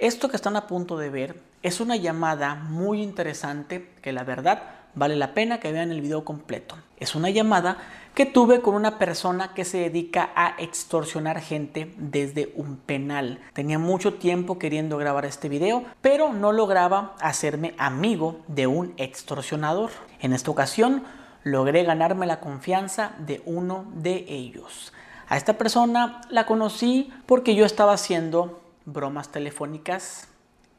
[0.00, 4.62] Esto que están a punto de ver es una llamada muy interesante que la verdad
[4.96, 6.74] vale la pena que vean el video completo.
[6.96, 7.78] Es una llamada
[8.12, 13.38] que tuve con una persona que se dedica a extorsionar gente desde un penal.
[13.52, 19.90] Tenía mucho tiempo queriendo grabar este video, pero no lograba hacerme amigo de un extorsionador.
[20.18, 21.04] En esta ocasión
[21.44, 24.92] logré ganarme la confianza de uno de ellos.
[25.28, 30.28] A esta persona la conocí porque yo estaba haciendo bromas telefónicas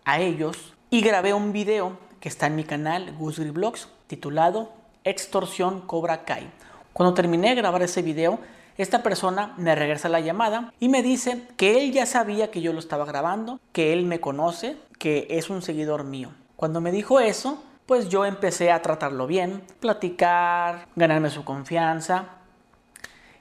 [0.05, 4.73] a ellos y grabé un video que está en mi canal Gusgri Vlogs titulado
[5.03, 6.49] Extorsión Cobra Kai.
[6.93, 8.39] Cuando terminé de grabar ese video,
[8.77, 12.73] esta persona me regresa la llamada y me dice que él ya sabía que yo
[12.73, 16.31] lo estaba grabando, que él me conoce, que es un seguidor mío.
[16.55, 22.25] Cuando me dijo eso, pues yo empecé a tratarlo bien, platicar, ganarme su confianza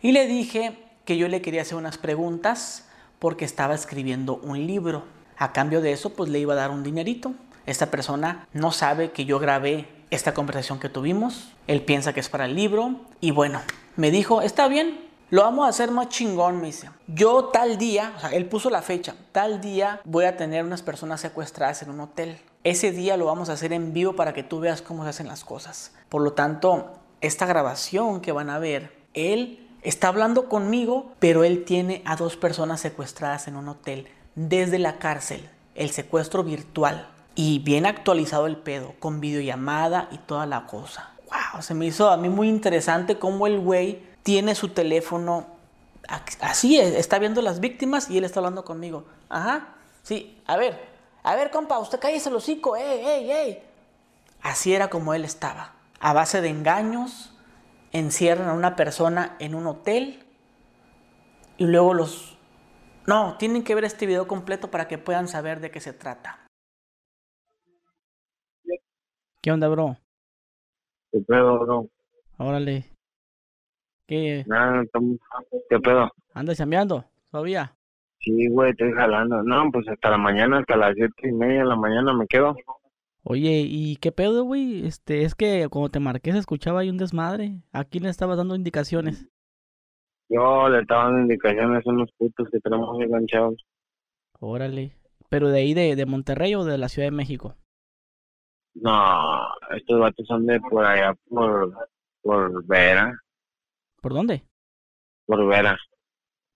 [0.02, 2.83] y le dije que yo le quería hacer unas preguntas
[3.24, 5.04] porque estaba escribiendo un libro.
[5.38, 7.32] A cambio de eso, pues le iba a dar un dinerito.
[7.64, 11.50] Esta persona no sabe que yo grabé esta conversación que tuvimos.
[11.66, 13.00] Él piensa que es para el libro.
[13.22, 13.62] Y bueno,
[13.96, 16.90] me dijo, está bien, lo vamos a hacer más chingón, me dice.
[17.06, 20.82] Yo tal día, o sea, él puso la fecha, tal día voy a tener unas
[20.82, 22.36] personas secuestradas en un hotel.
[22.62, 25.28] Ese día lo vamos a hacer en vivo para que tú veas cómo se hacen
[25.28, 25.94] las cosas.
[26.10, 31.64] Por lo tanto, esta grabación que van a ver, él Está hablando conmigo, pero él
[31.64, 35.48] tiene a dos personas secuestradas en un hotel desde la cárcel.
[35.74, 37.08] El secuestro virtual.
[37.36, 41.10] Y bien actualizado el pedo, con videollamada y toda la cosa.
[41.26, 45.54] Wow, se me hizo a mí muy interesante cómo el güey tiene su teléfono
[46.40, 49.04] así, está viendo las víctimas y él está hablando conmigo.
[49.28, 50.78] Ajá, sí, a ver,
[51.22, 53.62] a ver, compa, usted cállese el hocico, ey, ey, ey.
[54.42, 57.33] Así era como él estaba, a base de engaños,
[57.94, 60.22] encierran a una persona en un hotel
[61.56, 62.36] y luego los...
[63.06, 66.46] No, tienen que ver este video completo para que puedan saber de qué se trata.
[69.40, 69.96] ¿Qué onda, bro?
[71.12, 71.88] ¿Qué pedo, bro?
[72.38, 72.90] Órale.
[74.06, 74.44] ¿Qué?
[74.46, 74.82] Nada,
[75.70, 76.10] ¿Qué pedo?
[76.34, 77.74] ¿Andas cambiando todavía?
[78.20, 79.42] Sí, güey, estoy jalando.
[79.42, 82.56] No, pues hasta la mañana, hasta las siete y media de la mañana me quedo.
[83.26, 84.86] Oye, ¿y qué pedo, güey?
[84.86, 87.62] Este, es que cuando te marqué se escuchaba ahí un desmadre.
[87.72, 89.26] ¿A quién le estabas dando indicaciones?
[90.28, 93.64] Yo le estaba dando indicaciones a unos putos que tenemos enganchados.
[94.40, 94.98] Órale.
[95.30, 97.56] ¿Pero de ahí de, de Monterrey o de la Ciudad de México?
[98.74, 101.72] No, estos vatos son de por allá, por,
[102.20, 103.18] por Vera.
[104.02, 104.44] ¿Por dónde?
[105.24, 105.78] Por Vera.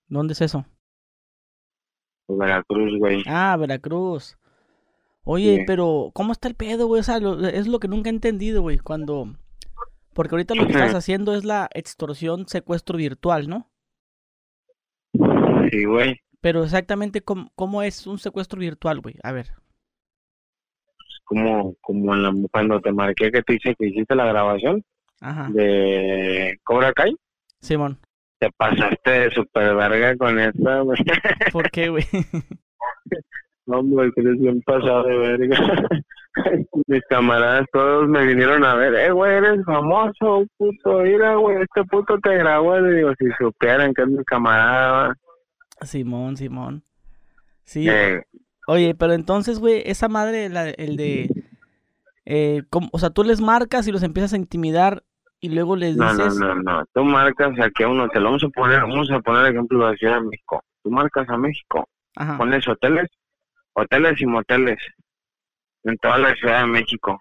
[0.08, 0.66] ¿Dónde es eso?
[2.26, 3.22] Por Veracruz, güey.
[3.26, 4.37] Ah, Veracruz.
[5.30, 7.00] Oye, pero ¿cómo está el pedo, güey?
[7.00, 7.18] O sea,
[7.52, 9.34] es lo que nunca he entendido, güey, cuando...
[10.14, 13.70] Porque ahorita lo que estás haciendo es la extorsión secuestro virtual, ¿no?
[15.70, 16.18] Sí, güey.
[16.40, 19.16] Pero exactamente cómo, cómo es un secuestro virtual, güey.
[19.22, 19.48] A ver.
[21.24, 24.82] Como, como en la, cuando te marqué que te dice que hiciste la grabación
[25.20, 25.50] Ajá.
[25.50, 27.14] de Cobra Kai.
[27.60, 27.98] Simón.
[28.38, 30.98] Te pasaste de super verga con esta, güey.
[31.52, 32.04] ¿Por qué, güey?
[33.68, 33.82] No,
[34.14, 35.58] que les bien pasado de verga.
[36.86, 41.84] Mis camaradas todos me vinieron a ver, eh, güey, eres famoso, puto, mira, güey, este
[41.84, 45.14] puto te grabó, y digo, si supieran que es mi camarada.
[45.82, 46.82] Simón, Simón.
[47.64, 47.86] Sí.
[47.88, 48.22] Eh,
[48.68, 51.28] oye, pero entonces, güey, esa madre, la, el de,
[52.24, 52.62] eh,
[52.92, 55.02] o sea, tú les marcas y los empiezas a intimidar
[55.40, 56.38] y luego les dices...
[56.38, 59.20] No, no, no, no, tú marcas a uno, te lo vamos a poner, vamos a
[59.20, 60.62] poner ejemplo de la Ciudad de México.
[60.82, 61.86] Tú marcas a México,
[62.16, 62.38] Ajá.
[62.38, 63.10] pones hoteles
[63.78, 64.78] hoteles y moteles
[65.84, 67.18] en toda la Ciudad de México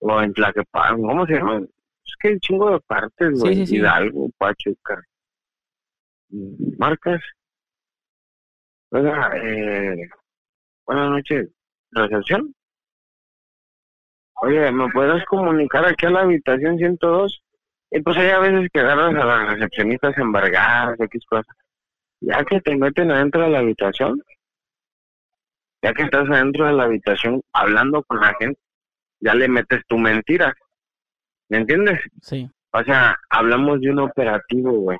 [0.00, 1.58] o en Tlaquepaque, ¿cómo se llama?
[1.58, 5.02] Es que hay chingo de partes, güey, Hidalgo, Pachuca,
[6.78, 7.20] marcas.
[8.90, 10.08] Oiga, eh,
[10.86, 11.48] buenas noches,
[11.90, 12.54] recepción.
[14.40, 17.42] Oye, ¿me puedes comunicar aquí a la habitación 102?
[17.90, 21.56] Y pues hay a veces que agarras a las recepcionistas embargadas, X cosas.
[22.20, 24.22] Ya que te meten adentro de la habitación,
[25.82, 28.58] ya que estás adentro de la habitación hablando con la gente,
[29.20, 30.54] ya le metes tu mentira.
[31.48, 32.00] ¿Me entiendes?
[32.20, 32.50] Sí.
[32.72, 34.98] O sea, hablamos de un operativo, güey.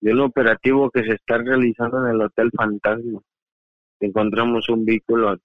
[0.00, 3.20] De un operativo que se está realizando en el Hotel Fantasma.
[4.00, 5.38] Encontramos un vehículo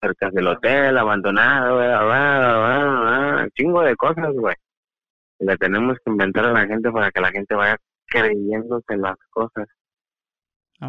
[0.00, 4.54] cerca del hotel, abandonado, güey, chingo de cosas, güey.
[5.38, 7.76] Le tenemos que inventar a la gente para que la gente vaya
[8.06, 9.68] creyéndose las cosas.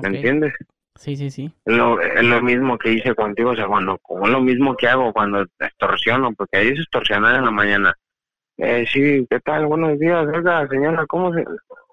[0.01, 0.53] ¿Me entiendes?
[0.95, 1.51] Sí, sí, sí.
[1.65, 4.87] Es lo, es lo mismo que hice contigo, o sea, cuando, como lo mismo que
[4.87, 7.93] hago cuando extorsiono, porque ahí es extorsionar en la mañana.
[8.57, 9.65] Eh, sí, ¿qué tal?
[9.65, 11.43] Buenos días, oiga, señora, ¿cómo se...?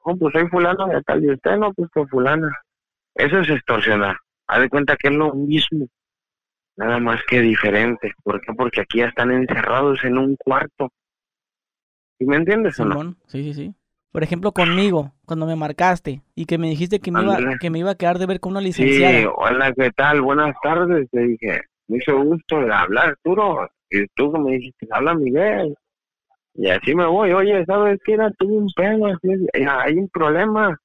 [0.02, 2.50] Oh, pues soy fulano de tal, y usted no, pues que fulana.
[3.14, 4.16] Eso es extorsionar.
[4.46, 5.86] Haz de cuenta que es lo mismo.
[6.76, 8.14] Nada más que diferente.
[8.22, 8.52] ¿Por qué?
[8.54, 10.90] Porque aquí ya están encerrados en un cuarto.
[12.18, 12.92] ¿Sí me entiendes o no?
[12.92, 13.74] Simón, sí, sí, sí.
[14.12, 17.78] Por ejemplo, conmigo, cuando me marcaste y que me dijiste que me, iba, que me
[17.78, 19.30] iba a quedar de ver con una Sí, licenciada.
[19.36, 20.20] hola, ¿qué tal?
[20.22, 21.08] Buenas tardes.
[21.10, 23.68] Te dije, mucho gusto de hablar, Arturo.
[23.88, 25.74] Y tú me dijiste, habla Miguel.
[26.54, 27.30] Y así me voy.
[27.32, 28.14] Oye, ¿sabes qué?
[28.14, 29.08] Era tuve un pedo.
[29.52, 30.76] eh, Hay un problema.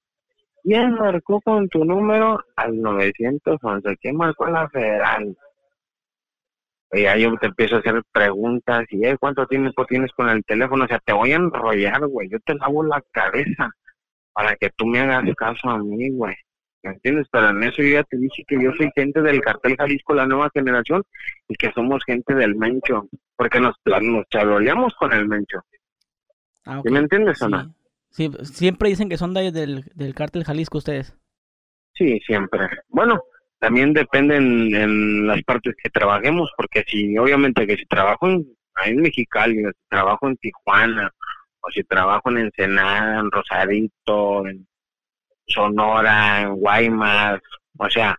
[0.64, 3.98] ¿Quién marcó con tu número al 911?
[4.02, 5.36] ¿Quién marcó en la federal?
[6.92, 10.44] Y ahí yo te empiezo a hacer preguntas y, eh, ¿cuánto tiempo tienes con el
[10.46, 10.86] teléfono?
[10.86, 12.30] O sea, te voy a enrollar, güey.
[12.30, 13.72] Yo te lavo la cabeza
[14.34, 16.36] para que tú me hagas caso a mí, güey.
[16.84, 17.28] ¿Me entiendes?
[17.32, 20.28] Pero en eso yo ya te dije que yo soy gente del cartel Jalisco, la
[20.28, 21.04] nueva generación,
[21.48, 25.62] y que somos gente del Mencho, porque nos, nos charoleamos con el Mencho.
[26.66, 26.92] Ah, ¿Sí ok.
[26.92, 27.52] me entiendes o Sí.
[27.52, 27.76] no?
[28.12, 31.18] Sí, siempre dicen que son de, del, del cártel Jalisco ustedes.
[31.96, 32.68] Sí, siempre.
[32.88, 33.22] Bueno,
[33.60, 38.46] también depende en, en las partes que trabajemos, porque si, obviamente que si trabajo en,
[38.86, 41.12] en Mexicali, si trabajo en Tijuana,
[41.62, 44.68] o si trabajo en Ensenada, en Rosarito, en
[45.48, 47.42] Sonora, en Guaymas,
[47.78, 48.18] o sea,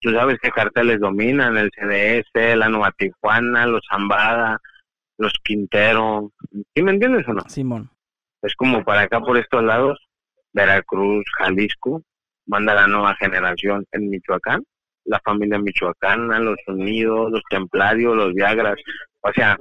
[0.00, 4.60] tú sabes qué carteles dominan, el CDS, la Nueva Tijuana, los Zambada,
[5.18, 6.32] los Quintero,
[6.74, 7.42] ¿sí me entiendes o no?
[7.48, 7.90] Simón.
[8.42, 10.00] Es como para acá por estos lados,
[10.52, 12.02] Veracruz, Jalisco,
[12.46, 14.64] manda la nueva generación en Michoacán,
[15.04, 18.76] la familia michoacana, los unidos, los templarios, los viagras,
[19.20, 19.56] o sea,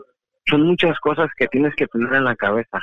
[0.45, 2.80] son muchas cosas que tienes que tener en la cabeza.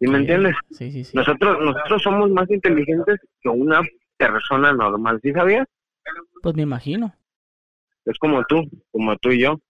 [0.00, 0.56] ¿Sí me entiendes?
[0.70, 1.16] Sí, sí, sí.
[1.16, 3.82] Nosotros, nosotros somos más inteligentes que una
[4.16, 5.66] persona normal, ¿sí sabías?
[6.42, 7.14] Pues me imagino.
[8.04, 9.60] Es como tú, como tú y yo.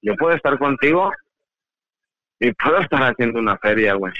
[0.00, 1.12] Yo puedo estar contigo
[2.40, 4.12] y puedo estar haciendo una feria, güey.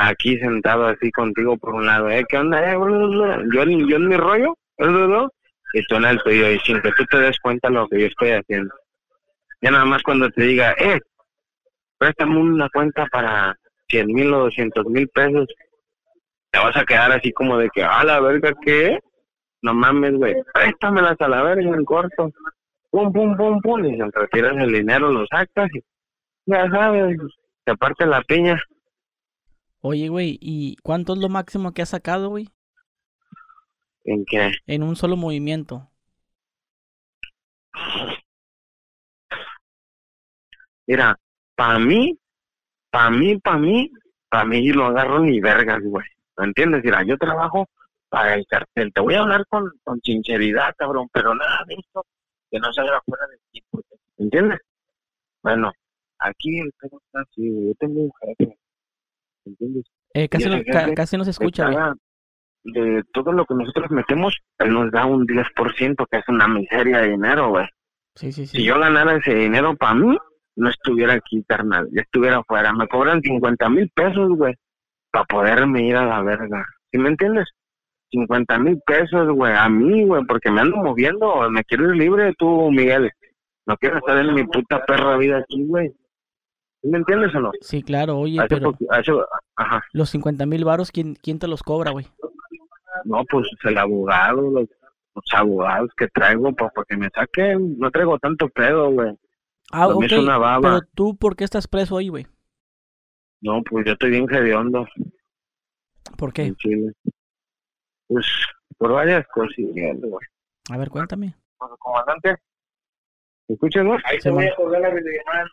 [0.00, 2.24] Aquí sentado así contigo por un lado, ¿eh?
[2.28, 2.72] ¿Qué onda?
[2.72, 2.76] Eh?
[3.52, 7.18] Yo, yo en mi rollo, y tú en el tuyo, y sin que tú te
[7.18, 8.72] des cuenta lo que yo estoy haciendo.
[9.60, 11.00] Ya nada más cuando te diga, eh,
[11.98, 13.56] préstame una cuenta para
[13.88, 15.48] cien mil o doscientos mil pesos,
[16.52, 19.00] te vas a quedar así como de que, a la verga, ¿qué?
[19.62, 22.30] No mames, güey, préstamelas a la verga en corto.
[22.90, 25.82] Pum, pum, pum, pum, y se retiras el dinero, lo sacas y
[26.46, 27.18] ya sabes,
[27.64, 28.62] te parte la piña.
[29.80, 32.48] Oye, güey, ¿y cuánto es lo máximo que has sacado, güey?
[34.04, 34.50] ¿En qué?
[34.66, 35.88] En un solo movimiento.
[40.86, 41.18] Mira,
[41.54, 42.18] para mí,
[42.90, 43.90] para mí, para mí,
[44.28, 46.06] para mí lo agarro ni vergas, güey.
[46.38, 46.82] ¿Me entiendes?
[46.84, 47.66] Mira, yo trabajo
[48.08, 48.92] para el cartel.
[48.92, 52.04] Te voy a hablar con, con sinceridad, cabrón, pero nada de esto
[52.50, 53.62] que no salga fuera de ti.
[53.70, 54.60] porque- ¿Me entiendes?
[55.42, 55.72] Bueno,
[56.18, 57.66] aquí el pedo está así.
[57.68, 58.58] Yo tengo un jefe.
[60.14, 61.94] Eh, casi, no, ca- casi no se escucha, cada-
[62.64, 66.98] de todo lo que nosotros metemos, él nos da un 10%, que es una miseria
[66.98, 67.66] de dinero, güey.
[68.14, 68.58] Sí, sí, sí.
[68.58, 70.16] Si yo ganara ese dinero para mí,
[70.56, 71.88] no estuviera aquí, carnal.
[71.92, 72.72] Ya estuviera afuera.
[72.72, 74.54] Me cobran 50 mil pesos, güey,
[75.12, 76.64] para poderme ir a la verga.
[76.90, 77.46] ¿Sí me entiendes?
[78.10, 81.48] 50 mil pesos, güey, a mí, güey, porque me ando moviendo.
[81.50, 83.10] Me quiero ir libre, tú, Miguel.
[83.66, 85.92] No quiero estar en mi puta perra vida aquí, güey.
[86.88, 87.50] ¿Sí me entiendes o no?
[87.60, 89.12] Sí, claro, oye, Hace pero hace-
[89.56, 89.82] ajá.
[89.92, 92.06] los 50 mil varos, ¿quién, ¿quién te los cobra, güey?
[93.04, 94.64] No, pues el abogado, los,
[95.14, 97.78] los abogados que traigo, pues para que me saquen.
[97.78, 99.10] No traigo tanto pedo, güey.
[99.70, 100.60] Ah, Para mí ok, es una baba.
[100.62, 102.26] pero tú, ¿por qué estás preso ahí, güey?
[103.42, 104.86] No, pues yo estoy bien hediondo.
[106.16, 106.54] ¿Por qué?
[108.06, 108.26] Pues
[108.78, 110.26] por varias cosillas, güey.
[110.70, 111.34] A ver, cuéntame.
[111.58, 112.36] Pues, comandante,
[113.48, 113.98] ¿me escuchas, güey?
[114.10, 115.46] te Sí, voy a colgar la videollamada.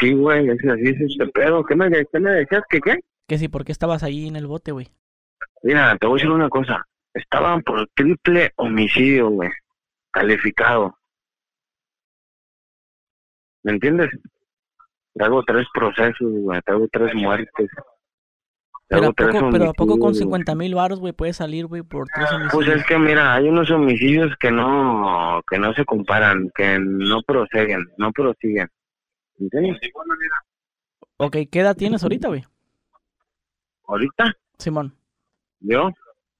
[0.00, 1.64] Sí, güey, es así es este pedo.
[1.64, 2.62] ¿Qué me, qué me decías?
[2.68, 3.00] ¿Que qué?
[3.28, 4.88] Que sí, ¿por qué estabas ahí en el bote, güey?
[5.62, 6.84] Mira, te voy a decir una cosa.
[7.12, 9.50] Estaban por triple homicidio, güey.
[10.10, 10.98] Calificado.
[13.62, 14.10] ¿Me entiendes?
[15.14, 16.60] Traigo tres procesos, güey.
[16.62, 17.70] Traigo tres muertes.
[18.88, 20.40] Pero ¿a poco, pero ¿a poco con homicidios, güey.
[20.42, 22.80] 50 mil varos, güey, puedes salir, güey, por tres Pues homicidios?
[22.80, 27.84] es que mira, hay unos homicidios que no que no se comparan, que no prosiguen,
[27.98, 28.68] no prosiguen.
[29.38, 29.80] ¿Entiendes?
[31.16, 32.44] Ok, ¿qué edad tienes ahorita, güey?
[33.86, 34.94] Ahorita Simón,
[35.60, 35.90] yo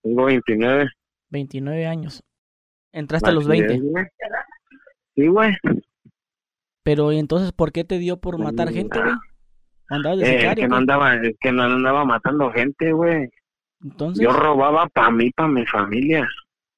[0.02, 0.88] tengo 29.
[1.30, 2.22] 29 años.
[2.92, 3.74] Entraste a los Así 20.
[3.74, 4.04] es, güey.
[5.16, 5.52] Sí, güey.
[6.82, 9.14] Pero ¿y entonces por qué te dio por matar gente, güey?
[9.88, 13.28] ¿Andabas de Eh, que no andaba, es que no andaba matando gente, güey.
[13.82, 16.26] Entonces, Yo robaba para mí, para mi familia.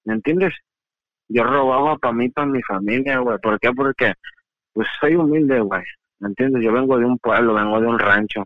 [0.04, 0.54] ¿Me entiendes?
[1.28, 3.38] Yo robaba para mí, para mi familia, güey.
[3.38, 3.72] ¿Por qué?
[3.72, 4.12] Porque
[4.72, 5.82] pues soy humilde, güey.
[6.18, 6.62] ¿Me entiendes?
[6.62, 8.44] Yo vengo de un pueblo, vengo de un rancho.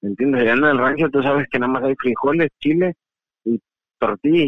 [0.00, 0.42] ¿Me entiendes?
[0.42, 2.94] Allá en el rancho tú sabes que nada más hay frijoles, chile
[3.44, 3.60] y
[3.98, 4.46] tortilla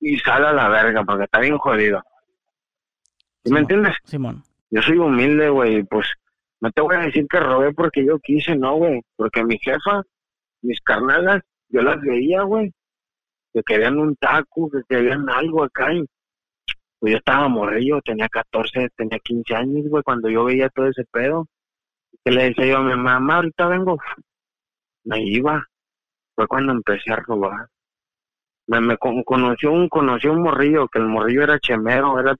[0.00, 2.02] y sal a la verga porque está bien jodido.
[3.44, 3.94] ¿Sí me entiendes?
[4.04, 4.42] Simón.
[4.70, 6.06] Yo soy humilde, güey, pues
[6.60, 10.02] no te voy a decir que robé porque yo quise, no, güey, porque mi jefa,
[10.62, 12.72] mis carnalas, yo las veía, güey,
[13.52, 16.04] que querían un taco, que querían algo acá y
[16.98, 21.04] pues yo estaba morrillo, tenía 14, tenía 15 años, güey, cuando yo veía todo ese
[21.10, 21.46] pedo.
[22.22, 23.98] Que le decía yo a mi mamá, ahorita vengo,
[25.04, 25.64] me iba.
[26.34, 27.68] Fue cuando empecé a robar.
[28.66, 32.36] Me, me conoció un conoció un morrillo, que el morrillo era chemero, era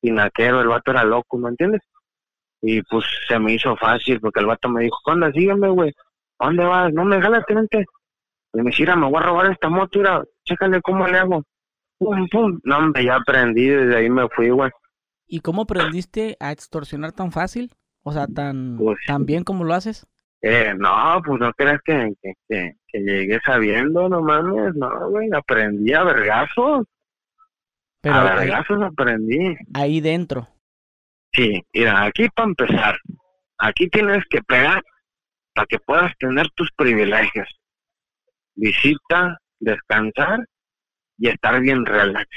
[0.00, 1.82] pinaquero, el vato era loco, ¿me entiendes?
[2.60, 5.30] Y pues se me hizo fácil porque el vato me dijo, ¿cuándo?
[5.32, 5.94] Sígueme, güey.
[6.38, 6.92] ¿A dónde vas?
[6.92, 7.84] No me jalas, tenente.
[8.52, 11.44] Y me dice, me voy a robar esta moto, mira, chécale cómo le hago.
[11.98, 12.60] Pum, pum.
[12.64, 14.70] No, hombre, ya aprendí, desde ahí me fui, güey.
[15.26, 17.72] ¿Y cómo aprendiste a extorsionar tan fácil?
[18.02, 20.06] O sea, tan, pues tan bien como lo haces.
[20.40, 22.32] Eh, no, pues no creas que, que,
[22.86, 26.86] que, llegué sabiendo, no mames, no, güey, aprendí a vergazos.
[28.00, 29.56] Pero a vergazos aprendí.
[29.74, 30.46] Ahí dentro.
[31.32, 32.98] Sí, mira, aquí para empezar,
[33.58, 34.82] aquí tienes que pegar
[35.54, 37.48] para que puedas tener tus privilegios.
[38.54, 40.40] Visita, descansar
[41.18, 42.28] y estar bien relax.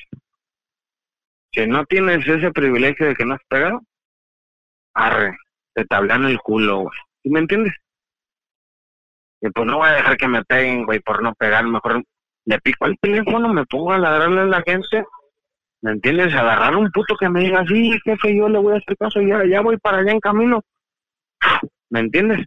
[1.54, 3.82] Si no tienes ese privilegio de que no has pegado,
[4.94, 5.38] arre,
[5.74, 7.00] te tablan el culo, güey.
[7.24, 7.74] ¿Sí me entiendes?
[9.42, 11.66] Y pues no voy a dejar que me peguen, güey, por no pegar.
[11.66, 12.04] Mejor
[12.46, 15.04] le pico el teléfono, me pongo a ladrarle a la gente.
[15.82, 16.34] ¿Me entiendes?
[16.34, 19.44] Agarrar un puto que me diga, sí, jefe, yo le voy a hacer caso, ya,
[19.46, 20.62] ya voy para allá en camino.
[21.90, 22.46] ¿Me entiendes?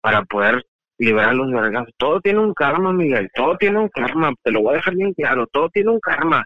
[0.00, 0.64] Para poder
[0.98, 1.88] liberar los vergas.
[1.96, 5.14] Todo tiene un karma, Miguel, todo tiene un karma, te lo voy a dejar bien
[5.14, 6.44] claro, todo tiene un karma.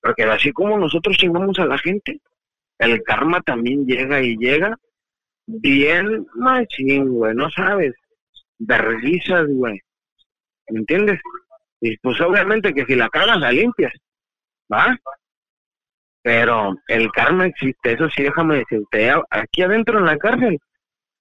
[0.00, 2.20] Porque así como nosotros chingamos a la gente,
[2.78, 4.76] el karma también llega y llega
[5.46, 7.94] bien machín, güey, no sabes,
[8.58, 9.80] verguizas, güey,
[10.70, 11.20] ¿me entiendes?
[11.80, 13.92] Y pues obviamente que si la cagas la limpias,
[14.70, 14.98] ¿va?
[16.22, 20.58] Pero el karma existe, eso sí, déjame decirte, aquí adentro en la cárcel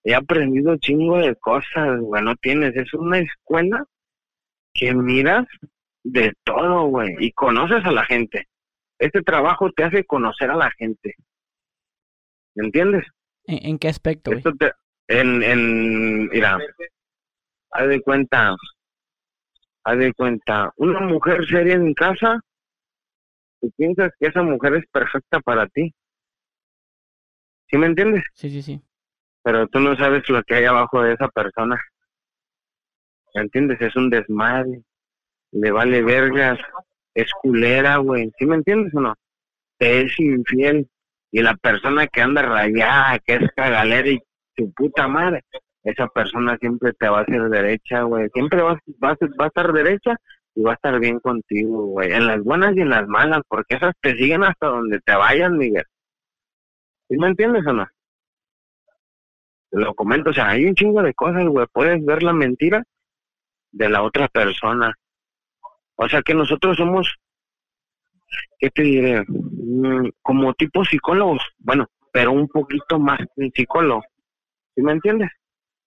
[0.04, 3.86] he aprendido chingo de cosas, güey, no tienes, es una escuela
[4.74, 5.46] que miras
[6.04, 8.48] de todo, güey, y conoces a la gente.
[9.00, 11.16] Este trabajo te hace conocer a la gente.
[12.56, 13.06] ¿Me entiendes?
[13.46, 14.32] ¿En, qué aspecto?
[14.32, 14.52] Esto
[15.08, 16.58] en, en, mira,
[17.72, 18.56] haz de cuenta,
[19.84, 22.40] haz de cuenta, una mujer seria en casa,
[23.62, 25.94] tú piensas que esa mujer es perfecta para ti.
[27.70, 28.24] ¿Sí me entiendes?
[28.34, 28.82] Sí, sí, sí
[29.44, 31.80] pero tú no sabes lo que hay abajo de esa persona.
[33.34, 33.82] ¿Me entiendes?
[33.82, 34.82] Es un desmadre,
[35.52, 36.60] le vale vergas,
[37.14, 38.32] es culera, güey.
[38.38, 39.16] ¿Sí me entiendes o no?
[39.78, 40.88] Te es infiel
[41.32, 44.20] y la persona que anda rayada, que es cagalera y
[44.56, 45.44] su puta madre,
[45.84, 48.30] esa persona siempre te va a hacer derecha, güey.
[48.34, 50.18] Siempre va, va, va a estar derecha
[50.56, 52.12] y va a estar bien contigo, güey.
[52.12, 55.58] En las buenas y en las malas, porque esas te siguen hasta donde te vayan,
[55.58, 55.86] Miguel.
[57.10, 57.88] ¿Sí me entiendes o no?
[59.72, 62.84] lo comento, o sea, hay un chingo de cosas, güey, puedes ver la mentira
[63.72, 64.94] de la otra persona.
[65.96, 67.16] O sea que nosotros somos,
[68.60, 69.24] ¿qué te diré?
[69.28, 74.04] Mm, como tipo psicólogos, bueno, pero un poquito más que psicólogo.
[74.76, 75.30] ¿Sí me entiendes?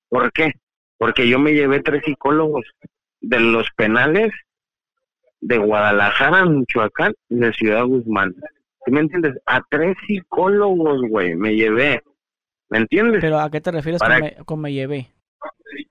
[0.09, 0.53] ¿Por qué?
[0.97, 2.65] Porque yo me llevé tres psicólogos
[3.21, 4.33] de los penales
[5.45, 8.35] de Guadalajara, Michoacán y de Ciudad Guzmán.
[8.85, 9.39] ¿Sí me entiendes?
[9.47, 12.03] A tres psicólogos, güey, me llevé
[12.71, 13.21] ¿Me entiendes?
[13.21, 14.01] ¿Pero a qué te refieres
[14.45, 15.07] con, me, llevé?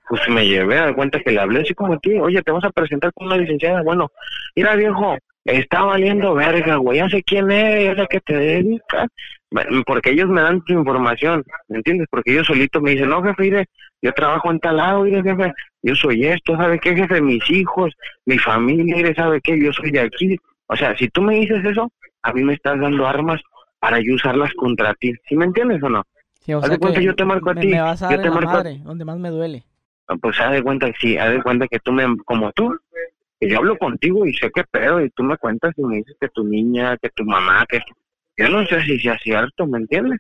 [0.10, 2.20] Pues me llevé, a cuenta que le hablé así como a ti.
[2.20, 3.84] Oye, te vas a presentar con una licenciada.
[3.84, 4.12] Bueno,
[4.56, 7.00] mira, viejo, está valiendo verga, güey.
[7.00, 9.08] Ya sé quién eres, ya sé que te dedicas.
[9.86, 12.08] Porque ellos me dan tu información, ¿me entiendes?
[12.10, 13.68] Porque ellos solito me dicen, no, jefe,
[14.02, 17.22] yo trabajo en tal lado, jefe, yo soy esto, ¿sabe qué, jefe?
[17.22, 17.94] Mis hijos,
[18.26, 19.60] mi familia, mire, ¿sabe qué?
[19.60, 20.38] Yo soy de aquí.
[20.68, 21.92] O sea, si tú me dices eso,
[22.24, 23.42] a mí me estás dando armas
[23.80, 25.14] para yo usarlas contra ti.
[25.28, 26.04] ¿Sí me entiendes o no?
[26.62, 27.68] haz de cuenta, yo te marco a ti.
[27.68, 29.64] Me vas a yo te marco madre, donde más me duele.
[30.08, 32.76] Ah, pues haz de cuenta, sí, haz de cuenta que tú me, como tú,
[33.44, 36.16] que yo hablo contigo y sé qué pedo, y tú me cuentas y me dices
[36.20, 37.80] que tu niña, que tu mamá, que
[38.38, 40.20] yo no sé si sea cierto, ¿me entiendes?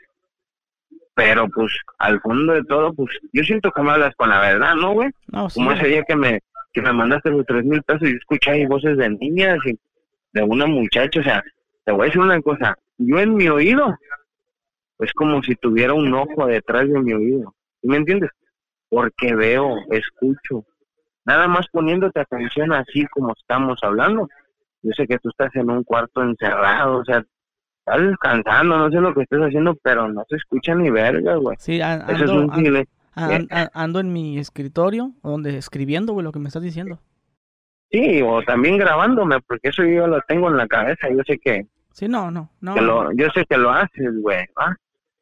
[1.15, 4.75] Pero pues al fondo de todo, pues yo siento que me hablas con la verdad,
[4.75, 5.09] ¿no, güey?
[5.27, 6.39] No, Como ese día que me,
[6.73, 9.77] que me mandaste los tres mil pesos y escuché ahí voces de niñas y
[10.33, 11.43] de una muchacha, o sea,
[11.85, 13.95] te voy a decir una cosa, yo en mi oído
[14.99, 17.53] es como si tuviera un ojo detrás de mi oído.
[17.83, 18.31] me entiendes?
[18.89, 20.65] Porque veo, escucho.
[21.25, 24.27] Nada más poniéndote atención así como estamos hablando.
[24.81, 27.23] Yo sé que tú estás en un cuarto encerrado, o sea,
[27.85, 31.55] estás descansando, no sé lo que estés haciendo, pero no se escucha ni verga, güey.
[31.59, 33.69] Sí, ando, Eso es un eh.
[33.73, 36.99] ando, en mi escritorio, donde escribiendo, güey, lo que me estás diciendo.
[37.91, 41.67] Sí, o también grabándome, porque eso yo lo tengo en la cabeza, yo sé que
[41.93, 43.11] Sí, no, no, no.
[43.13, 44.47] yo sé que lo haces, güey,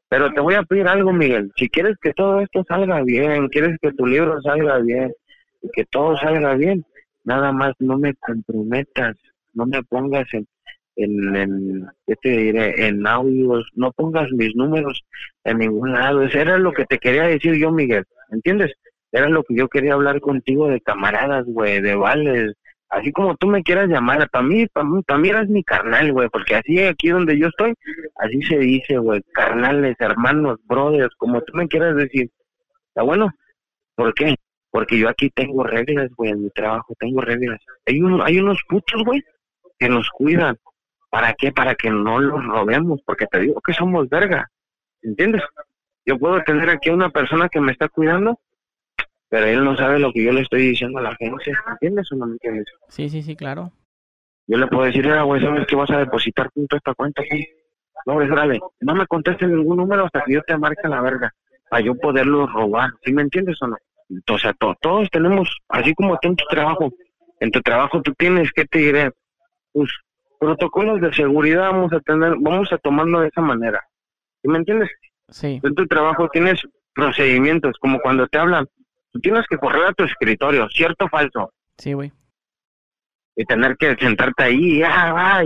[0.08, 1.51] Pero te voy a pedir algo, Miguel.
[1.58, 5.13] Si quieres que todo esto salga bien, quieres que tu libro salga bien,
[5.74, 6.86] que todo salga bien,
[7.24, 9.15] nada más no me comprometas,
[9.53, 10.48] no me pongas en,
[10.96, 12.88] en, en ¿qué te diré?
[12.88, 15.03] En audios, no pongas mis números
[15.44, 16.24] en ningún lado.
[16.24, 18.72] Eso era lo que te quería decir yo, Miguel, ¿entiendes?
[19.12, 22.53] Era lo que yo quería hablar contigo de camaradas, güey, de vales,
[22.91, 26.12] así como tú me quieras llamar, para mí, para mí, para mí eres mi carnal,
[26.12, 27.74] güey, porque así aquí donde yo estoy,
[28.18, 32.30] así se dice, güey, carnales, hermanos, brothers, como tú me quieras decir.
[32.89, 33.32] ¿Está bueno?
[33.96, 34.36] ¿Por qué?
[34.72, 37.60] Porque yo aquí tengo reglas, güey, en mi trabajo, tengo reglas.
[37.86, 39.22] Hay, un, hay unos putos, güey,
[39.78, 40.58] que nos cuidan.
[41.10, 41.51] ¿Para qué?
[41.51, 44.50] Para que no los robemos, porque te digo que somos verga,
[45.01, 45.44] ¿entiendes?
[46.06, 48.40] Yo puedo tener aquí a una persona que me está cuidando
[49.32, 52.18] pero él no sabe lo que yo le estoy diciendo a la agencia, ¿entiendes o
[52.18, 52.66] no me entiendes?
[52.90, 53.72] Sí, sí, sí, claro.
[54.46, 57.48] Yo le puedo decir, güey, ¿sabes que vas a depositar punto esta cuenta aquí?
[58.06, 61.34] No, grave, no me contestes ningún número hasta que yo te marque la verga,
[61.70, 63.78] para yo poderlo robar, ¿sí me entiendes o no?
[64.30, 66.91] O sea, todos tenemos, así como tú en tu trabajo,
[67.39, 69.12] en tu trabajo tú tienes, ¿qué te diré?
[69.72, 69.89] Pues
[70.39, 73.82] protocolos de seguridad vamos a tener, vamos a tomarlo de esa manera,
[74.41, 74.89] ¿sí me entiendes?
[75.30, 75.62] Sí.
[75.63, 76.62] En tu trabajo tienes
[76.94, 78.68] procedimientos, como cuando te hablan,
[79.12, 81.53] Tú tienes que correr a tu escritorio, ¿cierto o falso?
[81.77, 82.12] Sí, güey.
[83.36, 85.44] Y tener que sentarte ahí ah,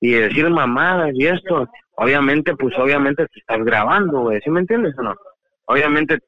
[0.00, 1.68] y, decir mamadas y esto.
[1.96, 4.40] Obviamente, pues obviamente te estás grabando, güey.
[4.42, 5.16] ¿Sí me entiendes o no?
[5.66, 6.18] Obviamente,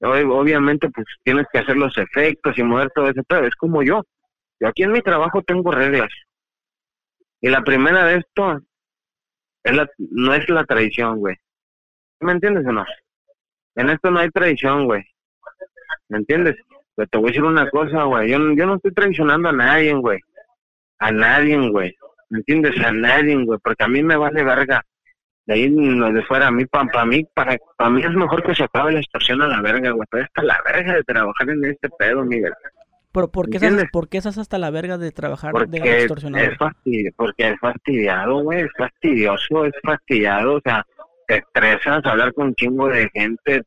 [0.00, 3.22] obviamente, pues tienes que hacer los efectos y mover todo eso.
[3.26, 4.02] Pero es como yo.
[4.60, 6.10] Yo aquí en mi trabajo tengo reglas.
[7.40, 8.60] Y la primera de esto
[9.62, 11.36] es la, no es la tradición, güey.
[12.20, 12.84] ¿Me entiendes o no?
[13.76, 15.04] En esto no hay tradición, güey.
[16.08, 16.56] ¿me entiendes?
[16.94, 19.92] Pero te voy a decir una cosa, güey, yo, yo no estoy traicionando a nadie,
[19.94, 20.18] güey,
[20.98, 21.94] a nadie, güey,
[22.30, 22.78] ¿me entiendes?
[22.84, 24.82] A nadie, güey, porque a mí me vale verga.
[25.48, 28.54] De ahí de fuera, a mí, para pa mí, para, para mí es mejor que
[28.54, 31.64] se acabe la extorsión a la verga, güey, pero está la verga de trabajar en
[31.64, 32.52] este pedo, Miguel.
[33.12, 36.52] ¿Pero por qué, estás, ¿Por qué estás hasta la verga de trabajar porque de extorsionador?
[36.52, 40.84] Es fastidio, porque es fastidiado, güey, es fastidioso, es fastidiado, o sea,
[41.26, 43.62] te estresas hablar con un chingo de gente,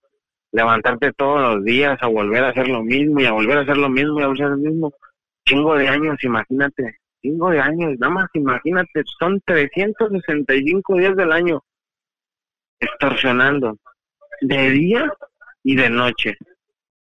[0.51, 3.77] levantarte todos los días a volver a hacer lo mismo y a volver a hacer
[3.77, 4.93] lo mismo y a hacer lo mismo.
[5.47, 6.99] Cinco de años, imagínate.
[7.23, 11.63] Cinco de años, nada más imagínate, son 365 días del año
[12.81, 13.77] extorsionando
[14.41, 15.11] de día
[15.63, 16.35] y de noche.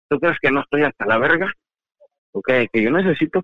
[0.09, 1.51] ¿Tú crees que no estoy hasta la verga?
[2.31, 3.41] Ok, que yo necesito.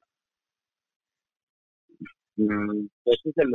[2.38, 3.52] Mm, ¿Ese es el?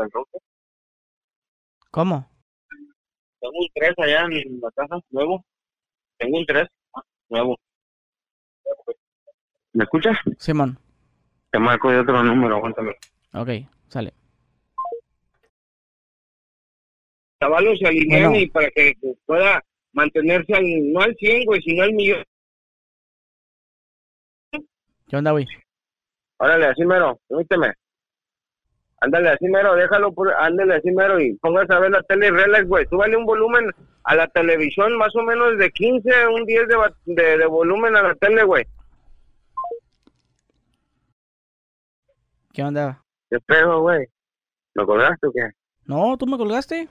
[1.90, 2.28] ¿Cómo?
[3.40, 5.44] Tengo un tres allá en la casa, nuevo.
[6.18, 6.68] Tengo un 3
[7.28, 7.58] nuevo.
[9.72, 10.16] ¿Me escuchas?
[10.38, 10.78] Simón.
[11.50, 12.92] Te marco de otro número, aguántame.
[13.32, 13.48] Ok,
[13.88, 14.14] sale.
[17.44, 18.94] Chavalos se alineen y para que
[19.26, 22.24] pueda mantenerse al, no al 100, güey, sino al millón.
[25.08, 25.46] ¿Qué onda, güey?
[26.38, 27.74] Órale, así mero, permíteme.
[29.02, 32.66] Ándale así mero, déjalo, ándale así mero y póngase a ver la tele y relax,
[32.66, 32.86] güey.
[32.86, 33.70] Súbale un volumen
[34.04, 36.62] a la televisión más o menos de 15 a un 10
[37.04, 38.64] de, de, volumen a la tele, güey.
[42.54, 43.04] ¿Qué onda?
[43.28, 44.06] ¿Qué pedo, güey?
[44.74, 45.50] ¿Me colgaste o qué?
[45.84, 46.88] No, ¿tú me colgaste?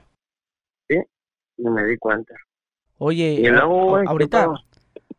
[1.57, 2.33] No me di cuenta.
[2.97, 4.47] Oye, ¿Y ahorita,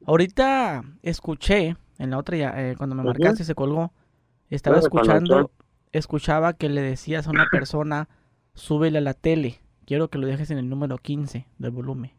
[0.06, 3.92] ahorita escuché, en la otra ya, eh, cuando me marcaste se colgó,
[4.48, 5.50] estaba escuchando,
[5.92, 8.08] escuchaba que le decías a una persona,
[8.54, 12.12] súbele a la tele quiero que lo dejes en el número 15 del volumen.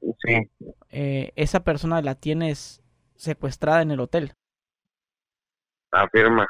[0.00, 0.50] Sí.
[0.90, 2.82] Eh, esa persona la tienes
[3.16, 4.32] secuestrada en el hotel.
[5.90, 6.46] Afirma.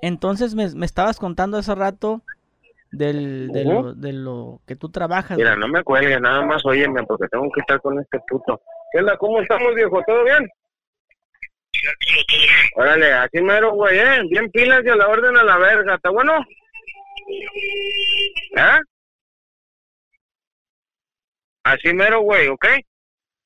[0.00, 2.22] Entonces me, me estabas contando hace rato
[2.96, 5.36] del, de, lo, de lo que tú trabajas.
[5.36, 8.60] Mira, no me cuelgues, nada más óyeme porque tengo que estar con este puto.
[8.92, 9.16] ¿Qué onda?
[9.16, 10.00] ¿Cómo estamos, viejo?
[10.06, 10.48] ¿Todo bien?
[12.76, 14.22] Órale, así mero, güey, ¿eh?
[14.30, 16.32] Bien pilas y a la orden a la verga, ¿está bueno?
[18.56, 18.80] ¿Eh?
[21.64, 22.66] Así mero, güey, ¿ok?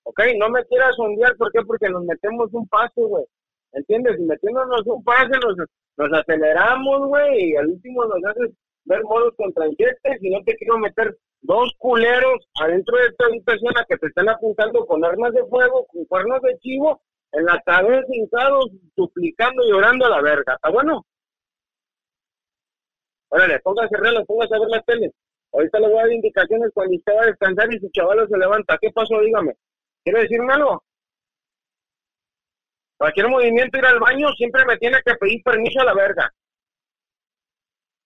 [0.04, 0.20] ¿Ok?
[0.38, 1.60] No me quieras sondear, ¿por qué?
[1.62, 3.24] Porque nos metemos un paso, güey.
[3.72, 4.18] ¿Entiendes?
[4.18, 5.56] Y metiéndonos un pase nos,
[5.96, 8.50] nos aceleramos, güey, y al último nos haces
[8.88, 13.96] ver modos contrayentes y no te quiero meter dos culeros adentro de esta habitación que
[13.98, 17.00] te estén apuntando con armas de fuego, con cuernos de chivo,
[17.32, 20.54] en la cabeza hincados, suplicando y llorando a la verga.
[20.54, 21.04] ¿Está bueno?
[23.28, 25.12] Órale, póngase reloj, póngase a ver la tele.
[25.52, 28.78] Ahorita le voy a dar indicaciones cuando usted a descansar y su chaval se levanta.
[28.80, 29.20] ¿Qué pasó?
[29.20, 29.54] Dígame.
[30.02, 30.82] ¿Quiere decirme algo?
[32.96, 36.32] Cualquier movimiento, ir al baño, siempre me tiene que pedir permiso a la verga.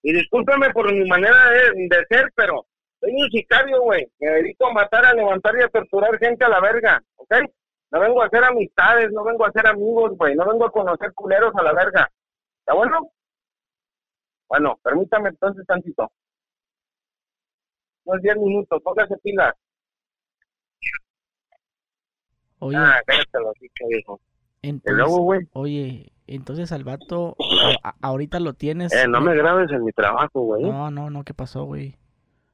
[0.02, 2.66] Y discúlpeme por mi manera de, de ser, pero
[3.00, 4.06] soy un sicario, güey.
[4.18, 7.34] Me dedico a matar, a levantar y a torturar gente a la verga, ¿ok?
[7.90, 10.34] No vengo a hacer amistades, no vengo a hacer amigos, güey.
[10.34, 12.10] No vengo a conocer culeros a la verga.
[12.60, 13.10] ¿Está bueno?
[14.48, 16.10] Bueno, permítame entonces tantito.
[18.04, 19.54] Unos 10 minutos, póngase pila.
[22.60, 24.20] Oye, Ah, cállate los hijos, viejo.
[24.62, 27.37] Entonces, luego, güey, oye, entonces al vato
[27.83, 28.92] a- ahorita lo tienes.
[28.94, 30.62] eh, no me grabes en mi trabajo, güey.
[30.62, 31.96] No, no, no, ¿qué pasó, güey?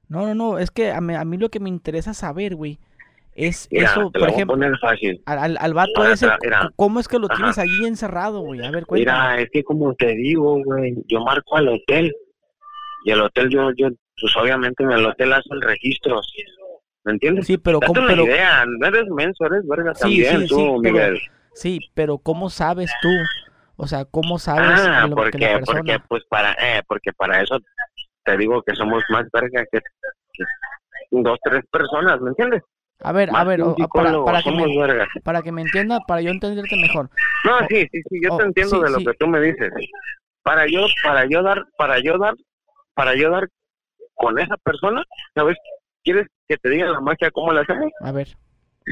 [0.08, 2.78] No, no, no, es que a mí, a mí lo que me interesa saber, güey,
[3.34, 4.56] es Mira, eso, por lo ejemplo,
[5.26, 6.70] al, al, vato Mira, ese, mira.
[6.76, 8.64] ¿cómo es que lo tienes allí encerrado, güey?
[8.64, 9.18] A ver, cuéntame.
[9.30, 12.12] Mira, es que como te digo, güey, yo marco al hotel.
[13.04, 13.88] Y el hotel, yo, yo,
[14.20, 16.20] pues obviamente en el hotel hace el registro.
[17.04, 17.46] ¿Me entiendes?
[17.46, 20.46] Sí, pero Date ¿cómo, una pero, idea, no eres menso, eres verga Sí, también, sí,
[20.48, 21.20] tú, sí, pero- Miguel.
[21.58, 23.10] Sí, pero ¿cómo sabes tú?
[23.76, 25.78] O sea, ¿cómo sabes Ah, lo- que porque, la persona?
[25.80, 27.58] porque, pues para, eh, porque para eso
[28.24, 29.80] te digo que somos más verga que,
[30.32, 30.44] que
[31.10, 32.62] dos, tres personas, ¿me entiendes?
[33.00, 35.06] A ver, a ver, que para, para que me, verga.
[35.22, 37.08] para que me entienda, para yo entenderte mejor.
[37.44, 39.04] No, Oh, sí, sí, sí, yo oh, te entiendo sí, de lo sí.
[39.04, 39.70] que tú me dices.
[40.42, 42.34] Para yo, para yo dar, para yo dar,
[42.94, 43.46] para yo dar
[44.14, 45.56] con esa persona, ¿sabes?
[46.02, 47.90] ¿Quieres que te diga la magia cómo la hacemos?
[48.00, 48.36] A ver.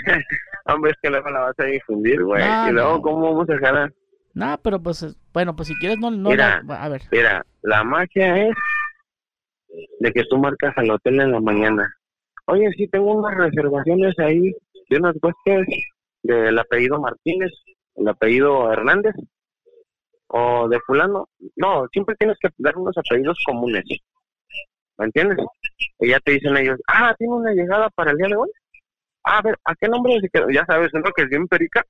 [0.67, 2.43] Hombre, es que luego la vas a difundir, güey.
[2.69, 3.01] Y luego.
[3.03, 3.93] ¿cómo vamos a jalar?
[4.35, 6.63] Nada, pero pues, eh, bueno, pues si quieres no, no, Mira.
[6.67, 7.03] la- a ver.
[7.11, 8.55] Mira, la magia es
[10.01, 11.95] de que tú marcas al hotel en la mañana.
[12.47, 14.53] Oye, sí, tengo unas reservaciones ahí
[14.91, 15.67] de unas huéspedes
[16.23, 17.51] del apellido Martínez,
[17.97, 19.15] el apellido Hernández
[20.29, 21.29] o de fulano.
[21.57, 23.85] No, siempre tienes que dar unos apellidos comunes.
[24.99, 25.39] ¿Me entiendes?
[26.01, 28.51] Y ya te dicen ellos, ah, tiene una llegada para el día de hoy.
[29.27, 30.49] A ver, ¿a qué nombre se quedó?
[30.51, 31.85] Ya sabes, uno que es bien perica,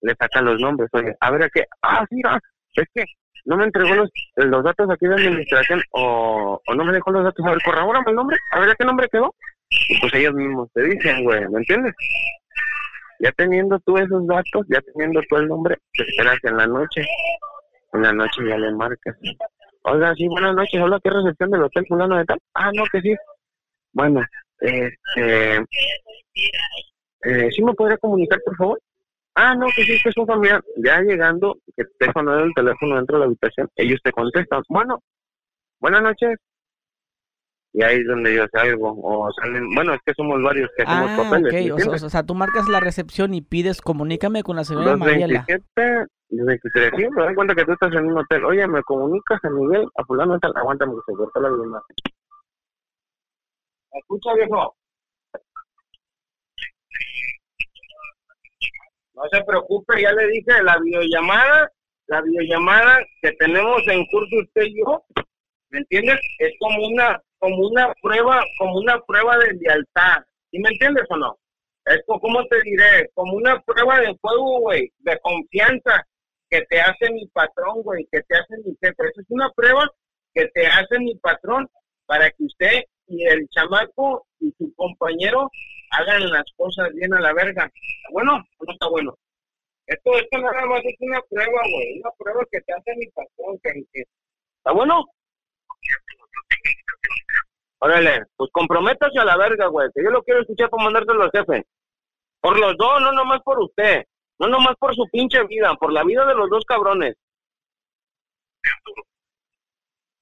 [0.00, 0.88] le sacan los nombres.
[0.92, 1.64] Oye, a ver, ¿a qué?
[1.82, 2.38] Ah, sí, ah,
[2.74, 3.04] es que
[3.44, 7.22] no me entregó los, los datos aquí de administración o, o no me dejó los
[7.22, 7.44] datos.
[7.44, 8.38] A ver, corrobórame el nombre.
[8.52, 9.34] A ver, ¿a qué nombre quedó?
[9.68, 11.94] Y pues ellos mismos te dicen, güey, ¿me entiendes?
[13.20, 17.04] Ya teniendo tú esos datos, ya teniendo tú el nombre, te esperas en la noche.
[17.92, 19.16] En la noche ya le marcas.
[19.82, 20.80] Oiga, sí, buenas noches.
[20.80, 22.38] Hola, ¿qué recepción del hotel fulano de tal?
[22.54, 23.14] Ah, no, que sí.
[23.92, 24.22] Bueno,
[24.60, 25.64] este...
[27.22, 28.80] Eh, ¿Sí me podría comunicar, por favor?
[29.34, 30.62] Ah, no, que sí, que es un familiar.
[30.76, 35.02] Ya llegando, que te sonando el teléfono dentro de la habitación, ellos te contestan, bueno,
[35.80, 36.38] buenas noches.
[37.72, 41.10] Y ahí es donde yo salgo, o salen, bueno, es que somos varios que hacemos
[41.12, 44.42] Ah, papeles, ok, ¿me o sea, o sea, tú marcas la recepción y pides, comunícame
[44.42, 45.46] con la señora Mariela.
[45.46, 48.44] 227, 23, sí, me doy cuenta que tú estás en un hotel.
[48.44, 50.52] Oye, ¿me comunicas a Miguel, a fulano tal?
[50.56, 51.84] Aguántame que se corta la llamada.
[53.92, 54.76] ¿Me escucha, viejo?
[59.14, 61.70] No se preocupe, ya le dije, la videollamada,
[62.06, 65.02] la videollamada que tenemos en curso usted y yo,
[65.70, 66.18] ¿me entiendes?
[66.38, 70.24] Es como una, como una prueba, como una prueba de lealtad.
[70.50, 71.38] ¿Sí me entiendes o no?
[71.86, 76.06] Es co- como te diré, como una prueba de fuego, güey, de confianza
[76.48, 78.94] que te hace mi patrón, güey, que te hace mi jefe.
[78.98, 79.88] Esa es una prueba
[80.34, 81.68] que te hace mi patrón
[82.06, 85.50] para que usted y el chamaco y su compañero
[85.90, 87.64] hagan las cosas bien a la verga.
[87.64, 89.18] ¿Está bueno o no está bueno?
[89.86, 93.58] Esto, esto nada más es una prueba, güey, una prueba que te hace mi patrón,
[93.62, 94.02] que,
[94.58, 95.04] ¿Está bueno?
[97.80, 101.30] Órale, pues comprométase a la verga, güey, que yo lo quiero escuchar para mandárselo al
[101.32, 101.66] jefe.
[102.40, 104.04] Por los dos, no nomás por usted.
[104.38, 107.14] No nomás por su pinche vida, por la vida de los dos cabrones.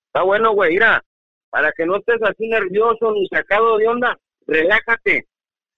[0.06, 1.04] Está bueno, güey, mira,
[1.50, 5.26] para que no estés así nervioso ni sacado de onda, relájate.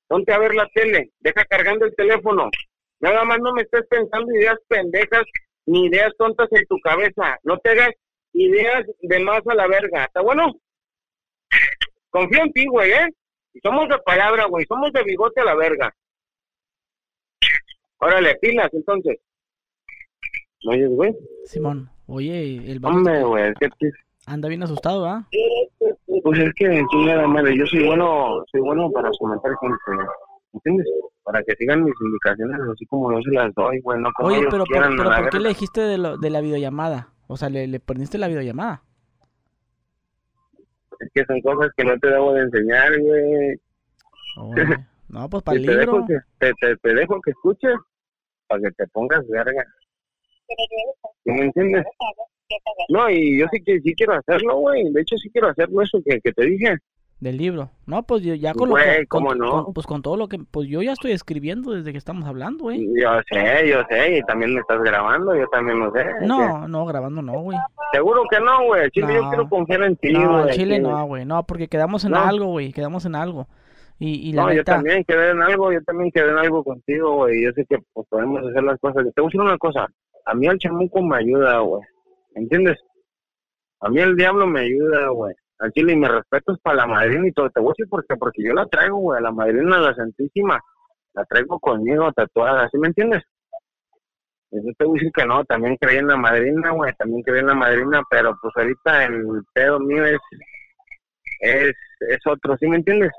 [0.08, 2.50] Ponte a ver la tele, deja cargando el teléfono.
[3.00, 5.24] Nada más no me estés pensando ideas pendejas
[5.66, 7.38] ni ideas tontas en tu cabeza.
[7.44, 7.90] No te hagas
[8.32, 10.04] ideas de más a la verga.
[10.04, 10.52] ¿Está bueno?
[12.10, 13.08] Confío en ti, güey, ¿eh?
[13.54, 14.66] Y somos de palabra, güey.
[14.66, 15.94] Somos de bigote a la verga.
[17.98, 19.18] Órale, pilas, entonces.
[20.64, 21.16] ¿Me oyes, güey?
[21.44, 23.92] Simón, oye, el Hombre, güey, pues,
[24.30, 25.26] anda bien asustado, ¿ah?
[26.22, 29.78] pues es que, chingada madre, yo soy bueno, soy bueno para comentar gente,
[30.52, 30.86] ¿entiendes?
[31.22, 34.46] Para que sigan mis indicaciones así como yo se las doy, güey, no como Oye,
[34.50, 37.08] pero, por- quieran, pero ¿por qué le dijiste de, lo, de la videollamada?
[37.26, 38.82] O sea, le, le perdiste la videollamada.
[40.98, 43.60] Es que son cosas que no te debo de enseñar, güey.
[45.08, 47.74] No, pues para te dejo, que, te, te, te dejo que escuches
[48.46, 49.64] para que te pongas verga.
[51.24, 51.84] ¿Sí me entiendes?
[52.88, 54.90] No, y yo sí que sí quiero hacerlo, güey.
[54.92, 56.76] De hecho, sí quiero hacerlo eso que, que te dije.
[57.20, 57.70] Del libro.
[57.86, 59.64] No, pues yo ya con, Güey, con- ¿cómo con- no?
[59.64, 62.64] con- pues con todo lo que pues yo ya estoy escribiendo desde que estamos hablando,
[62.64, 62.80] güey.
[62.98, 66.02] Yo sé, yo sé, y también me estás grabando, yo también lo sé.
[66.22, 67.58] No, no, grabando no, güey.
[67.92, 68.90] Seguro que no, güey.
[68.90, 69.28] Chile, yo No.
[69.28, 70.54] quiero confiar en ti, No, güey.
[70.56, 71.26] Chile no, güey.
[71.26, 72.20] No, porque quedamos en No.
[72.24, 72.72] algo, güey.
[72.72, 73.46] Quedamos en algo.
[73.98, 76.64] Y, y la No, yo neta, también quedé en algo, yo también quedé en algo
[76.64, 77.44] contigo, güey.
[77.44, 79.04] Yo sé que pues, podemos hacer las cosas.
[79.14, 79.86] Te voy a decir una cosa.
[80.26, 81.82] A mí el chamuco me ayuda, güey.
[82.34, 82.78] ¿Entiendes?
[83.80, 85.34] A mí el diablo me ayuda, güey.
[85.58, 87.50] Al chile y me respeto es para la madrina y todo.
[87.50, 88.16] Te voy a decir por qué.
[88.16, 89.18] Porque yo la traigo, güey.
[89.18, 90.60] A la madrina, la santísima.
[91.14, 92.68] La traigo conmigo tatuada.
[92.70, 93.22] ¿Sí me entiendes?
[94.50, 95.44] Yo te voy a decir que no.
[95.44, 96.92] También creí en la madrina, güey.
[96.94, 98.02] También creí en la madrina.
[98.10, 100.20] Pero pues ahorita el pedo mío es,
[101.40, 102.56] es, es otro.
[102.58, 103.12] ¿Sí me entiendes?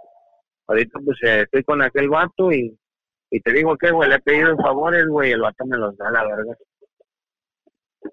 [0.72, 2.78] ahorita pues eh, estoy con aquel vato y,
[3.30, 6.12] y te digo que, güey, le he pedido favores, güey, el vato me los da,
[6.12, 6.56] la verga.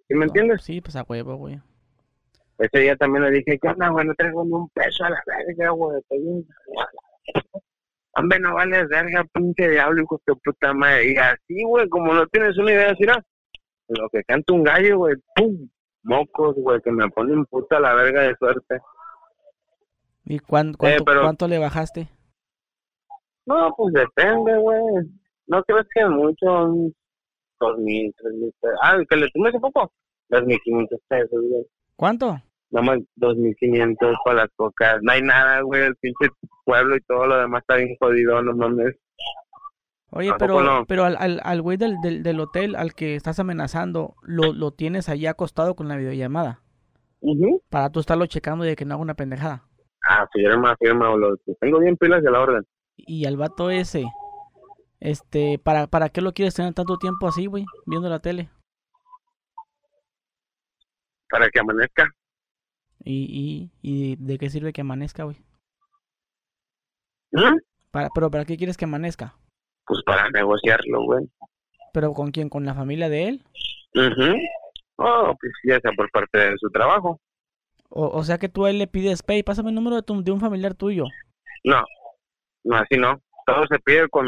[0.07, 0.62] ¿Sí me entiendes?
[0.62, 1.61] Sí, pues a huevo, güey.
[2.59, 4.07] Ese día también le dije, ¿qué onda, güey?
[4.07, 6.03] No traigo ni un peso a la verga, güey.
[8.16, 11.12] Hombre, no vales verga, pinche diablo, hijo de puta madre.
[11.12, 13.05] Y así, güey, como no tienes una idea, así.
[13.88, 15.68] Lo que canta un gallo, güey, pum,
[16.03, 18.81] mocos, güey, que me ponen puta la verga de suerte.
[20.24, 22.09] ¿Y cuán- cuánto, pero- cuánto le bajaste?
[23.46, 24.83] No, pues depende, güey.
[25.46, 26.94] No crees que mucho, un
[27.60, 28.78] dos mil, tres mil pesos.
[28.82, 29.92] Ah, que le tomé hace poco,
[30.28, 31.66] dos mil quinientos pesos, güey.
[31.96, 32.40] ¿Cuánto?
[32.70, 34.98] Nomás dos mil quinientos para las cocas.
[35.02, 36.28] No hay nada, güey, el pinche
[36.64, 38.94] pueblo y todo lo demás está bien jodido, no mames.
[40.10, 40.86] Oye, ¿A pero, no?
[40.86, 44.70] pero al, al, al güey del, del, del hotel al que estás amenazando, lo, lo
[44.70, 46.62] tienes ahí acostado con la videollamada.
[47.20, 47.62] Ujú.
[47.68, 49.64] Para tú estarlo checando y de que no haga una pendejada.
[50.08, 52.66] Ah, firma, firma, lo tengo bien pilas de la orden.
[52.96, 54.04] Y al vato ese,
[55.00, 57.64] este, ¿para, ¿para qué lo quieres tener tanto tiempo así, güey?
[57.87, 58.48] Viendo la tele.
[61.30, 62.11] Para que amanezca.
[63.04, 65.37] ¿Y, y, y de qué sirve que amanezca, güey?
[67.32, 67.58] ¿Mm?
[67.90, 69.34] Para, pero ¿para qué quieres que amanezca?
[69.87, 71.26] Pues para negociarlo, güey.
[71.92, 72.48] ¿Pero con quién?
[72.48, 73.44] ¿Con la familia de él?
[73.94, 74.37] Ujú.
[74.96, 77.20] Oh, pues ya sea por parte de su trabajo.
[77.90, 80.22] O, o sea que tú a él le pides, pay, pásame el número de, tu-
[80.22, 81.04] de un familiar tuyo.
[81.64, 81.82] No,
[82.64, 83.20] no, así no.
[83.46, 84.26] Todo se pide con,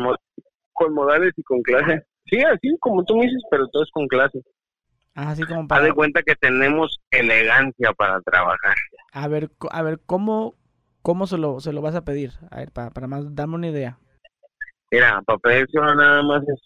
[0.80, 2.02] con modales y con clase.
[2.26, 4.40] Sí, así como tú me dices, pero todo es con clase.
[5.14, 5.84] Ah, Así como Haz para...
[5.84, 8.74] de cuenta que tenemos elegancia para trabajar.
[9.12, 10.54] A ver, a ver, ¿cómo,
[11.02, 12.32] cómo se, lo, se lo vas a pedir?
[12.50, 13.98] A ver, para, para más, darme una idea.
[14.90, 16.60] Mira, para pedirse nada más es,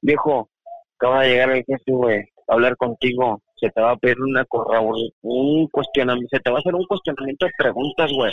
[0.00, 0.48] viejo,
[0.96, 3.42] acaba de llegar el jefe, güey, a hablar contigo.
[3.60, 6.86] Se te va a pedir una corrobor- un cuestionamiento, se te va a hacer un
[6.86, 8.32] cuestionamiento de preguntas, güey.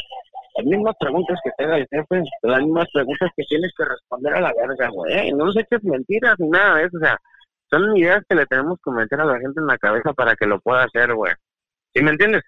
[0.59, 4.33] Las mismas preguntas que te da el jefe, las mismas preguntas que tienes que responder
[4.33, 5.31] a la verga, güey.
[5.31, 7.17] No nos eches mentiras ni nada de eso, o sea,
[7.69, 10.45] son ideas que le tenemos que meter a la gente en la cabeza para que
[10.45, 11.31] lo pueda hacer, güey.
[11.93, 12.43] ¿Sí me entiendes?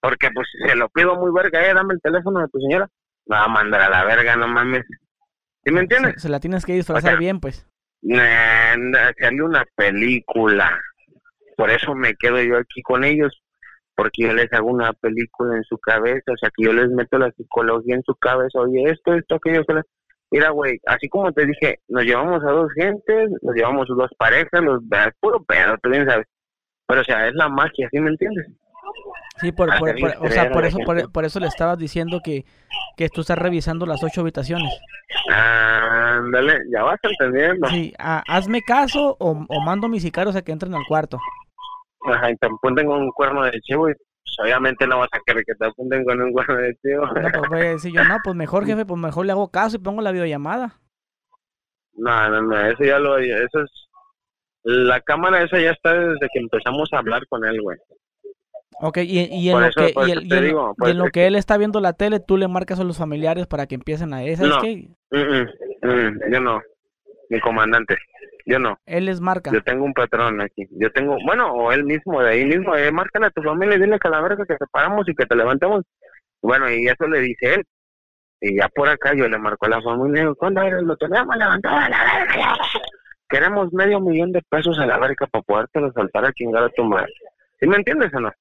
[0.00, 2.88] Porque, pues, se lo pido muy verga, eh, dame el teléfono de tu señora.
[3.30, 4.84] Va a mandar a la verga, no mames.
[5.62, 6.14] ¿Sí me entiendes?
[6.14, 7.68] Se, se la tienes que disfrazar sea, bien, pues.
[8.00, 10.80] Nah, nah, sale una película.
[11.56, 13.42] Por eso me quedo yo aquí con ellos,
[13.94, 17.18] porque yo les hago una película en su cabeza, o sea, que yo les meto
[17.18, 19.82] la psicología en su cabeza, oye, esto, esto, aquello, aquello.
[20.30, 24.10] Mira, güey, así como te dije, nos llevamos a dos gentes, nos llevamos a dos
[24.18, 26.26] parejas, los es puro pedo, tú bien sabes.
[26.86, 28.46] Pero, o sea, es la magia, ¿sí me entiendes?
[29.40, 31.78] Sí, por, por- Hacerles por- o sea, por la eso, por, por eso le estabas
[31.78, 32.44] diciendo que,
[32.96, 34.72] que tú estás revisando las ocho habitaciones.
[35.30, 37.68] Ándale, ya vas entendiendo.
[37.68, 41.18] Sí, ah, hazme caso o, o mando a mis sicarios a que entren al cuarto.
[42.06, 45.20] Ajá, y te apunten con un cuerno de chivo y pues, obviamente no vas a
[45.24, 47.06] querer que te apunten con un cuerno de chivo.
[47.06, 49.76] No, pues voy a decir yo, no, pues mejor jefe, pues mejor le hago caso
[49.76, 50.80] y pongo la videollamada.
[51.94, 53.88] No, no, no, eso ya lo, eso es,
[54.64, 57.78] la cámara esa ya está desde que empezamos a hablar con él, güey.
[58.80, 61.56] Ok, y, y en lo eso- que, y el- en- digo, lo que él está
[61.58, 64.18] viendo la tele, tú le marcas a los familiares para que empiecen a...
[64.18, 64.60] ¿Sabes No.
[64.60, 64.88] qué?
[65.10, 66.60] Mm, mm, mm, yo no,
[67.32, 67.96] mi comandante,
[68.44, 69.50] yo no, Él les marca.
[69.50, 72.92] yo tengo un patrón aquí, yo tengo, bueno, o él mismo, de ahí mismo, eh,
[72.92, 75.24] márcale a tu familia y dile que a la verga que te paramos y que
[75.24, 75.84] te levantemos.
[76.42, 77.64] Bueno, y eso le dice él.
[78.40, 80.82] Y ya por acá yo le marco a la familia y digo, ¿cuándo eres?
[80.82, 82.56] Lo tenemos levantado a la verga.
[83.28, 86.84] Queremos medio millón de pesos a la verga para podértelo saltar a chingar a tu
[86.84, 87.12] madre.
[87.60, 88.32] ¿Sí me entiendes o no?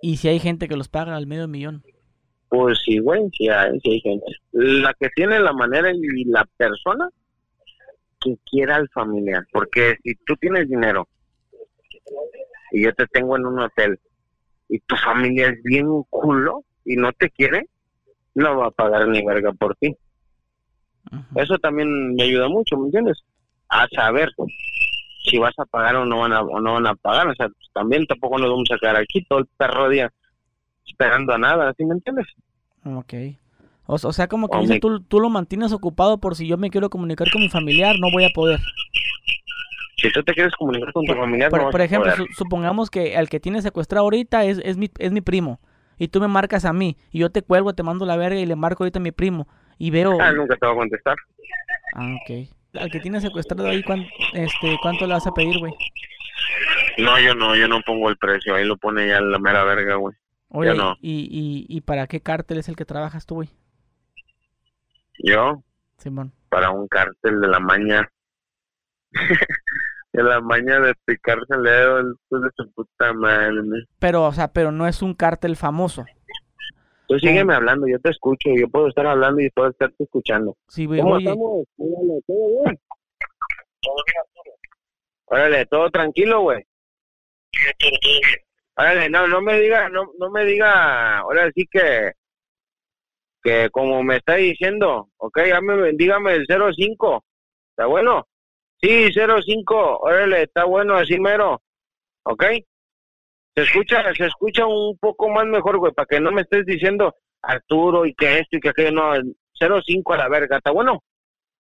[0.00, 1.84] Y si hay gente que los paga al medio millón.
[2.48, 4.26] Pues sí, güey, sí hay, sí hay gente.
[4.52, 7.08] La que tiene la manera y la persona
[8.26, 9.46] que quiera al familiar.
[9.52, 11.08] Porque si tú tienes dinero
[12.72, 13.98] y yo te tengo en un hotel
[14.68, 17.68] y tu familia es bien culo y no te quiere,
[18.34, 19.96] no va a pagar ni verga por ti.
[21.36, 23.22] Eso también me ayuda mucho, ¿me entiendes?
[23.68, 24.30] A saber
[25.22, 27.28] si vas a pagar o no van a, o no van a pagar.
[27.28, 30.12] O sea, pues, también tampoco nos vamos a quedar aquí todo el perro día
[30.84, 32.26] esperando a nada, ¿sí me entiendes?
[32.84, 33.14] Ok.
[33.86, 36.90] O, sea, como que dice, tú, tú lo mantienes ocupado por si yo me quiero
[36.90, 38.58] comunicar con mi familiar, no voy a poder.
[39.96, 43.40] Si tú te quieres comunicar con tu familiar, por, por ejemplo, supongamos que el que
[43.40, 45.60] tiene secuestrado ahorita es, es, mi, es mi primo
[45.98, 48.46] y tú me marcas a mí y yo te cuelgo, te mando la verga y
[48.46, 50.20] le marco ahorita a mi primo y veo...
[50.20, 51.16] Ah, nunca te va a contestar.
[51.94, 52.48] Ah, ok.
[52.74, 55.72] Al que tiene secuestrado ahí, ¿cuánto, este, ¿cuánto le vas a pedir, güey?
[56.98, 59.94] No, yo no, yo no pongo el precio, ahí lo pone ya la mera verga,
[59.94, 60.14] güey.
[60.48, 63.48] Oye, ¿y, y, ¿y para qué cártel es el que trabajas tú, güey?
[65.26, 65.62] ¿Yo?
[65.96, 66.32] Simón.
[66.48, 68.08] Para un cártel de la maña.
[70.12, 73.60] de la maña de picarse el dedo el de su puta madre.
[73.98, 76.04] Pero, o sea, pero no es un cártel famoso.
[77.08, 80.56] Tú sígueme hablando, yo te escucho, yo puedo estar hablando y puedo estarte escuchando.
[80.68, 81.66] Sí, güey, ¿Cómo estamos?
[81.76, 82.80] ¿todo bien?
[85.26, 86.64] Órale, todo tranquilo, güey.
[88.76, 92.12] Órale, no, no me diga, no, no me diga, ahora sí que,
[93.46, 95.38] que como me está diciendo, ok,
[95.94, 97.24] dígame el 05,
[97.70, 98.26] ¿está bueno?
[98.82, 101.62] Sí, 05, órale, está bueno, así mero,
[102.24, 102.44] ok.
[103.54, 107.14] Se escucha, se escucha un poco más mejor, güey, para que no me estés diciendo
[107.40, 109.12] Arturo y que esto y que aquello, no,
[109.54, 111.04] 05 a la verga, ¿está bueno?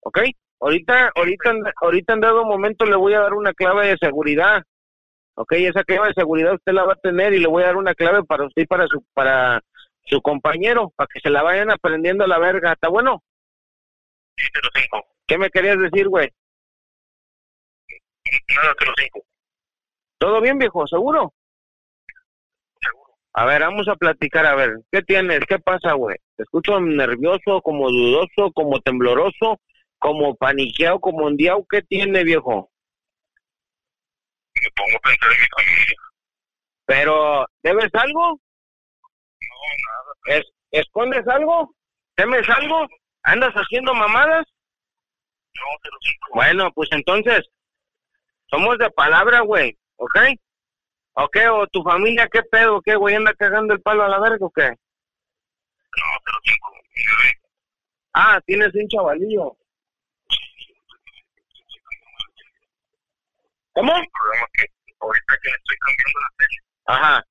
[0.01, 0.21] ¿Ok?
[0.61, 4.63] Ahorita, ahorita, ahorita en dado momento le voy a dar una clave de seguridad.
[5.35, 7.77] Ok, esa clave de seguridad usted la va a tener y le voy a dar
[7.77, 9.61] una clave para usted y para su, para
[10.05, 12.73] su compañero, para que se la vayan aprendiendo a la verga.
[12.73, 13.23] ¿Está bueno?
[14.37, 15.05] Sí, te lo digo.
[15.27, 16.29] ¿Qué me querías decir, güey?
[18.55, 19.25] Nada, te lo digo.
[20.17, 20.87] ¿Todo bien, viejo?
[20.87, 21.33] ¿Seguro?
[22.81, 23.17] Seguro.
[23.33, 25.41] A ver, vamos a platicar, a ver, ¿qué tienes?
[25.47, 26.17] ¿Qué pasa, güey?
[26.35, 29.59] Te escucho nervioso, como dudoso, como tembloroso,
[29.99, 32.71] como paniqueado, como ondeado, ¿qué tiene, viejo?
[34.61, 35.95] Me pongo a pensar en mi familia.
[36.85, 38.39] Pero, ¿debes algo?
[39.41, 39.55] No,
[39.87, 40.39] nada.
[40.39, 41.73] ¿Es, ¿Escondes algo?
[42.15, 42.87] ¿Temes algo?
[43.23, 44.45] ¿Andas haciendo mamadas?
[45.55, 46.11] No, pero sí.
[46.33, 47.47] Bueno, pues entonces,
[48.47, 50.17] somos de palabra, güey, ¿ok?
[51.13, 51.37] ¿Ok?
[51.51, 52.81] ¿O tu familia qué pedo?
[52.81, 53.15] ¿Qué, güey?
[53.15, 54.69] ¿Anda cagando el palo a la verga o qué?
[54.69, 56.51] No, pero sí.
[58.13, 59.57] Ah, tienes un chavalillo.
[63.73, 63.95] ¿Cómo?
[63.97, 64.65] El programa que
[64.99, 66.95] ahorita que le estoy cambiando la.
[66.95, 67.25] Ajá.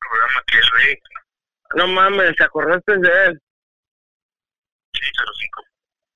[0.00, 1.00] Programa que es de
[1.74, 3.40] No mames, ¿te acordaste de él?
[4.92, 5.62] Sí, 05.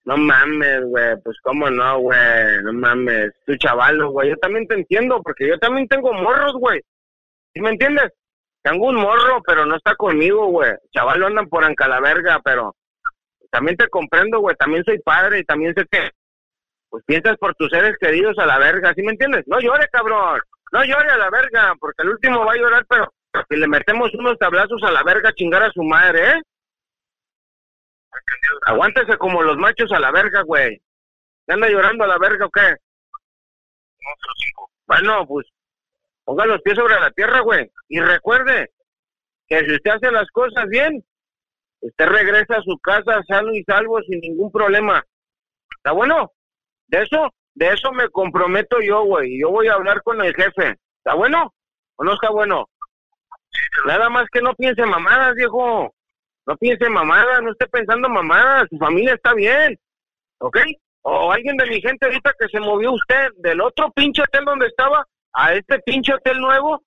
[0.05, 4.75] No mames, güey, pues cómo no, güey, no mames, tu chavalo, güey, yo también te
[4.75, 6.81] entiendo, porque yo también tengo morros, güey,
[7.53, 8.11] ¿sí me entiendes?
[8.63, 11.65] Tengo un morro, pero no está conmigo, güey, chavalo andan por
[12.03, 12.75] verga, pero
[13.51, 16.11] también te comprendo, güey, también soy padre y también sé que
[16.89, 19.45] pues piensas por tus seres queridos a la verga, ¿sí me entiendes?
[19.47, 20.41] No llore, cabrón,
[20.73, 23.13] no llore a la verga, porque el último va a llorar, pero
[23.49, 26.43] si le metemos unos tablazos a la verga, chingar a su madre, ¿eh?
[28.67, 30.81] Aguántese como los machos a la verga, güey.
[31.47, 32.77] ¿Se anda llorando a la verga o qué?
[34.87, 35.47] Bueno, pues
[36.25, 37.71] ponga los pies sobre la tierra, güey.
[37.89, 38.71] Y recuerde
[39.49, 41.05] que si usted hace las cosas bien,
[41.81, 45.05] usted regresa a su casa sano y salvo sin ningún problema.
[45.77, 46.33] ¿Está bueno?
[46.89, 49.41] De eso, de eso me comprometo yo, güey.
[49.41, 50.77] Yo voy a hablar con el jefe.
[50.99, 51.53] ¿Está bueno?
[51.97, 52.70] ¿O no está bueno?
[53.87, 55.93] Nada más que no piense mamadas, viejo.
[56.47, 58.69] No piense mamadas, no esté pensando mamadas.
[58.71, 59.79] Su familia está bien.
[60.39, 60.59] ¿Ok?
[61.03, 64.67] O alguien de mi gente ahorita que se movió usted del otro pinche hotel donde
[64.67, 66.83] estaba a este pinche hotel nuevo.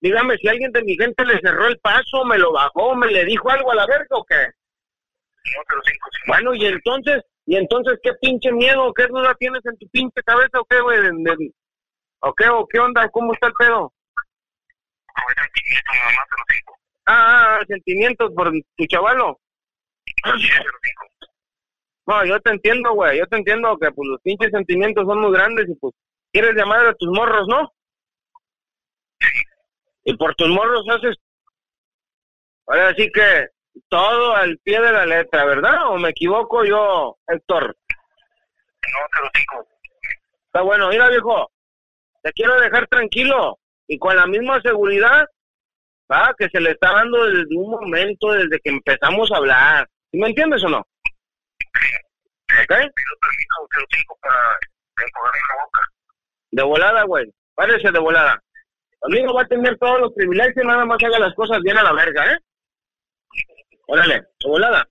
[0.00, 3.24] Dígame si alguien de mi gente le cerró el paso, me lo bajó, me le
[3.24, 4.34] dijo algo a la verga o qué.
[4.36, 9.76] No, pero cinco, Bueno, y entonces, ¿Y entonces qué pinche miedo, qué duda tienes en
[9.76, 10.98] tu pinche cabeza o qué, güey?
[12.20, 13.08] ¿O qué, o qué onda?
[13.10, 13.92] ¿Cómo está el pedo?
[15.14, 16.28] Nada más.
[17.06, 19.38] Ah, ah, sentimientos por tu chavalo.
[20.06, 20.48] Sí.
[22.06, 25.32] No, yo te entiendo, güey, yo te entiendo que pues los pinches sentimientos son muy
[25.32, 25.94] grandes y pues
[26.32, 27.72] quieres llamar a tus morros, ¿no?
[30.04, 31.16] Y por tus morros haces...
[32.66, 33.48] Ahora sí que
[33.88, 35.88] todo al pie de la letra, ¿verdad?
[35.88, 37.64] ¿O me equivoco yo, Héctor?
[37.66, 39.68] No, te lo digo.
[40.46, 41.50] Está bueno, mira viejo,
[42.22, 45.26] te quiero dejar tranquilo y con la misma seguridad,
[46.10, 49.88] va, que se le está dando desde un momento, desde que empezamos a hablar.
[50.10, 50.78] ¿Sí me entiendes o no?
[50.78, 52.70] ¿Ok?
[52.70, 52.86] La
[55.58, 55.80] boca.
[56.50, 58.40] De volada, güey, párese de volada.
[59.00, 61.92] Conmigo va a tener todos los privilegios, nada más haga las cosas bien a la
[61.92, 62.38] verga, ¿eh?
[63.86, 64.88] Órale, volada.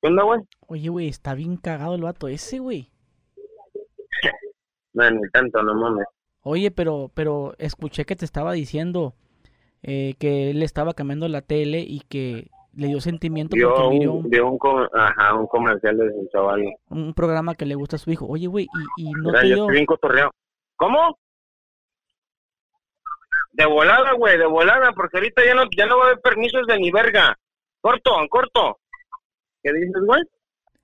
[0.00, 0.40] ¿Qué onda, güey?
[0.66, 2.90] Oye, güey, está bien cagado el vato ese, güey.
[4.94, 6.06] no, ni tanto, no mames.
[6.42, 9.14] Oye, pero, pero escuché que te estaba diciendo
[9.82, 14.12] eh, que él estaba cambiando la tele y que le dio sentimiento Vio porque miró
[14.14, 16.62] un, vio un, com- ajá, un comercial de su chaval.
[16.88, 18.26] un programa que le gusta a su hijo.
[18.26, 18.66] Oye, güey,
[18.96, 19.64] y, y no Mira, te yo dio...
[19.64, 20.30] estoy bien cotorreado.
[20.76, 21.18] ¿Cómo?
[23.52, 26.66] De volada, güey, de volada, porque ahorita ya no, ya no va a haber permisos
[26.66, 27.36] de ni verga.
[27.80, 28.78] Corto, corto.
[29.62, 30.22] ¿Qué dices, güey?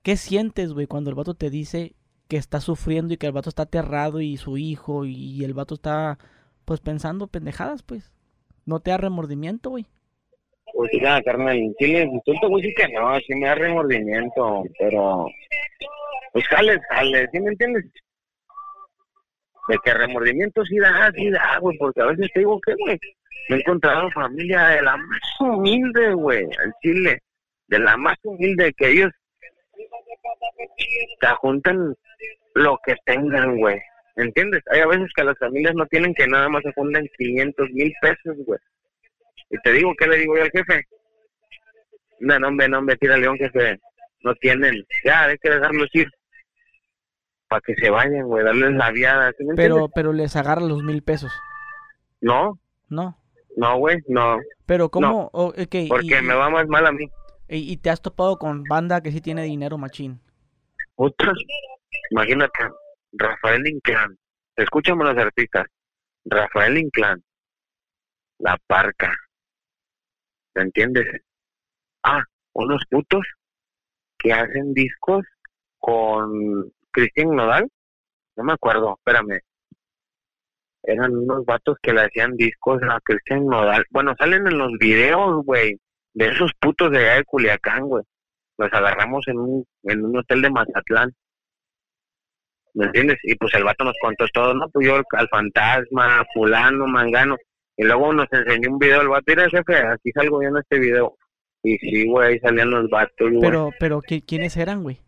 [0.03, 1.95] ¿Qué sientes, güey, cuando el vato te dice
[2.27, 5.75] que está sufriendo y que el vato está aterrado y su hijo y el vato
[5.75, 6.17] está,
[6.65, 8.11] pues, pensando pendejadas, pues?
[8.65, 9.85] ¿No te da remordimiento, güey?
[10.73, 13.47] Pues mira, carnal, en Chile, si tú te voy a decir que no, sí me
[13.47, 15.27] da remordimiento, pero
[16.33, 17.85] pues jale, jale, ¿sí me entiendes?
[19.69, 22.99] De que remordimiento sí da, sí da, güey, porque a veces te digo que, güey,
[23.49, 27.23] me he encontrado familia de la más humilde, güey, en Chile,
[27.67, 29.11] de la más humilde, que ellos
[31.19, 31.95] te juntan
[32.55, 33.79] lo que tengan, güey,
[34.15, 34.63] ¿entiendes?
[34.71, 37.93] Hay a veces que las familias no tienen que nada más se juntan 500 mil
[38.01, 38.59] pesos, güey.
[39.49, 40.85] Y te digo, ¿qué le digo yo al jefe?
[42.19, 43.79] No, no, hombre, no, hombre, tira león, jefe.
[44.23, 44.83] No tienen.
[45.05, 46.07] Ya, hay que dejarlos ir.
[47.47, 49.31] Para que se vayan, güey, darles la viada.
[49.37, 49.91] ¿sí me Pero, entiendes?
[49.95, 51.31] pero les agarra los mil pesos,
[52.19, 52.59] No,
[52.89, 53.17] ¿no?
[53.55, 54.37] no, güey, no.
[54.65, 55.29] Pero ¿cómo?
[55.31, 57.05] o- ok, Porque y, me va más mal a mí.
[57.47, 60.19] y- y te has topado con banda que sí tiene dinero, machín.
[60.95, 61.31] Puta.
[62.11, 62.69] Imagínate,
[63.13, 64.17] Rafael Inclán.
[64.55, 65.65] Escúchame los artistas.
[66.25, 67.23] Rafael Inclán.
[68.39, 69.13] La Parca.
[70.55, 71.21] ¿Me entiendes?
[72.03, 73.25] Ah, unos putos
[74.17, 75.25] que hacen discos
[75.79, 77.69] con Cristian Nodal.
[78.35, 79.39] No me acuerdo, espérame.
[80.83, 83.85] Eran unos vatos que le hacían discos a Cristian Nodal.
[83.89, 85.77] Bueno, salen en los videos, güey,
[86.13, 88.03] de esos putos de allá de Culiacán, güey.
[88.57, 91.13] Los agarramos en un, en un hotel de Mazatlán.
[92.77, 93.17] ¿Me entiendes?
[93.23, 94.69] Y pues el vato nos contó todo, ¿no?
[94.69, 97.35] Pues yo al fantasma, fulano, mangano.
[97.75, 99.23] Y luego nos enseñó un video el vato.
[99.27, 101.17] Mira, jefe, aquí salgo yo en este video.
[101.63, 103.41] Y sí, güey, ahí salían los vatos, güey.
[103.41, 104.99] Pero, pero, ¿qui- ¿quiénes eran, güey?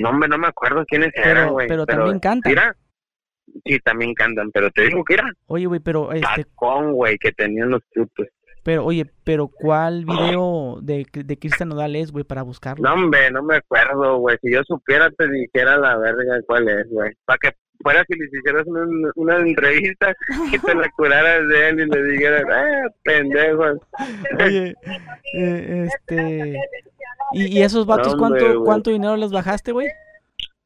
[0.00, 1.66] No, hombre, no me acuerdo quiénes Pero- eran, güey.
[1.66, 2.50] pero también cantan.
[2.50, 2.76] Mira,
[3.64, 7.32] sí, también cantan, pero te digo que era Oye, güey, pero, este, tacón, güey, que
[7.32, 8.26] tenían los putos.
[8.62, 12.82] Pero, oye, pero, ¿cuál video de, de Cristian Nodal es, güey, para buscarlo?
[12.82, 14.36] No, hombre, no me acuerdo, güey.
[14.40, 17.12] Si yo supiera, te dijera la verga cuál es, güey.
[17.24, 17.50] Para que
[17.82, 18.86] fueras y les hicieras una,
[19.16, 20.14] una entrevista
[20.52, 23.78] y te la curaras de él y le dijeras, ah, pendejos.
[24.44, 24.74] Oye,
[25.34, 26.60] eh, este...
[27.32, 29.88] ¿Y, y esos vatos No, cuánto, cuánto dinero les bajaste, güey?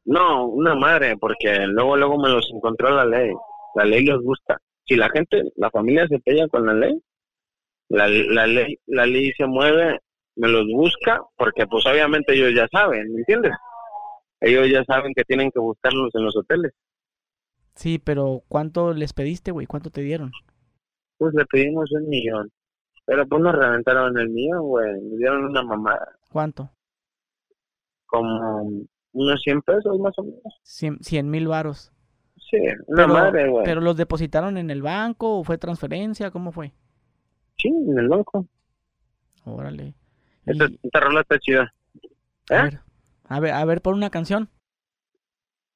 [0.05, 3.31] No, una madre, porque luego, luego me los encontró la ley.
[3.75, 4.57] La ley les gusta.
[4.85, 7.01] Si la gente, la familia se pella con la ley,
[7.89, 9.99] la, la ley, la ley se mueve,
[10.35, 13.51] me los busca, porque pues obviamente ellos ya saben, ¿me entiendes?
[14.39, 16.71] Ellos ya saben que tienen que buscarlos en los hoteles.
[17.75, 19.65] Sí, pero ¿cuánto les pediste, güey?
[19.67, 20.31] ¿Cuánto te dieron?
[21.17, 22.51] Pues le pedimos un millón.
[23.05, 25.01] Pero pues nos reventaron el millón, güey.
[25.01, 26.07] Me dieron una mamada.
[26.31, 26.69] ¿Cuánto?
[28.05, 28.83] Como
[29.13, 30.41] unos 100 pesos más o menos.
[30.63, 31.91] Cien, cien mil varos.
[32.49, 32.57] Sí,
[32.87, 33.65] una Pero, madre, güey.
[33.65, 36.73] pero los depositaron en el banco o fue transferencia, ¿cómo fue?
[37.57, 38.45] Sí, en el banco.
[39.45, 39.93] Órale.
[40.45, 41.73] Esta, Y- esta rola está chida.
[42.49, 42.63] a ¿Eh?
[42.63, 42.79] ver,
[43.27, 44.49] a ver, a ver, pon una canción.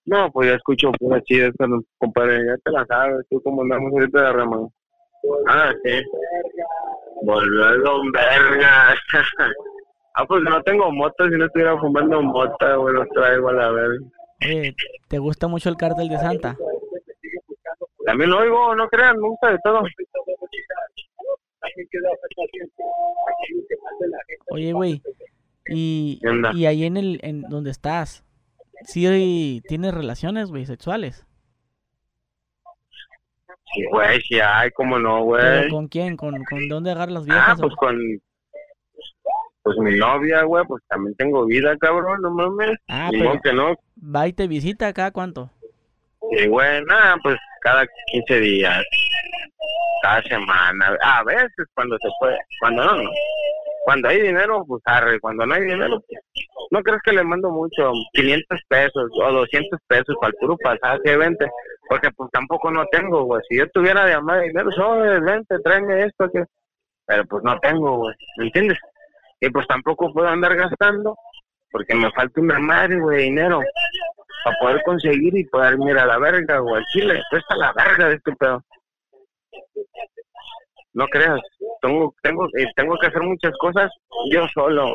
[0.05, 1.65] No, pues ya escucho pura chida esta,
[1.97, 2.45] compadre.
[2.45, 4.67] Ya te la sabes, tú como andamos ahorita de remán.
[5.47, 6.01] Ah, sí.
[7.23, 8.95] Volvió el don verga.
[10.15, 14.05] ah, pues no tengo moto, si no estuviera fumando mota, lo traigo a la verga.
[14.43, 14.75] Oye,
[15.07, 16.57] ¿te gusta mucho el cártel de Santa?
[18.05, 19.83] También lo oigo, no crean, me gusta de todo.
[24.49, 25.01] Oye, güey,
[25.67, 26.19] y,
[26.53, 28.23] y ahí en el, en donde estás,
[28.83, 31.25] ¿sí tienes relaciones, güey, sexuales?
[33.73, 35.69] Sí, güey, sí hay, cómo no, ¿Pero güey.
[35.69, 36.17] con quién?
[36.17, 37.59] ¿Con, con dónde agarras las Ah, viejas?
[37.59, 37.97] o pues con...
[39.63, 42.77] Pues mi novia, güey, pues también tengo vida, cabrón, no mames.
[42.89, 43.75] Ah, pero- que no.
[44.03, 45.51] va y te visita acá, ¿cuánto?
[46.29, 48.83] Sí, güey, nada, pues cada 15 días,
[50.03, 53.09] cada semana, a veces cuando se puede, cuando no, no.
[53.83, 56.19] Cuando hay dinero, pues arre, cuando no hay dinero, pues,
[56.69, 61.17] no crees que le mando mucho, 500 pesos o 200 pesos para el puro pasaje,
[61.17, 61.49] vente,
[61.89, 66.03] porque pues tampoco no tengo, güey, si yo tuviera de amar dinero, sobre, vente, tráeme
[66.05, 66.43] esto, que...
[67.05, 68.77] pero pues no tengo, güey, ¿me entiendes?
[69.39, 71.17] Y pues tampoco puedo andar gastando,
[71.71, 73.61] porque me falta una madre, güey, dinero
[74.43, 76.83] para poder conseguir y poder mirar a la verga, güey.
[76.91, 78.63] Chile, está la verga de este pedo.
[80.93, 81.39] No creas,
[81.81, 83.89] tengo, tengo, eh, tengo que hacer muchas cosas
[84.29, 84.93] yo solo,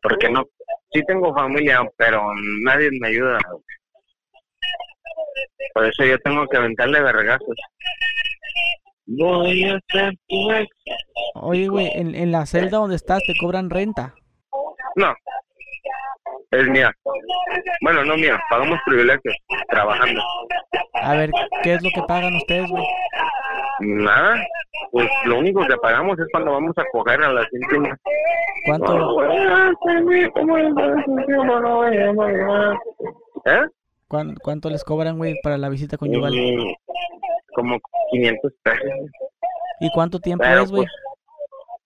[0.00, 0.44] porque no,
[0.92, 2.22] sí tengo familia, pero
[2.64, 3.38] nadie me ayuda.
[5.74, 7.56] Por eso yo tengo que aventarle vergazos.
[9.06, 10.68] Voy a ser tu ex.
[11.34, 14.14] Oye, güey, en, en la celda donde estás te cobran renta.
[14.94, 15.14] No.
[16.50, 16.92] Es mía.
[17.82, 18.38] Bueno, no mía.
[18.50, 19.34] Pagamos privilegios
[19.68, 20.20] trabajando.
[20.94, 21.30] A ver,
[21.62, 22.84] ¿qué es lo que pagan ustedes, güey?
[23.80, 24.36] Nada.
[24.90, 27.98] Pues lo único que pagamos es cuando vamos a coger a las íntimas.
[28.66, 29.22] ¿Cuánto,
[33.44, 33.60] ¿Eh?
[34.08, 36.32] cuán- cuánto les cobran, güey, para la visita conyugal?
[36.32, 36.74] Mm,
[37.54, 37.78] Como
[38.10, 38.88] 500 pesos.
[39.80, 40.84] ¿Y cuánto tiempo Pero es, güey?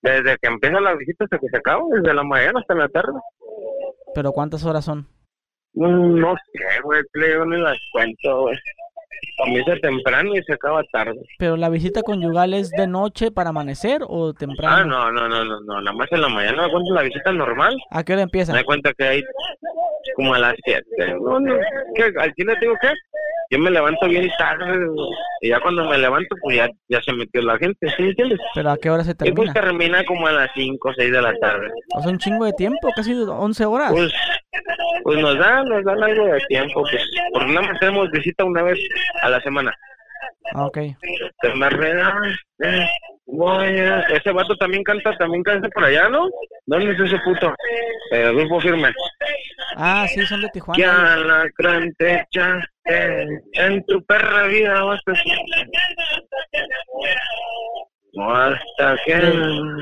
[0.02, 2.88] pues, desde que empieza la visita hasta que se acaba, desde la mañana hasta la
[2.88, 3.18] tarde.
[4.16, 5.00] ¿Pero cuántas horas son?
[5.74, 8.56] Mm, No sé, güey, yo ni las cuento, güey.
[9.36, 11.20] Comienza temprano y se acaba tarde.
[11.38, 14.76] ¿Pero la visita conyugal es de noche para amanecer o temprano?
[14.76, 17.76] Ah, no, no, no, no, no, nada más en la mañana me la visita normal.
[17.90, 18.52] ¿A qué hora empieza?
[18.52, 19.22] Me cuenta que hay
[20.14, 20.84] como a las 7.
[21.20, 21.54] No, no,
[21.94, 22.12] ¿qué?
[22.18, 22.88] ¿Al chile te digo qué?
[23.50, 24.88] Yo me levanto bien tarde
[25.40, 28.40] y ya cuando me levanto pues ya, ya se metió la gente, ¿sí entiendes?
[28.54, 29.52] ¿Pero a qué hora se Y pues termina?
[29.52, 31.68] termina como a las 5 o 6 de la tarde.
[31.94, 33.92] O sea, un chingo de tiempo, casi 11 horas.
[33.92, 34.12] Pues,
[35.04, 38.62] pues nos dan, nos dan algo de tiempo, pues, porque nada más tenemos visita una
[38.62, 38.78] vez
[39.22, 39.74] a la semana.
[40.54, 40.78] Ah, ok.
[40.78, 40.96] A-
[44.14, 46.28] Ese vato también canta, también canta por allá, ¿no?
[46.66, 47.52] ¿Dónde es ese puto?
[48.12, 48.92] Eh, grupo firme.
[49.76, 50.78] Ah, sí, son de Tijuana.
[50.78, 55.12] Ya la gran te echaste, en tu perra vida vas a
[58.18, 59.20] hasta que...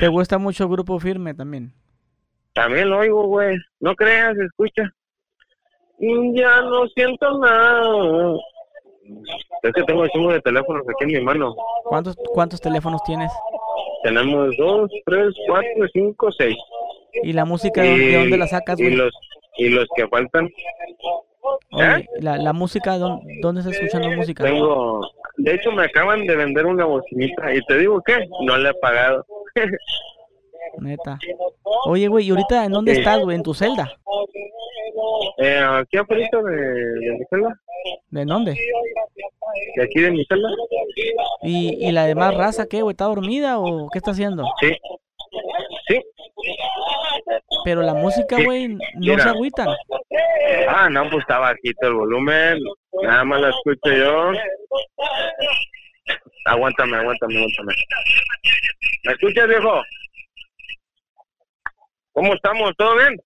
[0.01, 1.73] ¿Te, gusta mucho Grupo Firme también?
[2.53, 3.57] También lo oigo, güey.
[3.81, 4.91] No creas, escucha.
[5.99, 8.35] Ya no siento nada.
[9.63, 11.55] Es que tengo el chingo de teléfonos aquí en mi mano.
[11.85, 13.31] ¿Cuántos, cuántos teléfonos tienes?
[14.03, 16.57] Tenemos dos, tres, cuatro, cinco, seis.
[17.23, 19.13] ¿Y la música de, de dónde la sacas, y los
[19.57, 20.51] y los que faltan
[21.71, 24.45] Oye, la, la música, ¿dónde, ¿dónde estás escuchando música?
[24.45, 25.01] tengo
[25.37, 28.75] de hecho me acaban de vender una bocinita y te digo que no le he
[28.75, 29.27] pagado
[30.81, 31.19] Neta.
[31.87, 32.99] Oye, güey, ¿y ahorita en dónde Sí.
[33.01, 33.37] estás, güey?
[33.37, 33.91] ¿En tu celda?
[35.39, 37.61] eh, aquí afuera de, de mi celda
[38.11, 38.53] ¿De dónde?
[39.77, 40.49] de aquí de mi celda
[41.43, 42.93] ¿Y, y la demás raza qué, güey?
[42.93, 44.45] ¿Está dormida o qué está haciendo?
[44.61, 44.77] sí
[45.89, 46.01] sí
[47.65, 48.45] Pero la música, Sí.
[48.45, 49.23] güey, no Mira.
[49.25, 49.69] se agüitan.
[50.69, 52.59] ah no pues está bajito el volumen
[53.03, 54.31] nada más la escucho yo
[56.47, 57.75] aguántame aguántame aguántame
[59.05, 59.83] ¿me escuchas viejo?
[62.15, 62.73] ¿Cómo estamos?
[62.79, 63.21] ¿todo bien?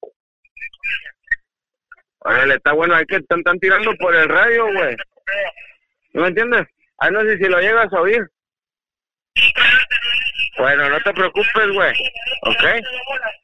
[2.21, 4.97] Órale, está bueno, hay que están, tirando por el radio, güey.
[6.15, 6.67] ¿No me entiendes?
[6.99, 8.27] Ah, no sé si lo llegas a oír.
[10.59, 11.93] Bueno, no te preocupes, güey.
[12.43, 12.65] ¿Ok?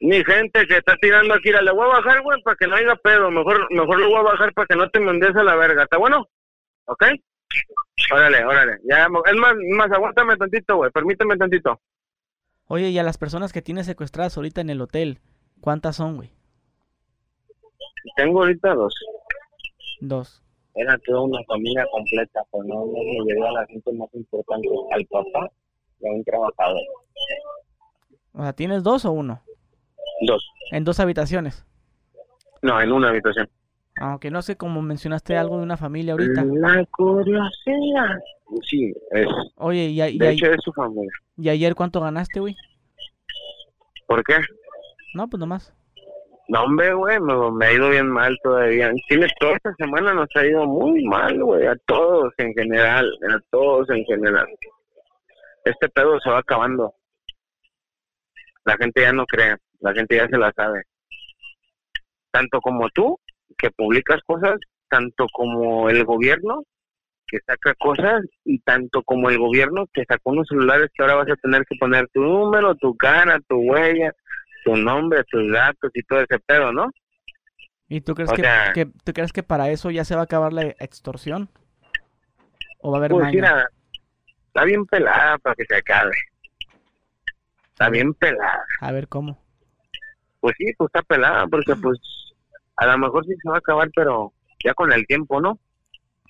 [0.01, 2.95] Mi gente que está tirando aquí, le voy a bajar, güey, para que no haya
[2.97, 3.31] pedo.
[3.31, 5.83] Mejor, mejor lo voy a bajar para que no te mandes a la verga.
[5.83, 6.27] ¿Está bueno?
[6.85, 7.05] ¿Ok?
[8.11, 8.79] Órale, órale.
[8.83, 10.91] Ya, es más, más, aguántame tantito, güey.
[10.91, 11.79] Permíteme tantito.
[12.67, 15.19] Oye, y a las personas que tienes secuestradas ahorita en el hotel,
[15.65, 16.29] ¿cuántas son, güey?
[18.15, 18.93] Tengo ahorita dos.
[19.99, 20.41] Dos.
[20.75, 25.05] Era toda una familia completa, pero no me llevé a la gente más importante, al
[25.07, 25.49] papá
[26.01, 26.81] y a un trabajador.
[28.33, 29.41] O sea, ¿tienes dos o uno?
[30.27, 30.45] Dos.
[30.71, 31.65] En dos habitaciones.
[32.61, 33.49] No, en una habitación.
[33.99, 36.43] Aunque no sé cómo mencionaste algo de una familia ahorita.
[36.43, 38.19] La curiosidad.
[38.69, 39.25] Sí, es.
[39.55, 41.11] Oye, ¿y, a- y De a- hecho, es su familia.
[41.37, 42.55] y ayer cuánto ganaste, güey?
[44.07, 44.35] ¿Por qué?
[45.15, 45.73] No, pues nomás.
[46.49, 48.91] No, hombre, güey, me, me ha ido bien mal todavía.
[49.07, 53.39] Tienes toda esta semana nos ha ido muy mal, güey, a todos en general, a
[53.49, 54.45] todos en general.
[55.63, 56.93] Este pedo se va acabando.
[58.65, 60.83] La gente ya no cree, la gente ya se la sabe.
[62.31, 63.17] Tanto como tú,
[63.57, 64.59] que publicas cosas,
[64.89, 66.63] tanto como el gobierno,
[67.25, 71.31] que saca cosas, y tanto como el gobierno que sacó unos celulares que ahora vas
[71.31, 74.11] a tener que poner tu número, tu cara, tu huella,
[74.65, 76.89] tu nombre, tus datos y todo ese pedo, ¿no?
[77.87, 80.21] ¿Y tú crees O que, sea- que- tú crees que para eso ya se va
[80.21, 81.49] a acabar la extorsión?
[82.79, 83.35] ¿O va a haber Pues maña?
[83.35, 83.69] mira,
[84.47, 86.11] está bien pelada para que se acabe.
[87.69, 88.63] Está bien pelada.
[88.81, 89.37] A ver cómo.
[90.39, 91.99] Pues sí, pues está pelada, porque pues
[92.77, 95.59] a lo mejor sí se va a acabar, pero ya con el tiempo, ¿no?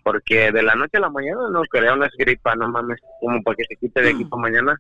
[0.04, 3.42] Porque de la noche a la mañana no creo, no es gripa, no mames, como
[3.44, 4.78] para que se quite de aquí para mañana.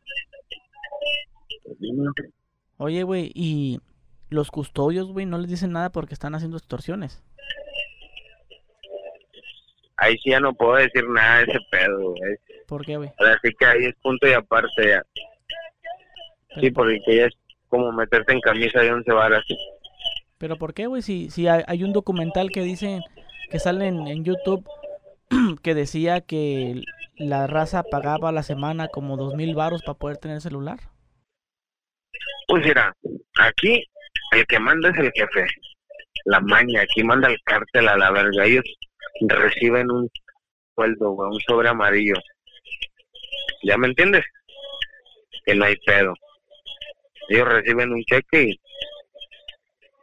[2.77, 3.79] Oye, güey, ¿y
[4.29, 7.23] los custodios, güey, no les dicen nada porque están haciendo extorsiones?
[9.97, 12.35] Ahí sí ya no puedo decir nada de ese pedo, güey.
[12.67, 13.09] ¿Por qué, güey?
[13.17, 15.01] Así que ahí es punto y aparte ya.
[16.59, 17.33] Sí, porque ya es
[17.69, 19.43] como meterte en camisa de once varas.
[20.37, 21.01] pero ¿por qué, güey?
[21.01, 22.99] Si, si hay, un documental que dice,
[23.49, 24.67] que sale en, en YouTube,
[25.63, 26.81] que decía que
[27.15, 30.79] la raza pagaba a la semana como dos mil baros para poder tener celular.
[32.47, 32.95] Pues mira,
[33.39, 33.83] aquí
[34.31, 35.47] el que manda es el jefe.
[36.25, 38.45] La maña, aquí manda el cártel a la verga.
[38.45, 38.65] Ellos
[39.21, 40.09] reciben un
[40.75, 42.15] sueldo, güey, un sobre amarillo.
[43.63, 44.23] ¿Ya me entiendes?
[45.45, 46.13] Que no hay pedo.
[47.29, 48.59] Ellos reciben un cheque y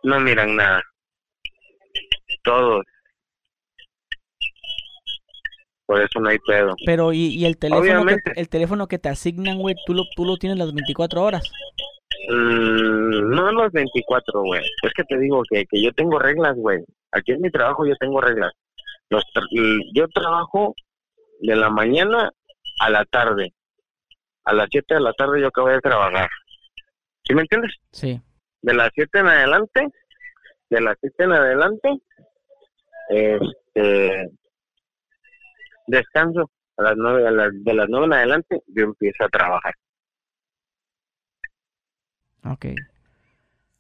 [0.03, 0.83] no miran nada.
[2.43, 2.85] Todos.
[5.87, 6.75] Por eso no hay pedo.
[6.87, 10.25] Pero, ¿y, y el teléfono que, el teléfono que te asignan, güey, tú lo, tú
[10.25, 11.53] lo tienes las 24 horas?
[12.29, 14.63] Mm, no los 24, güey.
[14.83, 16.79] Es que te digo que, que yo tengo reglas, güey.
[17.13, 18.53] Aquí en mi trabajo yo tengo reglas.
[19.11, 19.47] Los tra-
[19.95, 20.75] yo trabajo
[21.41, 22.31] de la mañana
[22.81, 23.53] a la tarde.
[24.45, 26.29] A las 7 de la tarde yo acabo de trabajar.
[27.25, 27.73] ¿Sí me entiendes?
[27.93, 28.21] Sí.
[28.63, 29.87] De las 7 en adelante,
[30.71, 31.89] de las 7 en adelante,
[33.09, 34.31] este,
[35.87, 36.51] descanso.
[36.79, 39.75] A las 9, a las, de las 9 en adelante yo empiezo a trabajar.
[42.45, 42.67] Ok.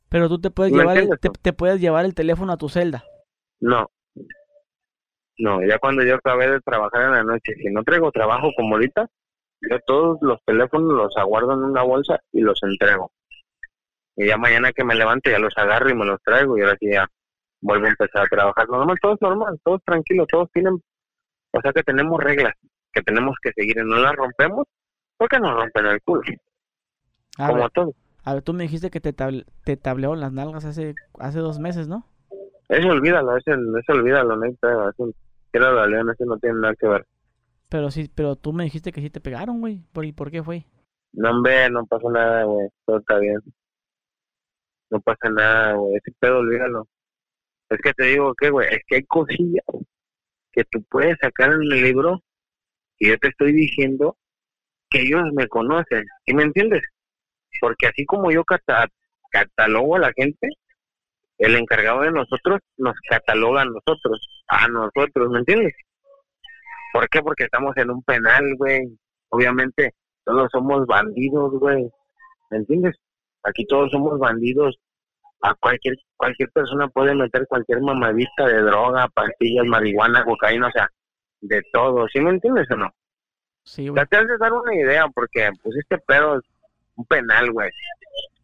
[0.08, 3.04] Pero tú te puedes ¿Me llevar el, te, puedes llevar el teléfono a tu celda.
[3.60, 3.90] No.
[5.38, 8.74] No, ya cuando yo acabé de trabajar en la noche, si no traigo trabajo como
[8.74, 9.08] ahorita,
[9.62, 13.10] yo todos los teléfonos los aguardo en una bolsa y los entrego.
[14.16, 16.76] Y ya mañana que me levante ya los agarro y me los traigo y ahora
[16.78, 17.08] sí ya
[17.60, 18.68] vuelvo a empezar a trabajar.
[18.68, 20.74] Normal, todo es normal, todos tranquilos, todos tienen,
[21.52, 22.54] o sea que tenemos reglas
[22.92, 24.66] que tenemos que seguir y no las rompemos
[25.16, 26.22] porque nos rompen el culo,
[27.38, 27.94] A como todo.
[28.24, 31.58] A ver, tú me dijiste que te, table- te tablearon las nalgas hace, hace dos
[31.58, 32.06] meses, ¿no?
[32.68, 35.10] Eso olvídalo, eso, eso olvídalo, no hay pedo, eso,
[35.50, 37.06] quiero la león, eso no tiene nada que ver.
[37.68, 39.80] Pero sí, pero tú me dijiste que sí te pegaron, güey.
[39.92, 40.64] ¿Por, ¿Y por qué fue?
[41.12, 42.68] No, hombre, no pasa nada, güey.
[42.86, 43.38] Todo está bien.
[44.90, 45.96] No pasa nada, güey.
[45.96, 46.86] Ese pedo, olvídalo.
[47.70, 49.64] Es que te digo que, güey, es que hay cosillas
[50.52, 52.22] que tú puedes sacar en el libro
[52.98, 54.16] y yo te estoy diciendo
[54.90, 56.04] que ellos me conocen.
[56.26, 56.82] ¿Sí me entiendes?
[57.60, 58.88] Porque así como yo cata-
[59.30, 60.48] catalogo a la gente,
[61.38, 64.42] el encargado de nosotros nos cataloga a nosotros.
[64.48, 65.74] A nosotros, ¿me entiendes?
[66.92, 67.22] ¿Por qué?
[67.22, 68.80] Porque estamos en un penal, güey.
[69.30, 69.94] Obviamente
[70.24, 71.88] todos somos bandidos, güey.
[72.50, 72.96] ¿Me entiendes?
[73.44, 74.76] Aquí todos somos bandidos.
[75.40, 80.88] A cualquier cualquier persona puede meter cualquier mamadita de droga, pastillas, marihuana, cocaína, o sea,
[81.40, 82.06] de todo.
[82.12, 82.90] ¿Sí me entiendes o no?
[83.64, 84.00] Sí, güey.
[84.00, 86.40] Ya te has de dar una idea, porque pues este pedo
[86.96, 87.70] un penal, güey.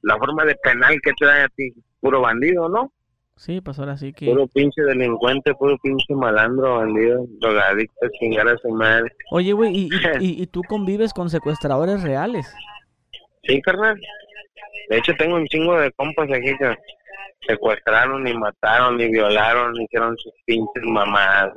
[0.02, 2.92] La forma de penal que te da a ti, puro bandido, ¿no?
[3.36, 4.26] Sí, pues ahora sí que...
[4.26, 9.12] Puro pinche delincuente, puro pinche malandro, bandido, drogadicto, chingar a su madre.
[9.30, 9.88] Oye, güey, ¿y,
[10.20, 12.52] y, tú convives con secuestradores reales?
[13.44, 13.96] Sí, carnal.
[14.88, 16.76] De hecho, tengo un chingo de compas aquí que
[17.46, 21.52] secuestraron y mataron y violaron, y hicieron sus pinches mamadas.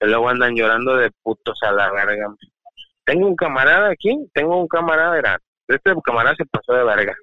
[0.00, 2.34] Y luego andan llorando de putos a la verga.
[3.04, 5.38] Tengo un camarada aquí, tengo un camarada, era,
[5.68, 7.14] este camarada se pasó de verga.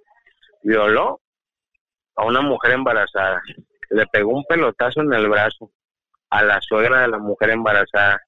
[0.63, 1.19] Violó
[2.15, 3.41] a una mujer embarazada.
[3.89, 5.71] Le pegó un pelotazo en el brazo
[6.29, 8.19] a la suegra de la mujer embarazada.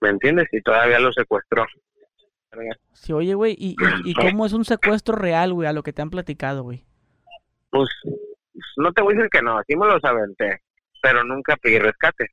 [0.00, 0.48] ¿Me entiendes?
[0.52, 1.66] Y todavía lo secuestró.
[2.94, 5.92] Sí, oye, güey, ¿y, y, y cómo es un secuestro real, güey, a lo que
[5.92, 6.84] te han platicado, güey?
[7.70, 7.88] Pues
[8.76, 10.60] no te voy a decir que no, sí me los aventé,
[11.00, 12.26] pero nunca pedí rescate.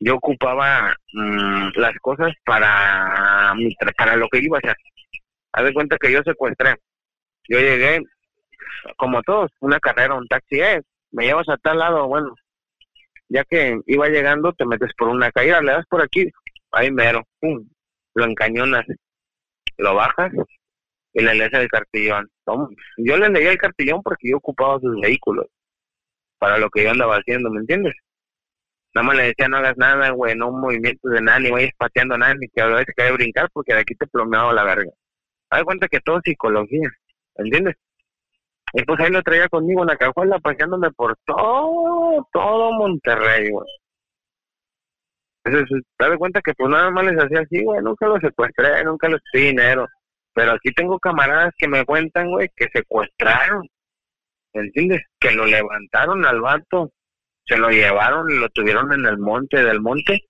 [0.00, 4.76] Yo ocupaba mm, las cosas para mi tra- para lo que iba a hacer.
[5.58, 6.76] Haz de cuenta que yo secuestré.
[7.48, 8.00] Yo llegué,
[8.96, 10.80] como todos, una carrera, un taxi, eh,
[11.10, 12.32] me llevas a tal lado, bueno.
[13.28, 16.30] Ya que iba llegando, te metes por una caída, le das por aquí,
[16.70, 17.68] ahí mero, pum,
[18.14, 18.86] lo encañonas,
[19.78, 20.32] lo bajas
[21.12, 22.30] y le lees el cartillón.
[22.96, 25.46] Yo le leía el cartillón porque yo ocupaba sus vehículos
[26.38, 27.96] para lo que yo andaba haciendo, ¿me entiendes?
[28.94, 32.16] Nada más le decía, no hagas nada, güey, no movimientos de nada, ni vayas pateando
[32.16, 34.92] nada, ni que a veces que brincar porque de aquí te plomeaba la verga.
[35.50, 36.88] De cuenta que todo es psicología,
[37.36, 37.76] ¿entiendes?
[38.74, 43.66] Y pues ahí lo traía conmigo en la cajuela, paseándome por todo, todo Monterrey, güey.
[45.44, 49.08] Entonces, te cuenta que pues nada más les hacía así, güey, nunca los secuestré, nunca
[49.08, 49.86] les pedí dinero.
[50.34, 53.66] Pero aquí tengo camaradas que me cuentan, güey, que secuestraron,
[54.52, 55.02] ¿entiendes?
[55.18, 56.92] Que lo levantaron al vato,
[57.46, 60.27] se lo llevaron lo tuvieron en el monte del monte,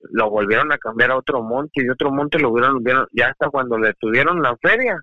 [0.00, 3.50] lo volvieron a cambiar a otro monte y otro monte lo vieron, vieron ya hasta
[3.50, 5.00] cuando le tuvieron la feria,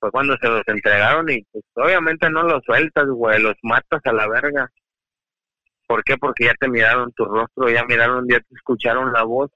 [0.00, 4.12] fue cuando se los entregaron y pues obviamente no los sueltas, güey, los matas a
[4.12, 4.70] la verga.
[5.86, 6.16] ¿Por qué?
[6.18, 9.50] Porque ya te miraron tu rostro, ya miraron, ya te escucharon la voz.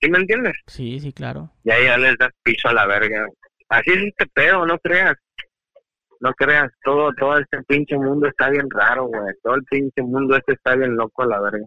[0.00, 0.54] ¿Sí me entiendes?
[0.66, 1.50] Sí, sí, claro.
[1.64, 3.26] Y ahí ya les das piso a la verga.
[3.70, 5.16] Así es este pedo, no creas.
[6.20, 9.34] No creas, todo, todo este pinche mundo está bien raro, güey.
[9.42, 11.64] Todo el pinche mundo este está bien loco a la verga.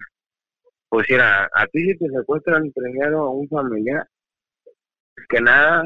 [0.92, 4.06] Pues mira, a ti si te secuestran primero a un familiar,
[5.30, 5.84] que nada,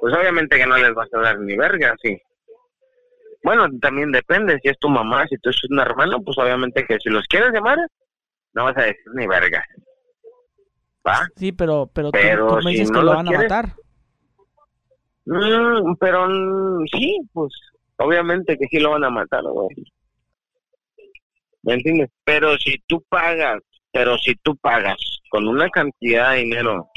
[0.00, 2.20] pues obviamente que no les vas a dar ni verga, sí.
[3.44, 6.98] Bueno, también depende, si es tu mamá, si tú eres un hermano, pues obviamente que
[6.98, 7.78] si los quieres llamar,
[8.54, 9.64] no vas a decir ni verga.
[11.06, 11.28] ¿Va?
[11.36, 13.50] Sí, pero, pero, tú- Pero tú, me si dices no que lo van a quieres-
[13.50, 13.66] matar.
[15.26, 17.52] Mm, pero mm, sí, pues
[17.98, 19.68] obviamente que sí lo van a matar, güey.
[21.62, 22.10] ¿Me entiendes?
[22.24, 23.60] Pero si tú pagas,
[23.92, 24.98] pero si tú pagas
[25.30, 26.88] con una cantidad de dinero,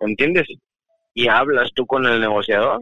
[0.00, 0.46] ¿entiendes?
[1.14, 2.80] Y hablas tú con el negociador,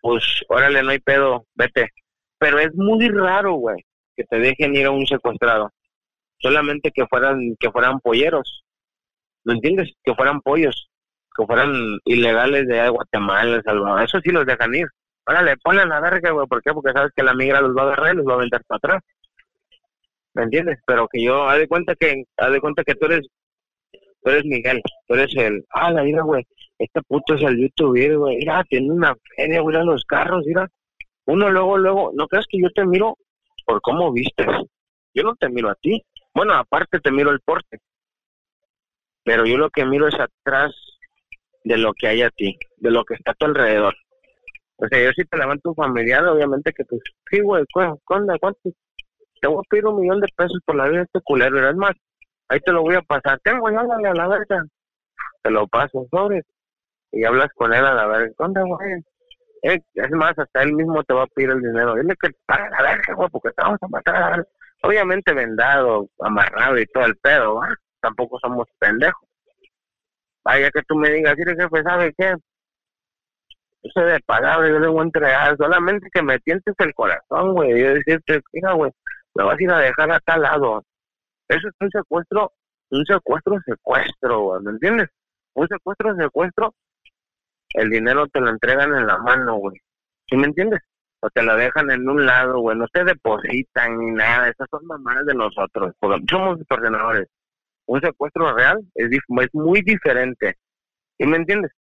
[0.00, 1.88] pues órale, no hay pedo, vete.
[2.38, 3.84] Pero es muy raro, güey,
[4.16, 5.70] que te dejen ir a un secuestrado.
[6.38, 8.62] Solamente que fueran, que fueran polleros.
[9.44, 9.92] ¿Me entiendes?
[10.04, 10.88] Que fueran pollos
[11.38, 14.88] que fueran ilegales de Guatemala, El Salvador, eso sí los dejan ir.
[15.24, 16.72] Órale, ponle la verga, güey, ¿por qué?
[16.72, 18.76] Porque sabes que la migra los va a agarrar y los va a aventar para
[18.78, 19.02] atrás.
[20.38, 20.78] ¿Me entiendes?
[20.86, 23.26] Pero que yo, haz de cuenta que, haz de cuenta que tú eres,
[24.22, 26.46] tú eres Miguel, tú eres el, ah, la mira, güey,
[26.78, 30.68] este puto es el youtuber, güey, mira, tiene una feria, güey, mira los carros, mira.
[31.26, 33.16] Uno luego, luego, ¿no crees que yo te miro
[33.66, 34.46] por cómo vistes?
[35.12, 36.00] Yo no te miro a ti.
[36.32, 37.78] Bueno, aparte te miro el porte.
[39.24, 40.72] Pero yo lo que miro es atrás
[41.64, 43.94] de lo que hay a ti, de lo que está a tu alrededor.
[44.76, 48.14] O sea, yo si te levanto un familiar, obviamente que pues, sí, güey, cu- ¿cu-
[48.14, 48.38] onda?
[48.38, 48.70] ¿cuánto?
[49.40, 51.76] Te voy a pedir un millón de pesos por la vida de este culero, es
[51.76, 51.94] más,
[52.48, 53.38] ahí te lo voy a pasar.
[53.42, 54.64] Tengo, ya a la verga.
[55.42, 56.42] Te lo paso, sobre.
[57.12, 58.32] Y hablas con él a la verga.
[58.36, 58.92] ¿Qué onda, güey?
[59.62, 61.94] Eh, es más, hasta él mismo te va a pedir el dinero.
[61.94, 64.46] Dile que pague la verga, güey, porque te vamos a matar.
[64.82, 67.68] Obviamente vendado, amarrado y todo el pedo, ¿va?
[68.00, 69.28] Tampoco somos pendejos.
[70.44, 72.34] Vaya que tú me digas, mire jefe, ¿sabe qué?
[73.92, 77.80] Soy de palabra, yo le voy a entregar, solamente que me tientes el corazón, güey,
[77.80, 78.90] yo decirte, mira, güey,
[79.38, 80.84] me vas a ir a dejar a tal lado.
[81.48, 82.52] Eso es un secuestro,
[82.90, 85.08] un secuestro, secuestro, ¿me entiendes?
[85.54, 86.74] Un secuestro, secuestro,
[87.70, 89.78] el dinero te lo entregan en la mano, güey,
[90.28, 90.80] ¿sí me entiendes?
[91.20, 94.86] O te lo dejan en un lado, güey, no te depositan ni nada, esas son
[94.86, 97.28] mamadas de nosotros, porque somos extorsionadores
[97.88, 100.58] un secuestro real es, es muy diferente.
[101.18, 101.72] ¿Sí me entiendes?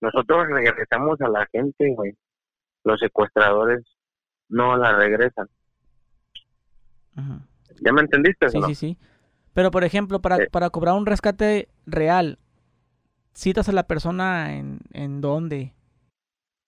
[0.00, 2.16] Nosotros regresamos a la gente, güey.
[2.84, 3.82] Los secuestradores
[4.48, 5.48] no la regresan.
[7.82, 8.48] ¿Ya me entendiste?
[8.50, 8.66] Sí, no?
[8.68, 8.98] sí, sí.
[9.54, 10.48] Pero, por ejemplo, para, Eh.
[10.50, 12.38] para cobrar un rescate real,
[13.32, 15.72] citas a la persona en, en dónde.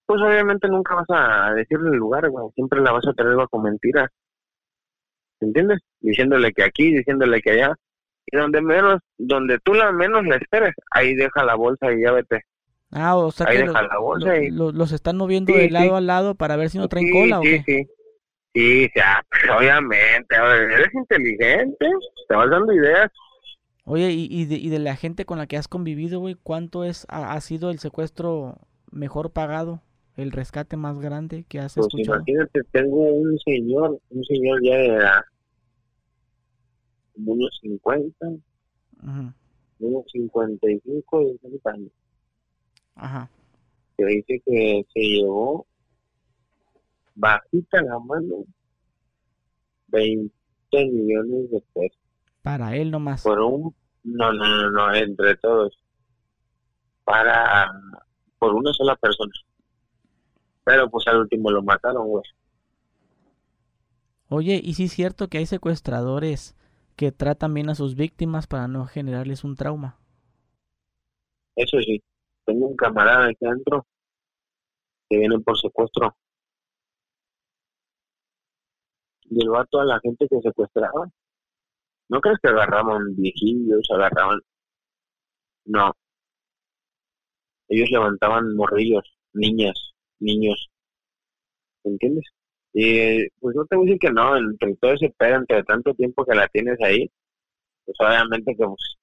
[0.07, 2.47] Pues obviamente nunca vas a decirle el lugar, güey.
[2.55, 4.09] Siempre la vas a traer bajo mentiras.
[5.41, 5.81] ¿Entiendes?
[6.01, 7.75] Diciéndole que aquí, diciéndole que allá.
[8.27, 12.13] Y donde menos, donde tú la menos la esperes, ahí deja la bolsa y ya
[12.13, 12.43] vete.
[12.91, 15.53] Ah, o sea Ahí que deja lo- la bolsa lo- y- lo- los están moviendo
[15.53, 15.71] Sí, de sí.
[15.71, 17.63] lado a lado para ver si no traen sí, cola o sí, qué.
[17.67, 17.85] sí.
[17.85, 17.93] Sí,
[18.55, 20.35] ya, pues, obviamente.
[20.37, 21.87] Eres inteligente.
[22.29, 23.11] Te vas dando ideas.
[23.85, 26.85] Oye, y, y, de, y de la gente con la que has convivido, güey, ¿cuánto
[26.85, 28.59] es ha, ha sido el secuestro
[28.91, 29.83] mejor pagado?
[30.17, 32.19] El rescate más grande que has Pues escuchado.
[32.19, 35.21] imagínate, tengo un señor, un señor ya de edad,
[37.15, 38.27] como unos 50,
[39.03, 39.33] Ujú,
[39.81, 41.93] unos 55, 60 años,
[42.97, 43.31] Ajá.
[43.97, 45.67] que dice que se llevó
[47.19, 48.45] bajita la mano
[49.89, 50.31] 20
[50.73, 51.99] millones de pesos
[52.43, 53.23] Para él nomás.
[53.23, 55.77] por un, no, no, no, no, entre todos,
[57.05, 57.69] para,
[58.39, 59.33] por una sola persona.
[60.65, 62.25] Pero pues al último lo mataron, güey.
[64.29, 66.55] Oye, ¿y sí es cierto que hay secuestradores
[66.97, 69.97] que tratan bien a sus víctimas para no generarles un trauma?
[71.57, 72.03] Eso sí,
[72.45, 73.87] tengo un camarada aquí adentro
[75.09, 76.15] que viene por secuestro.
[79.31, 81.09] Y el vato a la gente que secuestraba.
[82.09, 84.41] ¿No crees que agarraban viejillos, agarraban?
[85.67, 85.93] No.
[87.69, 90.69] Ellos levantaban morrillos, niñas, niños.
[91.85, 92.25] ¿Entiendes?
[92.73, 95.95] Y pues no te voy a decir que no, entre todo ese pedo, entre tanto
[95.95, 97.11] tiempo que la tienes ahí,
[97.85, 98.97] pues obviamente que pues,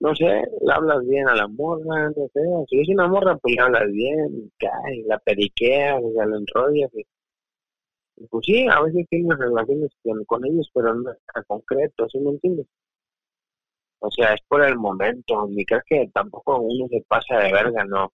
[0.00, 3.54] no sé, le hablas bien a la morra, no sé, si es una morra, pues
[3.56, 6.90] le hablas bien, cae, la periqueas, o sea, la enrollas.
[8.30, 11.12] Pues sí, a veces tienes relaciones con, con ellos, pero no
[11.46, 12.66] concreto, ¿sí me entiendes?
[14.00, 17.84] O sea, es por el momento, ni crees que tampoco uno se pasa de verga,
[17.84, 18.12] no.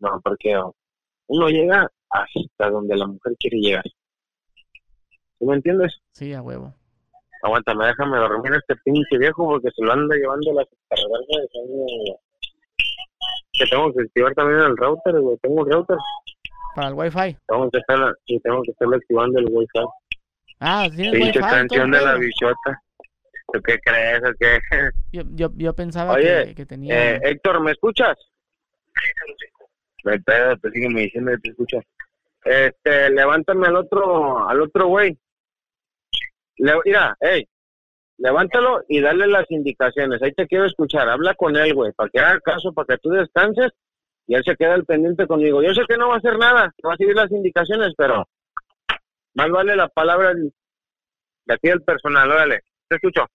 [0.00, 0.60] No, porque
[1.26, 3.84] uno llega hasta donde la mujer quiere llegar.
[5.38, 5.98] ¿Sí me entiendes?
[6.12, 6.74] Sí, a huevo.
[7.42, 11.48] Aguántame, déjame dormir a este pinche viejo porque se lo anda llevando la cargadora de
[11.52, 12.20] sangre.
[13.52, 15.36] Que tengo que activar también el router, güey.
[15.38, 15.96] Tengo el router.
[16.78, 17.36] Para el wifi.
[17.48, 19.80] Tengo que estar, sí, tengo que estar activando el wifi.
[20.60, 22.80] Ah, tienes Pinche canción de la bichota.
[23.52, 24.60] ¿Tú qué crees o qué?
[25.12, 27.16] Yo, yo, yo pensaba Oye, que, que tenía...
[27.16, 28.16] Eh, Héctor, ¿me escuchas?
[28.94, 29.10] Sí.
[30.04, 31.80] No hay pedo, te sígueme diciendo que te escucho.
[32.44, 35.18] Este, levántame al otro, al otro güey.
[36.58, 37.44] Le, mira, hey,
[38.18, 40.22] levántalo y dale las indicaciones.
[40.22, 41.08] Ahí te quiero escuchar.
[41.08, 43.72] Habla con él, güey, para que haga caso, para que tú descanses
[44.28, 45.62] y él se queda al pendiente conmigo.
[45.62, 48.24] Yo sé que no va a hacer nada, va a seguir las indicaciones, pero
[49.34, 52.30] más vale la palabra de aquí del personal.
[52.30, 53.26] Órale, te escucho.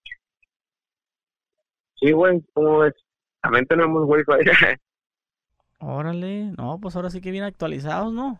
[1.96, 2.94] Sí, güey, ¿cómo ves?
[3.42, 4.32] También tenemos wifi.
[5.80, 8.38] Órale, no, pues ahora sí que bien actualizados, ¿no?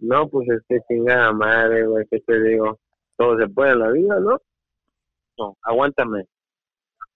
[0.00, 2.78] No, pues es que chingada madre, güey, ¿qué te digo?
[3.16, 4.38] Todo se puede en la vida, ¿no?
[5.38, 6.24] No, aguántame.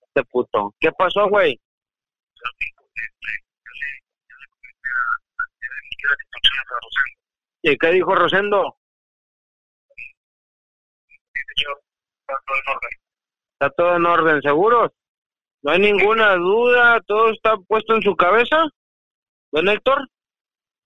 [0.06, 0.74] Este puto.
[0.80, 1.60] ¿Qué pasó, güey?
[2.34, 2.82] Cero cinco.
[2.94, 3.30] Este,
[3.64, 5.02] yo le, yo le comenté a,
[5.42, 7.20] a, a Rosendo.
[7.62, 8.76] ¿Y qué dijo Rosendo?
[9.96, 10.04] Sí.
[12.20, 12.90] Está todo en orden.
[13.52, 14.90] ¿Está todo en orden, seguros?
[15.62, 17.00] ¿No hay ninguna duda?
[17.06, 18.64] ¿Todo está puesto en su cabeza?
[19.52, 20.08] ¿Don Héctor?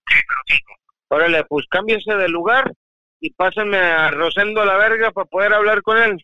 [0.07, 0.73] Sí, pero cinco.
[1.09, 2.71] Órale, pues cámbiese de lugar
[3.19, 6.17] y pásenme a Rosendo la verga para poder hablar con él.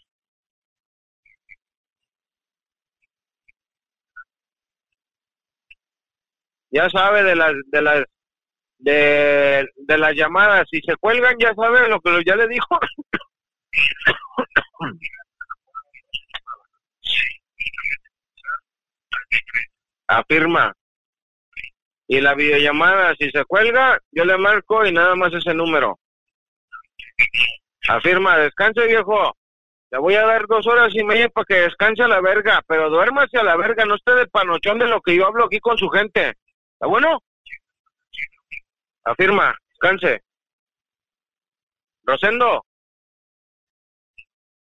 [6.71, 8.03] Ya sabe de las de las
[8.83, 12.79] de, de las llamadas, si se cuelgan ya sabe lo que ya le dijo.
[20.07, 20.73] Afirma.
[22.07, 25.97] Y la videollamada, si se cuelga, yo le marco y nada más ese número.
[27.87, 29.33] Afirma, descanse viejo.
[29.91, 32.89] Le voy a dar dos horas y media para que descanse a la verga, pero
[32.89, 35.77] duérmase a la verga, no esté de panochón de lo que yo hablo aquí con
[35.77, 36.33] su gente.
[36.73, 37.23] ¿Está bueno?
[39.05, 40.21] Afirma, descanse.
[42.05, 42.65] Rosendo,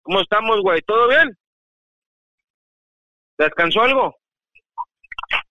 [0.03, 0.81] ¿cómo estamos, güey?
[0.81, 1.37] ¿Todo bien?
[3.37, 4.15] ¿Descansó algo?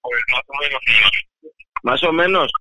[0.01, 1.53] Pues más o menos, señor.
[1.83, 2.53] Más o menos.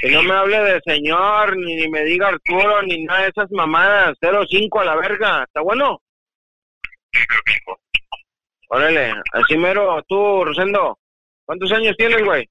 [0.00, 3.50] Que no me hable de señor, ni, ni me diga Arturo, ni nada de esas
[3.50, 4.16] mamadas.
[4.20, 5.44] 05 a la verga.
[5.44, 6.00] ¿Está bueno?
[7.12, 7.80] Sí, cero cinco.
[8.70, 10.98] Órale, así mero, tú, Rosendo.
[11.44, 12.48] ¿Cuántos años tienes, güey?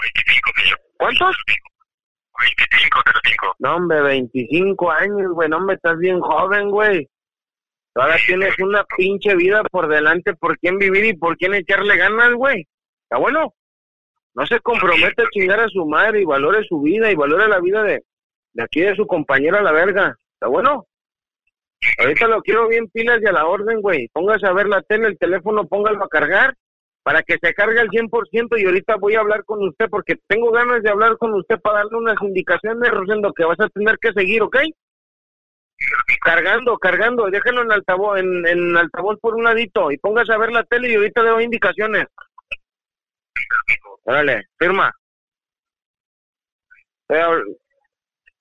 [0.00, 0.79] 25, señor.
[1.00, 1.34] ¿Cuántos?
[2.38, 3.54] 25, cero cinco.
[3.58, 5.48] No, hombre, 25 años, güey.
[5.48, 7.08] No, hombre, estás bien joven, güey.
[7.94, 12.34] Ahora tienes una pinche vida por delante por quién vivir y por quién echarle ganas,
[12.34, 12.66] güey.
[13.04, 13.54] ¿Está bueno?
[14.34, 17.60] No se compromete a chingar a su madre y valore su vida y valore la
[17.60, 18.02] vida de,
[18.52, 20.14] de aquí de su compañero a la verga.
[20.34, 20.86] ¿Está bueno?
[21.98, 24.08] Ahorita lo quiero bien pilas y a la orden, güey.
[24.08, 26.54] Póngase a ver la tele, el teléfono, póngalo a cargar
[27.02, 30.50] para que se cargue al 100% y ahorita voy a hablar con usted porque tengo
[30.50, 34.12] ganas de hablar con usted para darle unas indicaciones, Rosendo, que vas a tener que
[34.12, 34.56] seguir, ¿ok?
[36.22, 40.64] Cargando, cargando, déjalo en altavoz, en, altavoz por un ladito y póngase a ver la
[40.64, 42.06] tele y ahorita le doy indicaciones.
[44.04, 44.92] Órale, firma.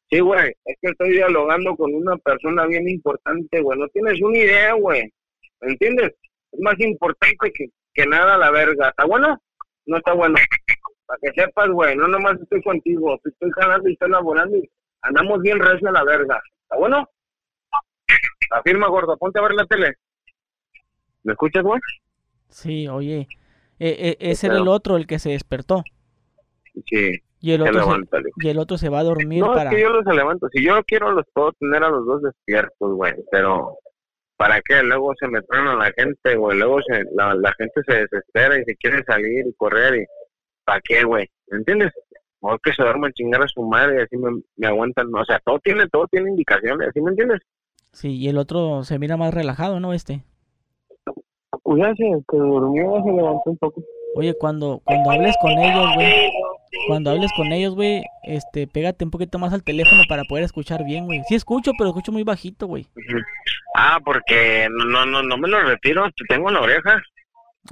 [0.09, 3.79] Sí, güey, es que estoy dialogando con una persona bien importante, güey.
[3.79, 5.03] No tienes una idea, güey.
[5.61, 6.13] ¿Me entiendes?
[6.51, 7.69] Es más importante que,
[7.99, 8.89] que nada la verga.
[8.89, 9.37] ¿Está bueno?
[9.85, 10.35] No está bueno.
[11.05, 13.19] Para que sepas, güey, no nomás estoy contigo.
[13.23, 14.69] Estoy jalando y estoy laborando y
[15.01, 16.41] andamos bien recio a la verga.
[16.63, 17.09] ¿Está bueno?
[18.51, 19.17] Afirma, gordo.
[19.17, 19.95] Ponte a ver la tele.
[21.23, 21.79] ¿Me escuchas, güey?
[22.47, 23.27] Sí, oye.
[23.79, 24.63] eh, eh, ese era pedo?
[24.63, 25.83] el otro, el que se despertó.
[26.85, 29.69] Sí, Y el se otro se, y el otro se va a dormir No, para...
[29.71, 30.47] es que yo los levanto.
[30.53, 33.13] Si yo quiero, los puedo tener a los dos despiertos, güey.
[33.31, 33.77] Pero,
[34.39, 34.81] ¿para qué?
[34.81, 36.57] Luego se me truena la gente, güey.
[36.57, 39.95] Luego se, la, la gente se desespera y se quiere salir y correr.
[39.95, 40.05] y
[40.63, 41.27] ¿Para qué, güey?
[41.47, 41.91] ¿Me entiendes?
[42.41, 45.13] Mejor que se duerman chingar a su madre y así me, me aguantan.
[45.13, 47.41] O sea, todo tiene, todo tiene indicaciones, ¿sí me entiendes?
[47.91, 49.91] Sí, y el otro se mira más relajado, ¿no?
[49.91, 50.23] Este.
[51.61, 53.83] Pues ya se, se durmió, se levantó un poco.
[54.15, 56.29] Oye, cuando, cuando hables con ellos, güey,
[56.87, 60.83] cuando hables con ellos, güey, este, pégate un poquito más al teléfono para poder escuchar
[60.83, 61.21] bien, güey.
[61.27, 62.87] Sí escucho, pero escucho muy bajito, güey.
[63.75, 67.01] Ah, porque no, no, no me lo retiro, te tengo en la oreja.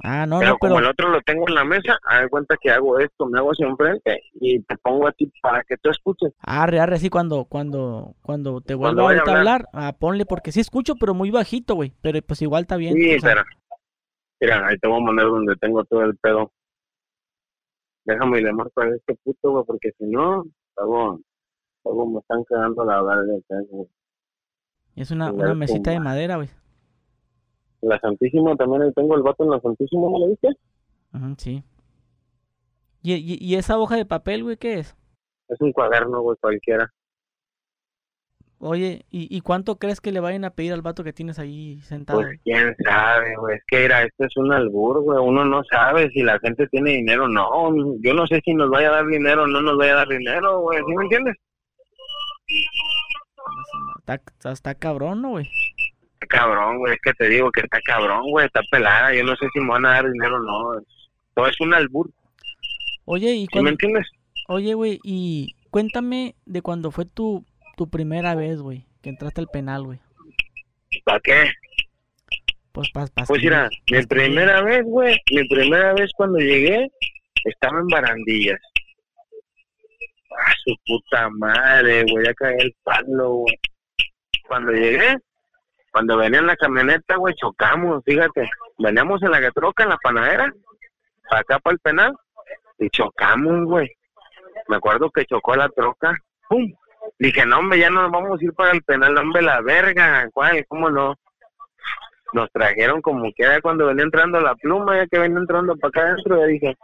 [0.04, 0.86] Ah, no, pero no, como pero...
[0.86, 3.66] el otro lo tengo en la mesa, haz cuenta que hago esto, me hago hacia
[3.66, 6.32] enfrente y te pongo a ti para que tú escuches.
[6.40, 10.94] Arre, arre, sí, cuando, cuando, cuando te vaya a hablar, ah, ponle, porque sí escucho,
[10.94, 11.92] pero muy bajito, güey.
[12.00, 12.94] Pero pues igual está bien.
[12.94, 13.44] Sí, o sea, pero
[14.40, 16.52] mira, ahí te voy a mandar donde tengo todo el pedo.
[18.04, 20.44] Déjame y le marco a este puto, güey, porque si no,
[20.76, 21.20] luego,
[21.84, 23.34] luego me están quedando la verga.
[24.96, 26.48] es una, mesita de madera, güey.
[27.82, 30.48] La Santísima también, ahí tengo el vato en la Santísima, ¿no lo viste?
[31.14, 31.62] Ujú, sí.
[33.02, 34.96] ¿Y, y, y esa hoja de papel, güey, qué es?
[35.48, 36.92] Es un cuaderno, güey, cualquiera.
[38.60, 41.80] Oye, ¿y, ¿y cuánto crees que le vayan a pedir al vato que tienes ahí
[41.82, 42.20] sentado?
[42.20, 43.56] Pues quién sabe, güey.
[43.56, 45.18] Es que mira, esto es un albur, güey.
[45.20, 47.96] Uno no sabe si la gente tiene dinero o no.
[48.00, 50.08] Yo no sé si nos vaya a dar dinero o no nos vaya a dar
[50.08, 50.80] dinero, güey.
[50.88, 51.36] ¿Sí me entiendes?
[54.00, 55.48] Está, está, está cabrón, ¿no, güey?
[56.14, 56.94] Está cabrón, güey.
[56.94, 58.46] Es que te digo que está cabrón, güey.
[58.46, 59.14] Está pelada.
[59.14, 60.82] Yo no sé si me van a dar dinero o no.
[61.34, 62.10] Todo es un albur.
[63.04, 64.06] Oye, ¿y ¿Sí me entiendes?
[64.48, 67.44] Oye, güey, y cuéntame de cuando fue tu,
[67.78, 70.00] tu primera vez, güey, que entraste al penal, güey.
[71.04, 71.52] ¿Para qué?
[72.72, 76.90] Pues, pas, pas Pues mira, mi primera vez, güey, mi primera vez cuando llegué,
[77.44, 78.60] estaba en barandillas.
[80.36, 83.54] Ah, su puta madre, güey, ya caí el palo, güey.
[84.48, 85.16] Cuando llegué,
[85.92, 88.50] cuando venía en la camioneta, güey, chocamos, fíjate.
[88.78, 90.52] Veníamos en la troca, en la panadera,
[91.28, 92.12] para acá, para el penal,
[92.80, 93.88] y chocamos, güey.
[94.66, 96.16] Me acuerdo que chocó la troca,
[96.48, 96.72] ¡pum!
[97.18, 100.28] Dije, no, hombre, ya no nos vamos a ir para el penal, hombre, la verga,
[100.32, 100.64] ¿cuál?
[100.66, 101.14] ¿Cómo no?
[102.32, 105.88] nos trajeron como que era cuando venía entrando la pluma, ya que venía entrando para
[105.88, 106.76] acá adentro, ya dije,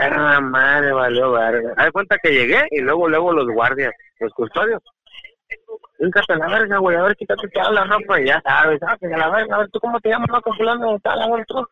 [0.00, 1.84] ah, madre, valió verga.
[1.84, 4.82] De cuenta que llegué y luego, luego los guardias, los custodios.
[5.98, 9.06] Híncate la verga, güey, a ver, quítate toda la ropa y ya sabes, ah, que
[9.08, 11.66] la verga, a ver, ¿tú cómo te llamas, no, de tal, a ver, tú?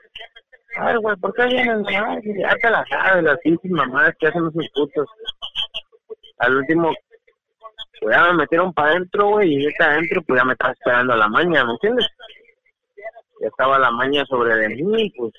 [0.76, 1.84] A ver, güey, ¿por qué vienen?
[1.84, 5.08] Ya te la sabes, las pinches mamadas que hacen esos putos.
[6.38, 6.92] Al último,
[8.02, 10.72] pues ya me metieron para adentro, güey, y llegué para adentro, pues ya me estaba
[10.72, 12.06] esperando la maña, ¿me entiendes?
[13.40, 15.32] ya estaba la maña sobre de mí, pues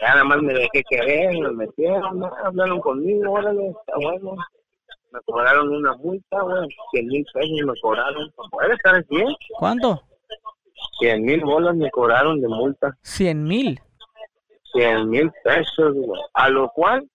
[0.00, 2.30] ya nada más me dejé querer, me metieron, ¿no?
[2.44, 4.36] hablaron conmigo, órale, está bueno.
[5.12, 9.24] Me cobraron una multa, güey, 100 mil pesos me cobraron, poder estar aquí.
[9.58, 10.02] ¿Cuánto?
[10.98, 13.80] 100 mil bolas me cobraron de multa, Cien mil.
[14.72, 16.20] 100 mil pesos, güey.
[16.34, 17.08] A lo cual,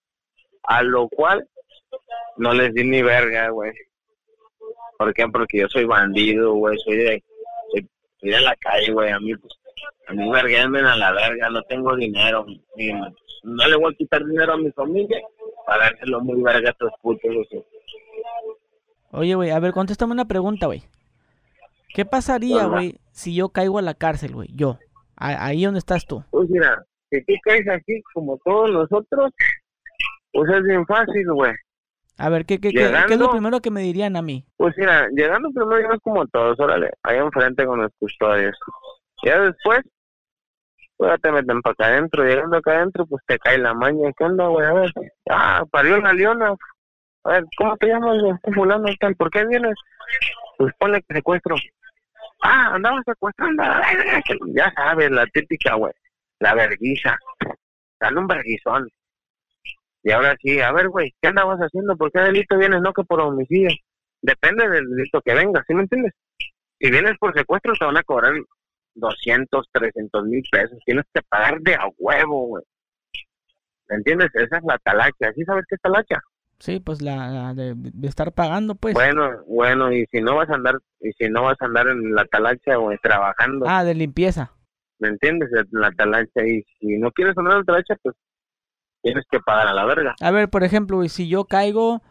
[0.64, 1.48] a lo cual,
[2.38, 3.72] no les di ni verga, güey.
[5.02, 5.28] ¿Por qué?
[5.28, 7.24] Porque yo soy bandido, güey, soy de,
[7.72, 7.90] soy,
[8.20, 9.52] soy de la calle, güey, a mí, pues,
[10.08, 12.46] a mí verguenme a la verga, no tengo dinero,
[12.78, 15.20] y no le voy a quitar dinero a mi familia
[15.66, 17.66] para dárselo muy verga a estos putos, güey.
[19.10, 20.84] Oye, güey, a ver, contéstame una pregunta, güey.
[21.96, 24.50] ¿Qué pasaría, güey, si yo caigo a la cárcel, güey?
[24.54, 24.78] Yo.
[25.16, 26.24] Ahí donde estás tú.
[26.30, 29.32] Pues mira, si tú caes aquí como todos nosotros,
[30.32, 31.54] pues es bien fácil, güey.
[32.18, 34.46] A ver, ¿qué, qué, qué, qué es lo Llegando- primero que me dirían a mí?
[34.58, 38.56] Pues mira, llegando primero llegas como todos, órale, ahí enfrente con los custodios.
[39.24, 39.82] Ya después,
[40.98, 44.12] pues ya te meten para acá adentro, llegando acá adentro, pues te cae la maña,
[44.18, 44.68] ¿qué onda, güey?
[44.68, 44.92] A ver,
[45.32, 46.54] ah, parió la leona.
[47.24, 48.18] A ver, ¿cómo te llamas,
[48.54, 49.76] fulano tal, ¿por qué vienes?
[50.58, 51.56] Pues ponle que secuestro.
[52.44, 53.64] Ah, andaba secuestrando,
[54.56, 55.94] ya sabes, la típica, güey,
[56.40, 57.18] la verguiza.
[58.00, 58.88] Dale un verguizón.
[60.04, 61.96] Y ahora sí, a ver, güey, ¿qué andabas haciendo?
[61.96, 62.82] ¿Por qué delito vienes?
[62.82, 63.70] No que por homicidio.
[64.22, 66.14] Depende del delito que vengas, ¿sí me entiendes?
[66.80, 68.34] Si vienes por secuestro, te van a cobrar
[68.96, 70.78] 200, 300 mil pesos.
[70.86, 72.64] Tienes que pagar de a huevo, güey.
[73.90, 74.30] ¿Me entiendes?
[74.34, 75.32] Esa es la talacha.
[75.36, 76.20] ¿Sí sabes qué es talacha?
[76.60, 78.94] Sí, pues la, la de, de estar pagando, pues.
[78.94, 82.14] Bueno, bueno, y si no vas a andar, y si no vas a andar en
[82.14, 84.52] la talacha o trabajando, Ah, de limpieza.
[85.00, 85.50] ¿me entiendes?
[85.54, 86.46] En la talacha.
[86.46, 88.16] Y si no quieres andar en la talacha, pues
[89.02, 90.16] tienes que pagar a la verga.
[90.22, 92.02] A ver, por ejemplo, si yo caigo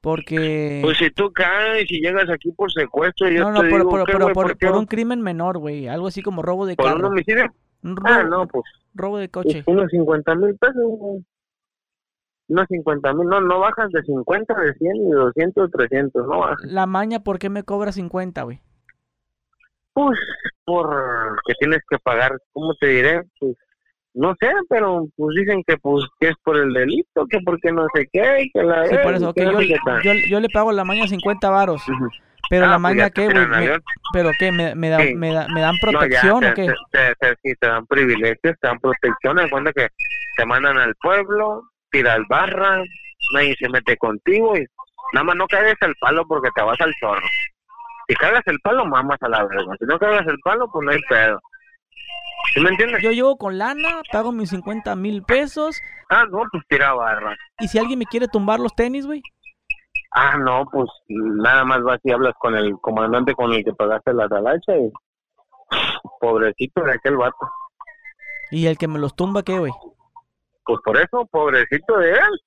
[0.00, 0.80] porque...
[0.82, 3.90] Pues si tú caes y llegas aquí por secuestro, yo no, no, te por, digo,
[3.90, 4.34] por- ¿qué, pero güey?
[4.34, 5.88] por, ¿Por por un crimen menor, güey.
[5.88, 7.08] Algo así como robo de ¿Por un carro.
[7.08, 7.44] homicidio?
[7.82, 8.64] Un Ah, robo, no, pues
[8.94, 9.62] robo de coche.
[9.66, 11.24] Unos 50 mil pesos, güey.
[12.48, 16.58] Unos 50 mil, no, no bajas de 50, de 100 y 200, 300, no bajas.
[16.70, 18.60] La maña, ¿por qué me cobra 50, güey?
[19.94, 20.18] Pues,
[20.64, 20.90] por
[21.46, 23.22] que tienes que pagar, ¿cómo te diré?
[23.40, 23.56] Pues,
[24.14, 27.84] no sé, pero pues dicen que pues que es por el delito, que porque no
[27.94, 28.86] sé qué, que la...
[28.86, 31.82] Sí, por eso, ok, que no yo, yo, yo le pago la maña 50 varos.
[32.50, 33.70] Pero Ah, la pues maña, ya ¿qué, güey?
[34.12, 34.52] ¿Pero qué?
[34.52, 35.14] ¿Me, me, da- Sí.
[35.14, 36.66] me, da- me dan No, ya, protección te, o qué?
[36.92, 39.38] Te, te- sí, te dan privilegios, te dan protección.
[39.38, 39.88] En cuenta que
[40.36, 42.82] te mandan al pueblo, tiras barra,
[43.34, 44.64] nadie se mete contigo y
[45.14, 47.26] nada más no caigas el palo porque te vas al chorro.
[48.06, 49.74] Si cagas el palo, mamas a la verga.
[49.78, 51.40] Si no cagas el palo, pues no hay pedo.
[52.52, 53.02] ¿Sí me entiendes?
[53.02, 55.80] Yo llego con lana, pago mis 50 mil pesos.
[56.10, 57.36] Ah, no, pues tira barra.
[57.58, 59.22] Y si alguien me quiere tumbar los tenis, güey.
[60.12, 64.12] Ah, no, pues nada más vas y hablas con el comandante con el que pagaste
[64.12, 64.92] la talacha y
[66.20, 67.50] pobrecito de aquel vato.
[68.50, 69.72] Y el que me los tumba, ¿qué, güey?
[70.64, 72.40] Pues por eso, pobrecito de él.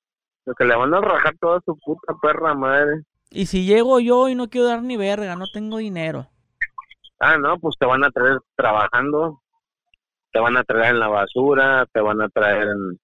[0.46, 3.02] Lo que le van a rajar toda su puta perra madre.
[3.30, 6.26] Y si llego yo y no quiero dar ni verga, no tengo dinero.
[7.20, 9.42] Ah, no, pues te van a traer trabajando.
[10.38, 12.96] Te van a traer en la basura, te van a traer en,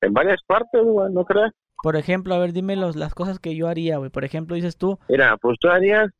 [0.00, 1.52] en varias partes, güey, ¿no crees?
[1.80, 4.10] Por ejemplo, a ver, dime los, las cosas que yo haría, güey.
[4.10, 6.10] Por ejemplo, dices tú, Mira, pues tú harías,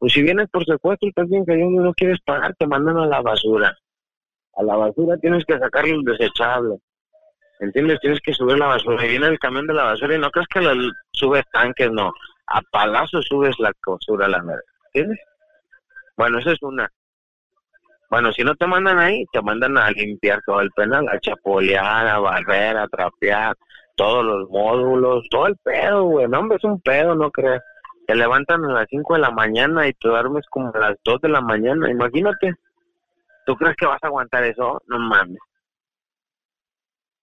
[0.00, 3.06] Pues si vienes por secuestro y bien cayendo y no quieres pagar, te mandan a
[3.06, 3.78] la basura.
[4.56, 6.78] A la basura tienes que sacar el desechable.
[7.60, 8.00] ¿Entiendes?
[8.00, 9.06] Tienes que subir la basura.
[9.06, 10.74] Y viene el camión de la basura y no crees que la
[11.12, 12.12] subes tanques, no.
[12.48, 14.62] A palazo subes la basura a la merda.
[14.86, 15.20] ¿Entiendes?
[16.16, 16.90] Bueno, esa es una.
[18.12, 22.06] Bueno, si no te mandan ahí, te mandan a limpiar todo el penal, a chapolear,
[22.06, 23.56] a barrer, a trapear,
[23.96, 26.28] todos los módulos, todo el pedo, güey.
[26.28, 27.62] No, hombre, es un pedo, no crees.
[28.06, 31.22] Te levantan a las 5 de la mañana y te duermes como a las 2
[31.22, 32.52] de la mañana, imagínate.
[33.46, 34.82] ¿Tú crees que vas a aguantar eso?
[34.88, 35.38] No mames.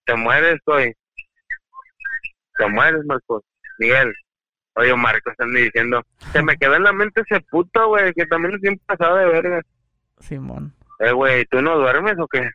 [0.05, 0.91] Te mueres, güey.
[2.57, 3.43] Te mueres, Marcos.
[3.77, 4.11] Miguel.
[4.73, 6.01] Oye, Marcos, están diciendo.
[6.31, 9.25] Se me quedó en la mente ese puto, güey, que también es bien pasado de
[9.27, 9.61] verga.
[10.17, 10.73] Simón.
[10.99, 12.49] Eh, güey, ¿tú no duermes o qué?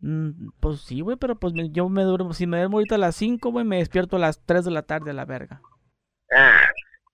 [0.00, 2.32] Mm, pues sí, güey, pero pues me- yo me duermo.
[2.32, 4.82] Si me duermo ahorita a las 5, güey, me despierto a las 3 de la
[4.82, 5.60] tarde a la verga.
[6.34, 6.64] Ah,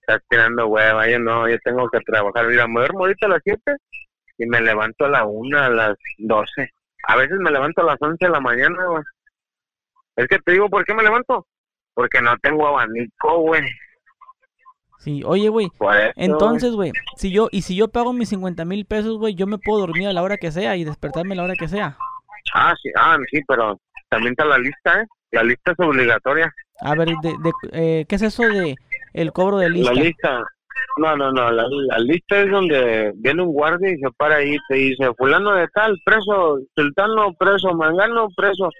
[0.00, 2.46] estás tirando hueva, yo no, yo tengo que trabajar.
[2.46, 3.76] Mira, me duermo ahorita a las 7
[4.38, 6.70] y me levanto a la 1, a las 12.
[7.08, 9.02] A veces me levanto a las 11 de la mañana, güey.
[10.16, 11.46] Es que te digo, ¿por qué me levanto?
[11.94, 13.62] Porque no tengo abanico, güey.
[14.98, 15.68] Sí, oye, güey.
[16.16, 19.58] Entonces, güey, si yo, y si yo pago mis 50 mil pesos, güey, yo me
[19.58, 21.96] puedo dormir a la hora que sea y despertarme a la hora que sea.
[22.54, 23.78] Ah, sí, ah, sí, pero
[24.08, 25.06] también está la lista, ¿eh?
[25.30, 26.52] La lista es obligatoria.
[26.80, 28.76] A ver, de, de, eh, ¿qué es eso de
[29.12, 29.92] el cobro de lista?
[29.92, 30.44] La lista.
[30.96, 34.54] No, no, no, la, la lista es donde viene un guardia y se para ahí
[34.54, 38.70] y te dice, fulano de tal, preso, sultano, preso, mangano, preso.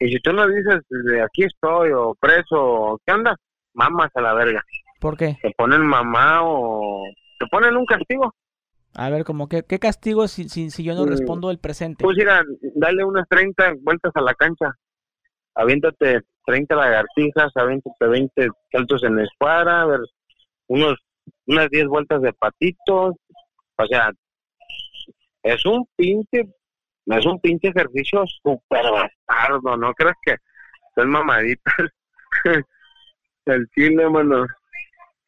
[0.00, 3.36] Y si tú no dices, de aquí estoy, o preso, ¿qué onda?
[3.74, 4.62] Mamas a la verga.
[4.98, 5.38] ¿Por qué?
[5.42, 7.04] Te ponen mamá o
[7.38, 8.34] te ponen un castigo.
[8.94, 11.08] A ver, como que, ¿qué castigo si, si, si yo no Mm.
[11.08, 12.02] respondo el presente?
[12.04, 12.42] Pues mira,
[12.74, 14.74] dale unas 30 vueltas a la cancha.
[15.54, 20.00] Aviéntate 30 lagartijas, aviéntate 20 saltos en escuadra, a ver,
[20.68, 20.96] unos,
[21.46, 23.14] unas 10 vueltas de patitos.
[23.76, 24.10] O sea,
[25.44, 26.48] es un pinche,
[27.06, 30.36] es un pinche ejercicio súper bastardo, ¿no crees que
[30.96, 31.74] son mamaditas?
[33.46, 34.46] El chile, mano.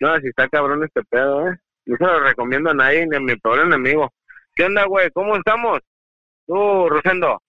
[0.01, 1.57] No, si está cabrón este pedo, ¿eh?
[1.85, 4.13] No se lo recomiendo a nadie, ni a mi peor enemigo.
[4.55, 5.11] ¿Qué onda, güey?
[5.13, 5.81] ¿Cómo estamos?
[6.47, 7.41] Tú, Rosendo.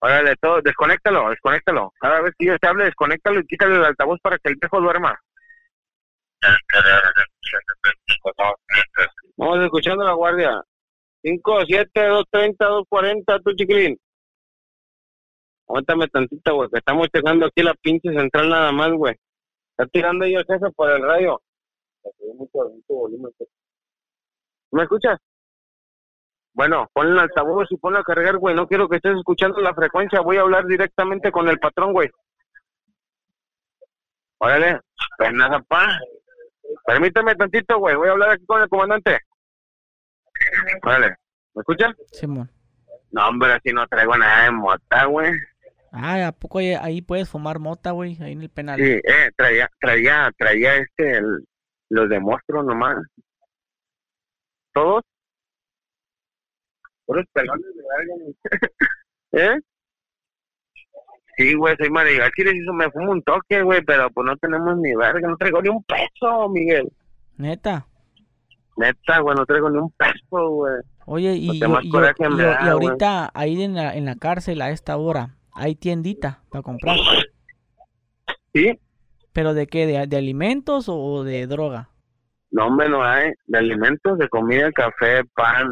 [0.00, 1.92] Órale, todo, desconéctalo, desconéctalo.
[1.98, 4.80] Cada vez que yo te hable, desconéctalo y quítale el altavoz para que el viejo
[4.80, 5.18] duerma.
[9.36, 10.62] Vamos escuchando la guardia.
[11.22, 13.98] 5, 7, 2, 30, 2, 40, tú chiquilín.
[15.66, 19.14] Aguántame tantito, güey, que estamos checando aquí la pinche central nada más, güey.
[19.76, 21.42] Está tirando yo el jefe por el radio.
[22.36, 23.32] Mucho, mucho volumen.
[24.70, 25.18] ¿Me escuchas?
[26.52, 28.54] Bueno, pon el altavoz y ponlo a cargar, güey.
[28.54, 30.20] No quiero que estés escuchando la frecuencia.
[30.20, 32.08] Voy a hablar directamente con el patrón, güey.
[34.38, 34.80] Órale,
[35.18, 35.98] penaza, pa.
[36.86, 37.96] Permíteme tantito, güey.
[37.96, 39.18] Voy a hablar aquí con el comandante.
[40.84, 41.16] Órale,
[41.54, 41.92] ¿me escuchas?
[42.12, 42.48] Simón.
[43.10, 45.32] No, hombre, así no traigo nada de mota, güey.
[45.96, 48.18] Ah, ¿a poco ahí, ahí puedes fumar mota, güey?
[48.20, 48.80] Ahí en el penal.
[48.80, 51.46] Sí, eh, traía, traía, traía este, el-
[51.90, 52.96] los de monstruo nomás.
[54.72, 55.02] Todos.
[57.06, 58.32] Puros pelones de verga.
[59.56, 59.60] ¿Eh?
[61.36, 62.30] Sí, güey, soy marigal.
[62.34, 65.28] Si les hizo, me fumo un toque, güey, pero pues no tenemos ni verga.
[65.28, 66.90] No traigo ni un peso, Miguel.
[67.36, 67.86] Neta.
[68.76, 70.74] Neta, güey, no traigo ni un peso, güey.
[71.06, 74.96] Oye, y, yo- y, yo- da, ahorita ahí en la, en la cárcel a esta
[74.96, 76.96] hora hay tiendita para comprar.
[78.52, 78.78] ¿Sí?
[79.32, 79.86] ¿Pero de qué?
[79.86, 81.90] ¿De, de alimentos o de droga?
[82.50, 83.32] No, hombre, no hay.
[83.46, 85.68] De alimentos, de comida, café, pan,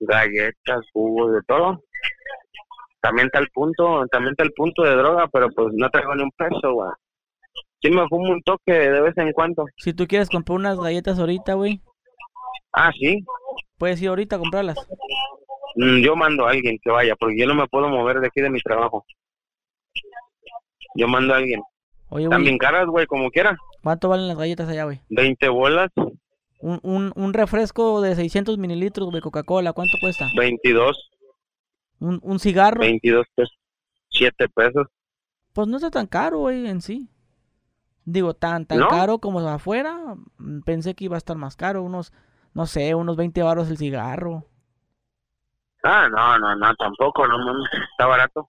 [0.00, 1.82] galletas, jugos, de todo.
[3.02, 6.22] También está el punto, también está el punto de droga, pero pues no traigo ni
[6.22, 6.90] un peso, güey.
[7.82, 9.66] Sí me fumo un toque de vez en cuando.
[9.76, 11.82] Si tú quieres comprar unas galletas ahorita, güey,
[12.72, 13.22] Ah, sí.
[13.76, 14.76] puedes ir ahorita a comprarlas.
[15.76, 18.40] Mm, Yo mando a alguien que vaya, porque yo no me puedo mover de aquí
[18.40, 19.04] de mi trabajo.
[20.94, 21.60] Yo mando a alguien.
[22.08, 23.56] Oye, Están bien caras, güey, como quiera.
[23.82, 25.00] ¿cuánto valen las galletas allá, güey?
[25.10, 25.90] 20 bolas,
[26.60, 30.28] Un, un, un refresco de 600 mililitros de Coca-Cola, ¿cuánto cuesta?
[30.38, 31.10] 22,
[32.00, 33.54] Un, un cigarro, 22 pesos,
[34.10, 34.86] 7 pesos.
[35.52, 37.08] pues no está tan caro, güey, en sí.
[38.06, 38.88] Digo, tan, tan ¿No?
[38.88, 39.98] caro como afuera.
[40.38, 42.12] mm, Pensé que iba a estar más caro, unos,
[42.54, 44.44] no sé, unos 20 baros el cigarro.
[45.82, 48.48] Ah, no, no, no, tampoco, no mames, está barato.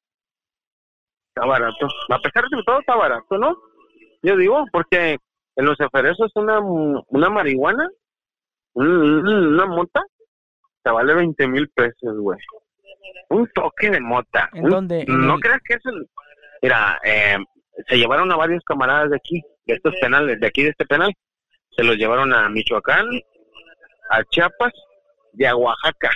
[1.35, 1.87] Está barato.
[2.09, 3.57] A pesar de todo, está barato, ¿no?
[4.23, 5.17] Yo digo, porque
[5.57, 7.89] en los eferesos una, una marihuana,
[8.73, 8.87] un-
[9.27, 10.01] un- una mota,
[10.81, 12.39] te vale 20 mil pesos, güey.
[13.29, 14.49] Un toque de mota.
[14.53, 15.01] ¿En Un- dónde?
[15.01, 15.89] ¿En No el- creas que eso...
[16.61, 17.37] Mira, eh,
[17.87, 21.11] se llevaron a varios camaradas de aquí, de estos penales, de aquí de este penal.
[21.75, 23.05] Se los llevaron a Michoacán,
[24.09, 24.71] a Chiapas
[25.33, 26.11] y a Oaxaca.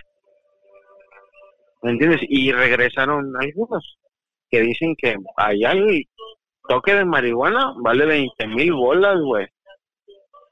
[1.82, 2.22] ¿Me entiendes?
[2.30, 3.98] Y regresaron algunos
[4.50, 6.06] que dicen que allá el
[6.68, 9.48] toque de marihuana vale 20 mil bolas, güey.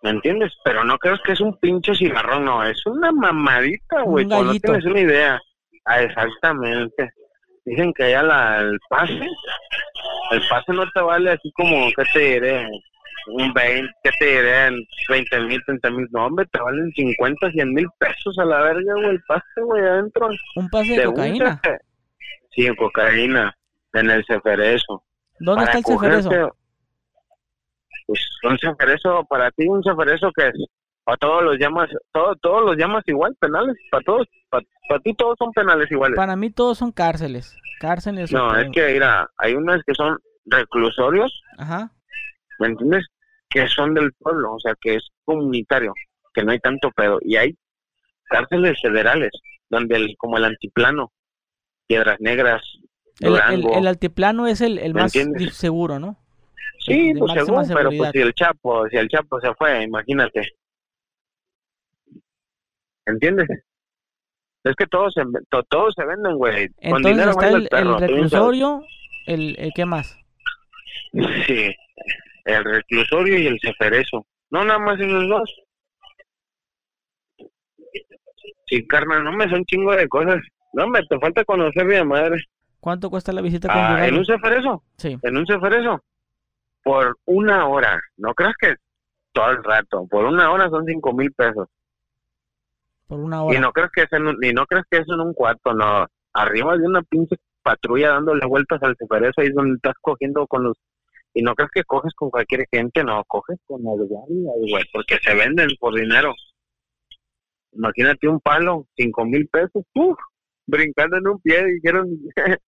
[0.03, 0.53] ¿Me entiendes?
[0.63, 4.25] Pero no crees que es un pinche cigarrón, no, es una mamadita, güey.
[4.25, 5.41] Un No tienes una idea.
[5.85, 7.09] Ah, exactamente.
[7.65, 9.19] Dicen que allá la, el pase,
[10.31, 12.67] el pase no te vale así como, ¿qué te diré?
[13.27, 14.69] Un 20, ¿qué te diré?
[15.09, 18.93] 20 mil, 30 mil, no, hombre, te valen 50, 100 mil pesos a la verga,
[18.93, 20.29] güey, el pase, güey, adentro.
[20.55, 21.61] Un pase de un cocaína.
[22.51, 23.53] Sí, en cocaína,
[23.93, 25.03] en el ceferezo.
[25.39, 26.29] ¿Dónde está Para el ceferezo?
[26.29, 26.51] cogerte-
[28.05, 30.53] Pues un ceferezo, para ti un ceferezo que es,
[31.03, 35.35] para todos los llamas, todo, todos los llamas igual, penales, para todos, para, ti todos
[35.37, 36.15] son penales iguales.
[36.15, 37.55] Para mí todos son cárceles.
[37.79, 38.31] Cárceles.
[38.31, 41.91] No, es que, mira, hay unas que son reclusorios, Ajá.
[42.59, 43.05] ¿me entiendes?
[43.49, 45.93] Que son del pueblo, o sea, que es comunitario,
[46.33, 47.19] que no hay tanto pedo.
[47.21, 47.55] Y hay
[48.29, 49.31] cárceles federales,
[49.69, 51.11] donde el, como el antiplano,
[51.87, 52.61] Piedras Negras,
[53.19, 55.55] El, el, el altiplano es el, el ¿Me más entiendes?
[55.55, 56.17] seguro, ¿no?
[56.79, 60.41] Sí, pues según, pero pues si el Chapo, si el Chapo se fue, imagínate.
[63.05, 63.47] ¿Entiendes?
[64.63, 66.67] Es que todos se, to- todos se venden, güey.
[66.69, 68.83] Con Entonces dinero está el, el perro, bien reclusorio,
[69.25, 70.17] el, el ¿qué más?
[71.45, 71.73] Sí,
[72.45, 74.25] el reclusorio y el ceferezo.
[74.49, 75.55] No, nada más esos dos.
[78.67, 80.41] Sí, carnal, no me son chingo de cosas.
[80.73, 82.37] No, me te falta conocer mi madre.
[82.87, 84.07] ¿Cuánto cuesta la visita Ah, conyugal?
[84.09, 84.83] en un ceferezo.
[84.95, 85.17] Sí.
[85.21, 86.01] en un ceferezo
[86.83, 87.99] por una hora.
[88.15, 88.75] No creas que
[89.33, 90.07] todo el rato.
[90.09, 91.67] Por una hora son cinco mil pesos.
[93.07, 93.59] Por una Y hora.
[93.59, 96.05] no crees que es en un, y no crees que es en un cuarto, no.
[96.31, 100.63] Arriba de una pinche patrulla dándole vueltas al ceferezo ahí es donde estás cogiendo con
[100.63, 100.77] los
[101.33, 105.35] y no crees que coges con cualquier gente, no, coges con guardias, güey, porque se
[105.35, 106.33] venden por dinero.
[107.73, 110.17] Imagínate un palo, cinco mil pesos, uf,
[110.67, 112.09] brincando en un pie, dijeron,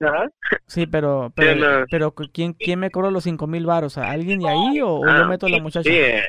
[0.00, 0.26] ¿Ah?
[0.66, 1.86] Sí, pero, pero, no.
[1.90, 3.96] pero ¿quién, ¿quién me cobra los cinco mil baros?
[3.96, 5.88] ¿Alguien de ahí o, o yo Ah, meto a la muchacha?
[5.88, 6.22] Sí, eh,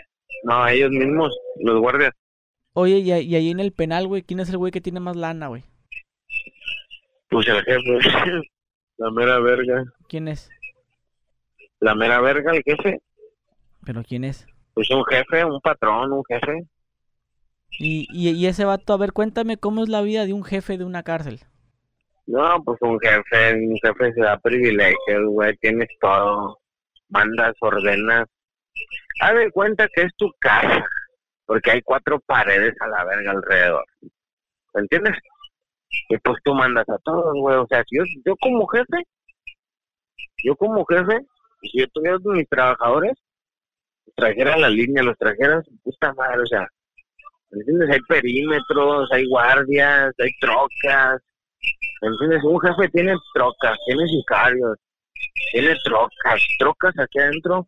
[0.43, 2.13] no, ellos mismos, los guardias.
[2.73, 5.15] Oye, y, y ahí en el penal, güey, ¿quién es el güey que tiene más
[5.15, 5.63] lana, güey?
[7.29, 7.99] Pues el jefe,
[8.97, 10.49] la mera verga, ¿Quién es?
[11.81, 13.01] la mera verga, el jefe,
[13.85, 14.45] ¿Pero quién es?
[14.73, 16.65] pues un jefe, un patrón, un jefe.
[17.79, 20.85] Y, y, ese vato, a ver, cuéntame cómo es la vida de un jefe de
[20.85, 21.41] una cárcel.
[22.25, 26.59] No, pues un jefe, un jefe se da privilegios, güey, tienes todo,
[27.09, 28.27] mandas, ordenas.
[29.21, 30.85] Haz de cuenta que es tu casa,
[31.45, 33.85] porque hay cuatro paredes a la verga alrededor.
[34.73, 35.17] ¿Me entiendes?
[36.09, 37.55] Y pues tú mandas a todos, güey.
[37.57, 39.03] O sea, si yo, yo como jefe,
[40.43, 41.19] yo como jefe,
[41.61, 43.13] si yo tuviera mis trabajadores,
[44.15, 46.67] trajera la línea, los trajera a su puta madre, o sea, ¿me
[47.51, 47.89] entiendes?
[47.89, 51.21] Hay perímetros, hay guardias, hay trocas,
[52.01, 52.43] ¿me entiendes?
[52.43, 54.77] Un jefe tiene trocas, tiene sicarios,
[55.51, 57.67] tiene trocas, trocas aquí adentro,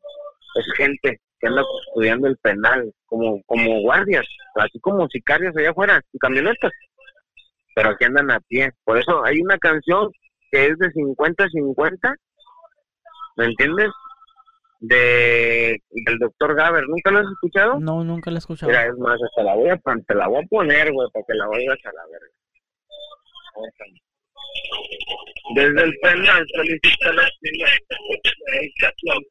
[0.56, 4.26] es gente que anda custodiando el penal, como, como guardias,
[4.56, 6.72] así como sicarios allá afuera, en camionetas,
[7.76, 8.72] pero aquí andan a pie.
[8.84, 10.10] Por eso hay una canción
[10.52, 12.16] que es de 50-50,
[13.36, 13.92] ¿me entiendes?
[14.80, 17.80] De, del doctor Gaber, ¿nunca lo has escuchado?
[17.80, 18.70] No, nunca la he escuchado.
[18.72, 21.34] Mira, es más, hasta la voy a, te la voy a poner, güey, para que
[21.34, 22.38] la oigas a la verga.
[25.56, 27.30] Desde el penal solicita la
[29.06, 29.24] con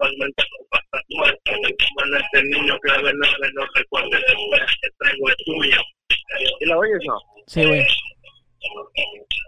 [0.71, 1.57] pastas muertas.
[1.97, 4.25] Manda este niño clave no recuerdes
[4.83, 5.83] que traigo es tuyo.
[6.61, 7.19] ¿Y la oyes no?
[7.47, 7.87] Sí, güey,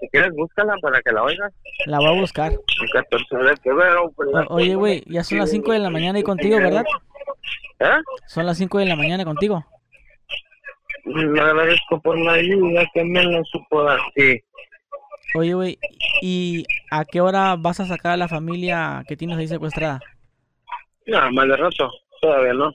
[0.01, 1.53] Si quieres, búscala para que la oigas.
[1.87, 2.53] la voy a buscar.
[2.53, 4.13] El 14 de febrero.
[4.15, 6.85] pues, O- oye, güey, ya son las 5 de la mañana y contigo, ¿verdad?
[7.81, 7.99] ¿Eh?
[8.27, 9.65] Son las 5 de la mañana contigo.
[11.05, 13.99] Le agradezco por la ayuda que me la supo dar.
[14.15, 14.41] Sí.
[15.35, 15.79] Oye, güey,
[16.23, 20.01] ¿y a qué hora vas a sacar a la familia que tienes ahí secuestrada?
[21.07, 21.91] No, más de rato.
[22.21, 22.73] Todavía no.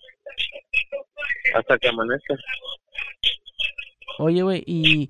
[1.56, 2.36] Hasta que amanezca.
[4.20, 5.10] Oye, güey, y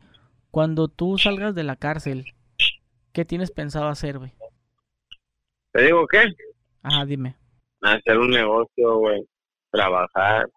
[0.53, 2.25] cuando tú salgas de la cárcel,
[3.11, 4.33] ¿qué tienes pensado hacer, güey?
[5.71, 6.25] ¿Te digo qué?
[6.83, 7.35] Ajá, dime.
[7.81, 9.27] Hacer un negocio, güey.
[9.71, 10.47] Trabajar.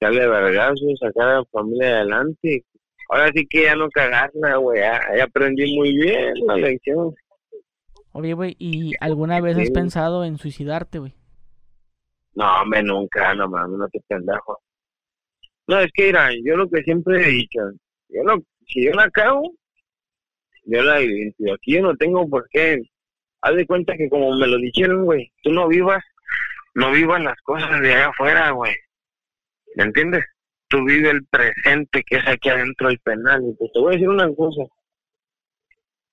[0.00, 2.64] Echarle vergazos, sacar a la familia adelante.
[3.08, 4.80] Ahora sí que ya no cagarla, güey.
[4.80, 7.14] Ya, ya aprendí muy bien la lección.
[8.10, 9.72] Oye, güey, ¿y alguna vez has Sí.
[9.72, 11.14] pensado en suicidarte, güey?
[12.34, 14.58] No, hombre, nunca, no mames, no te pendejo.
[15.72, 17.60] No, es que, mira, yo lo que siempre he dicho,
[18.08, 19.42] yo no, si yo la cago,
[20.64, 21.54] yo la limpio.
[21.54, 22.82] Aquí yo no tengo por qué.
[23.40, 26.04] Haz de cuenta que como me lo dijeron, güey, tú no vivas,
[26.74, 28.74] no vivas las cosas de allá afuera, güey.
[29.76, 30.24] ¿Me entiendes?
[30.68, 33.42] tú vive el presente que es aquí adentro del penal.
[33.46, 34.62] Y pues te voy a decir una cosa.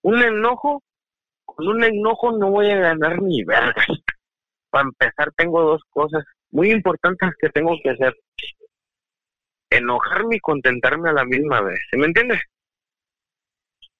[0.03, 0.83] Un enojo,
[1.45, 3.85] con un enojo no voy a ganar ni verga.
[4.69, 8.15] Para empezar tengo dos cosas muy importantes que tengo que hacer.
[9.69, 11.79] Enojarme y contentarme a la misma vez.
[11.89, 12.39] ¿Se me entiende?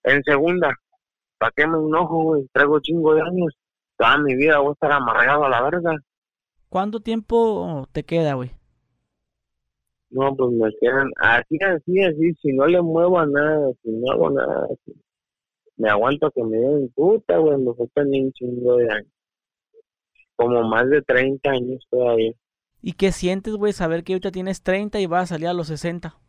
[0.04, 0.76] En segunda,
[1.38, 2.48] ¿para qué me enojo, güey?
[2.54, 3.56] Traigo chingo de años.
[3.98, 5.96] Toda mi vida voy a estar amargado a la verga.
[6.70, 8.52] ¿Cuánto tiempo te queda, güey?
[10.12, 12.34] No, pues me quedan así, así, así.
[12.42, 14.68] Si no le muevo a nada, si no hago nada,
[15.78, 17.58] me aguanto que me den puta, güey.
[17.58, 19.12] Me faltan un chingo de años.
[20.36, 22.34] Como más de 30 años todavía.
[22.82, 25.68] ¿Y qué sientes, güey, saber que ahorita tienes 30 y vas a salir a los
[25.68, 26.20] 60?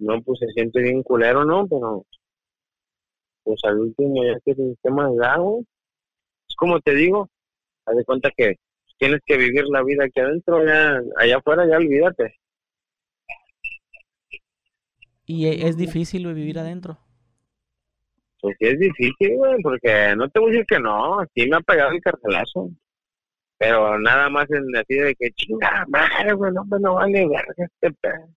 [0.00, 1.68] No, pues se siente bien culero, ¿no?
[1.68, 2.04] Pero,
[3.44, 5.60] pues al último ya que el sistema de agua,
[6.48, 7.28] es como te digo,
[7.86, 8.56] haz de cuenta que
[8.98, 12.34] tienes que vivir la vida aquí adentro, ya, allá afuera ya olvídate.
[15.26, 16.98] ¿Y e- es difícil güey, vivir adentro?
[18.40, 21.56] Pues sí es difícil, güey, porque no te voy a decir que no, sí me
[21.56, 22.70] ha pegado el carcelazo.
[23.58, 27.54] Pero nada más en así de que chinga madre, güey, no, pues no vale verga
[27.56, 28.28] este pedo.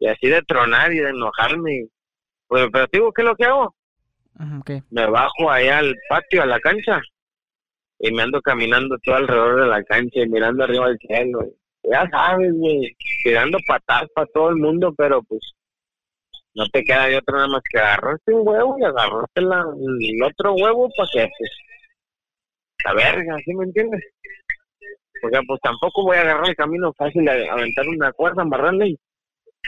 [0.00, 1.86] Y así de tronar y de enojarme.
[2.48, 3.74] Pues, pero digo, ¿qué es lo que hago?
[4.90, 7.00] Me bajo allá al patio, a la cancha,
[8.00, 11.40] y me ando caminando todo alrededor de la cancha y mirando arriba al cielo.
[11.84, 15.52] Ya sabes, güey, tirando patadas para todo el mundo, pero pues
[16.54, 19.64] no te queda de otra nada más que agarrarte un huevo y agarrarte la,
[20.00, 21.50] el otro huevo para que, pues,
[22.84, 24.02] la verga, ¿sí me entiendes?
[25.20, 28.98] Porque pues tampoco voy a agarrar el camino fácil, a aventar una cuerda, amarrarle y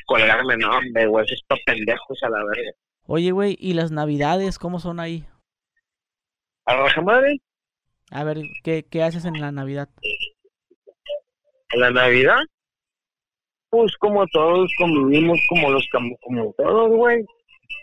[0.06, 2.70] colgarme, no, hombre, güey, eso es para pendejos a la verga.
[3.06, 5.24] Oye, güey, ¿y las navidades cómo son ahí?
[6.66, 7.40] A la madre,
[8.10, 9.88] A ver, ¿qué, qué haces en la Navidad?
[11.70, 12.40] en la Navidad,
[13.70, 15.86] pues como todos convivimos como los
[16.20, 17.24] como todos, güey.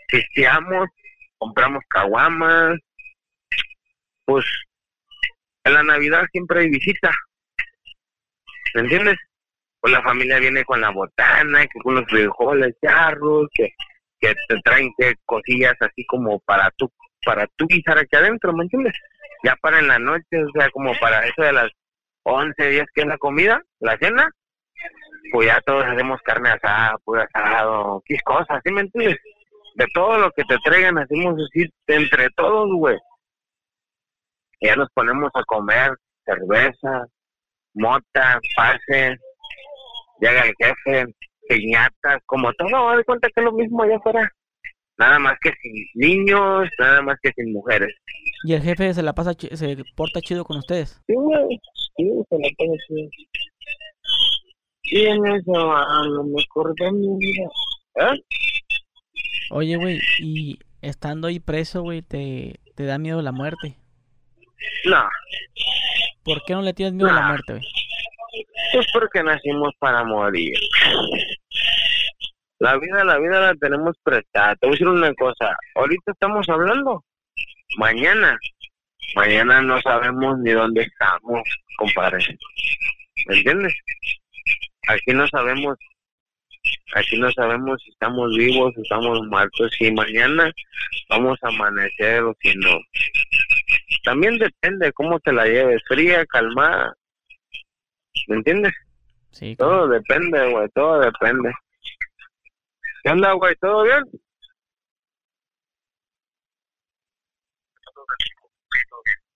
[0.08, 0.88] Pisteamos,
[1.38, 2.78] compramos caguamas.
[4.24, 4.44] Pues
[5.64, 7.10] en la Navidad siempre hay visita.
[8.74, 9.16] ¿Me entiendes?
[9.80, 13.72] Pues la familia viene con la botana, que con los frijoles, charros, que,
[14.20, 16.90] te traen que cosillas así como para tú,
[17.24, 18.94] para tú guisar aquí adentro, ¿me entiendes?
[19.42, 21.70] Ya para en la noche, o sea, como para eso de las
[22.22, 24.30] 11, 10 que es la comida, la cena,
[25.30, 29.18] pues ya todos hacemos carne asada, puro asado, qué cosas, ¿sí me entiendes?
[29.74, 32.96] De todo lo que te traigan hacemos así entre todos, güey.
[34.60, 35.92] Y ya nos ponemos a comer
[36.24, 37.06] cerveza,
[37.74, 39.16] mota, pase,
[40.20, 41.14] llega el jefe,
[41.48, 44.30] piñatas, como todo, de cuenta que es lo mismo allá afuera.
[44.96, 47.92] Nada más que sin niños, nada más que sin mujeres.
[48.44, 51.02] ¿Y el jefe se la pasa, se porta chido con ustedes?
[51.06, 51.14] Sí,
[51.96, 53.10] sí, se la tengo así.
[54.84, 57.48] Y en eso, a lo mejor de mi vida.
[57.96, 58.22] ¿Eh?
[59.50, 63.76] Oye, güey, y estando ahí preso, güey, te, te da miedo la muerte.
[64.84, 65.08] No,
[66.24, 67.64] ¿Por qué no le tienes miedo a la muerte, güey?
[68.72, 70.58] es porque nacimos para morir.
[72.58, 74.56] La vida, la vida la tenemos prestada.
[74.56, 75.56] Te voy a decir una cosa.
[75.74, 77.04] Ahorita estamos hablando.
[77.76, 78.38] Mañana.
[79.14, 81.42] Mañana no sabemos ni dónde estamos,
[81.76, 82.18] compadre.
[83.26, 83.74] ¿Me entiendes?
[84.88, 85.78] Aquí no sabemos.
[86.94, 89.70] Aquí no sabemos si estamos vivos o estamos muertos.
[89.78, 90.50] Si mañana
[91.08, 92.80] vamos a amanecer o si no.
[94.04, 95.82] También depende de cómo te la lleves.
[95.88, 96.94] Fría, calmada.
[98.28, 98.72] ¿Me entiendes?
[99.30, 99.72] Sí, claro.
[99.72, 101.52] Todo depende, güey, todo depende.
[103.02, 103.56] ¿Qué onda, güey?
[103.56, 104.04] ¿Todo bien?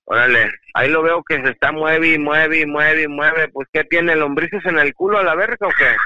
[0.05, 3.49] Órale, ahí lo veo que se está mueve y mueve y mueve y mueve.
[3.49, 4.17] Pues, ¿qué tiene?
[4.17, 5.97] ¿Lombrices en el culo a la verga o qué?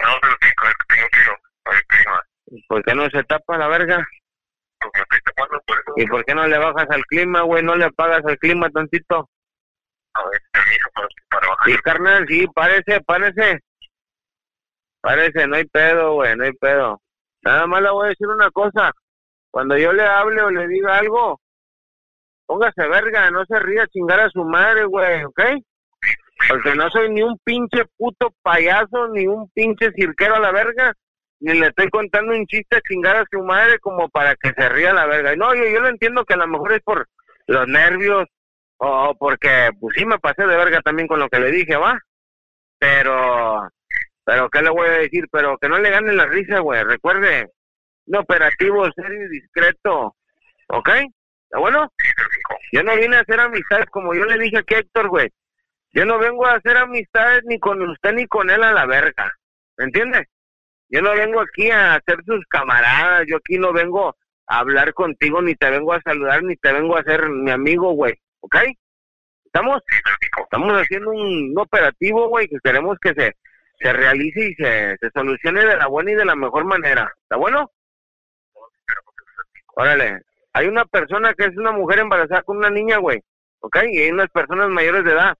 [0.00, 2.62] No, pero tengo que.
[2.68, 4.06] ¿Por qué no se tapa la verga?
[4.80, 5.92] Por eso.
[5.96, 7.62] ¿Y por qué no le bajas al clima, güey?
[7.62, 9.28] ¿No le apagas al clima tantito?
[10.14, 11.66] A ver, permiso para, para bajar.
[11.66, 13.60] Sí, carnal, sí, parece, parece.
[15.00, 17.00] Parece, no hay pedo, güey, no hay pedo.
[17.42, 18.92] Nada más le voy a decir una cosa.
[19.50, 21.40] Cuando yo le hable o le diga algo,
[22.46, 25.40] póngase verga, no se ría a chingar a su madre, güey, ¿ok?
[26.48, 30.94] Porque no soy ni un pinche puto payaso, ni un pinche cirquero a la verga,
[31.40, 34.90] ni le estoy contando un chiste chingar a su madre como para que se ría
[34.90, 35.34] a la verga.
[35.34, 37.08] Y no, yo, yo lo entiendo que a lo mejor es por
[37.46, 38.26] los nervios
[38.78, 41.98] o porque, pues sí me pasé de verga también con lo que le dije, ¿va?
[42.78, 43.68] Pero,
[44.24, 45.24] pero, ¿qué le voy a decir?
[45.32, 46.84] Pero que no le gane la risa, güey.
[46.84, 47.50] Recuerde,
[48.06, 50.14] un operativo serio y discreto,
[50.68, 50.88] ¿ok?
[50.88, 51.92] ¿Está bueno?
[52.72, 55.28] Yo no vine a hacer amistades como yo le dije aquí a Héctor, güey.
[55.92, 59.32] Yo no vengo a hacer amistades ni con usted ni con él a la verga.
[59.76, 60.28] ¿Me entiende?
[60.88, 63.26] Yo no vengo aquí a hacer sus camaradas.
[63.28, 64.16] Yo aquí no vengo
[64.46, 67.92] a hablar contigo, ni te vengo a saludar, ni te vengo a ser mi amigo,
[67.92, 68.14] güey.
[68.40, 68.56] ¿Ok?
[69.44, 69.82] ¿Estamos?
[70.42, 73.36] Estamos haciendo un, operativo, güey, que queremos que se,
[73.78, 77.12] se realice y se, se solucione de la buena y de la mejor manera.
[77.22, 77.70] ¿Está bueno?
[79.74, 80.22] Órale.
[80.54, 83.20] Hay una persona que es una mujer embarazada con una niña, güey.
[83.60, 83.76] ¿Ok?
[83.90, 85.36] Y hay unas personas mayores de edad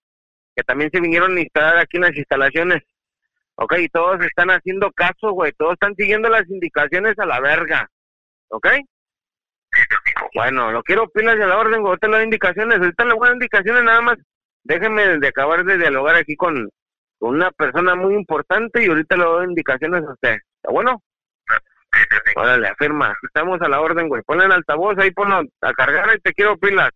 [0.55, 2.83] que también se vinieron a instalar aquí en las instalaciones.
[3.61, 3.75] ¿Ok?
[3.93, 5.53] Todos están haciendo caso, güey.
[5.53, 7.89] Todos están siguiendo las indicaciones a la verga.
[8.51, 8.69] ¿Ok?
[10.35, 11.85] Bueno, no quiero pilas de la orden.
[11.85, 12.79] Ahorita le doy indicaciones.
[12.79, 14.17] Ahorita le voy a indicaciones nada más.
[14.63, 16.69] Déjenme de acabar de dialogar aquí con,
[17.19, 20.35] con una persona muy importante y ahorita le doy indicaciones a usted.
[20.35, 21.03] ¿Está bueno?
[22.37, 23.17] Órale, afirma.
[23.25, 24.23] Estamos a la orden, güey.
[24.23, 26.91] Ponle el altavoz ahí, ponlo a cargar y te quiero pilas.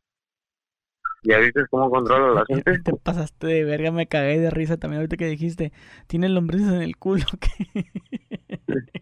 [1.24, 2.78] ¿Ya viste cómo controlo la gente?
[2.81, 5.73] Te pasaste de verga, me cagué de risa también ahorita que dijiste,
[6.09, 7.24] tiene lombrices en el culo.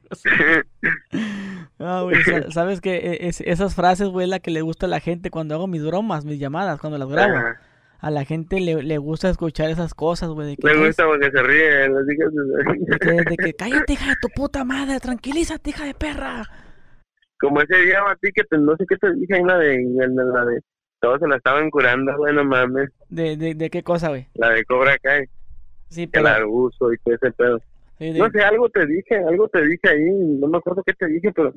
[1.79, 4.89] ah, güey, sa- sabes que es- esas frases, güey, es la que le gusta a
[4.89, 7.37] la gente cuando hago mis bromas, mis llamadas, cuando las grabo.
[7.37, 7.61] Ajá.
[8.03, 11.43] A la gente le, le gusta escuchar esas cosas, güey, Le "Ay, gusta porque se
[11.43, 11.89] ríe.
[11.91, 12.17] de
[12.99, 16.43] que, de que, cállate, hija de tu puta madre, tranquilízate, hija de perra.
[17.39, 19.77] Como ese día a ti que te, no sé qué te dije en la de,
[20.07, 20.61] la de,
[21.01, 22.91] todos se la estaban curando, güey, no mames.
[23.09, 24.27] ¿De, de, de qué cosa, güey?
[24.35, 25.27] La de Cobra Kai,
[25.89, 26.25] Sí, pero...
[26.25, 27.59] la uso y todo ese pedo.
[27.99, 30.93] sí, de- No sé, algo te dije, algo te dije ahí, no me acuerdo qué
[30.95, 31.53] te dije, pero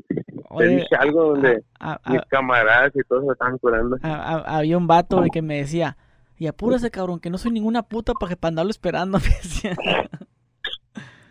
[0.58, 3.98] te dije algo donde a- a- mis camaradas y todos se estaban curando.
[4.02, 5.98] había un vato, güey, que me decía,
[6.38, 9.76] y apúrese, cabrón, que no soy ninguna puta para, que- para andarlo esperando, me decía.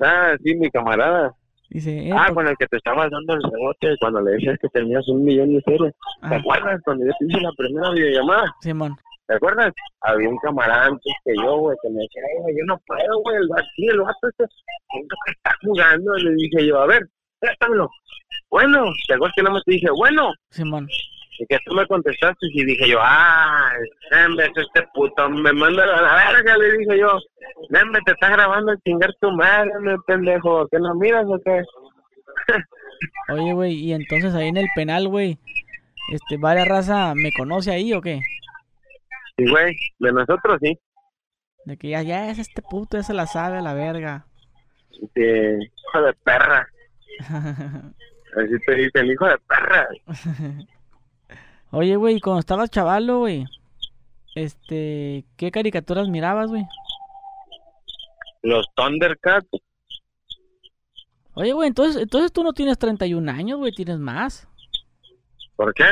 [0.01, 1.34] Ah, sí, mi camarada.
[1.72, 4.58] Dice, eh, Ah, por- con el que te estabas dando el rebote cuando le decías
[4.60, 5.90] que tenías un millón de ceros.
[6.20, 8.54] ¿Te Ajá, acuerdas cuando yo te hice la primera videollamada?
[8.60, 8.96] Simón.
[9.26, 9.72] ¿Te acuerdas?
[10.02, 13.20] Había un camarada antes que yo, güey, que me decía, "Ay, güey, yo no puedo,
[13.22, 14.44] güey, el vato, el vato este,
[14.90, 16.14] siento que está jugando.
[16.14, 17.08] Le dije yo, a ver,
[17.40, 17.88] préstamelo.
[18.50, 20.32] Bueno, ¿te acuerdas que no me te dije, bueno?
[20.50, 20.86] Simón.
[21.38, 23.72] Y que tú me contestaste y dije yo, ah,
[24.10, 27.18] Nembe, este puto, me manda a la verga, le dije yo,
[27.70, 31.62] Nembe, te está grabando a chingar tu madre, me pendejo, ¿que no miras o qué?
[33.32, 35.38] Oye, güey, y entonces ahí en el penal, güey,
[36.12, 38.20] este, varias raza me conoce ahí o qué?
[39.36, 40.78] Sí, güey, de nosotros sí.
[41.64, 44.26] De que ya, ya es este puto, ya se la sabe a la verga.
[44.90, 46.68] Hijo de perra,
[47.18, 49.88] así te dicen, hijo de perra.
[51.72, 53.46] Oye, güey, cuando estabas chavalo, güey,
[54.34, 56.64] este, ¿qué caricaturas mirabas, güey?
[58.42, 59.48] Los Thundercats,
[61.34, 64.46] Oye, güey, entonces, entonces tú no tienes 31 años, güey, tienes más.
[65.56, 65.84] ¿por qué?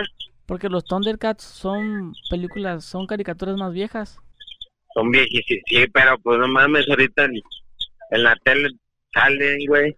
[0.46, 4.18] Porque los Thundercats son películas, son caricaturas más viejas.
[4.94, 7.40] Son viejísimos, sí, pero pues no mames, ahorita en,
[8.10, 8.68] en la tele
[9.14, 9.96] salen, güey.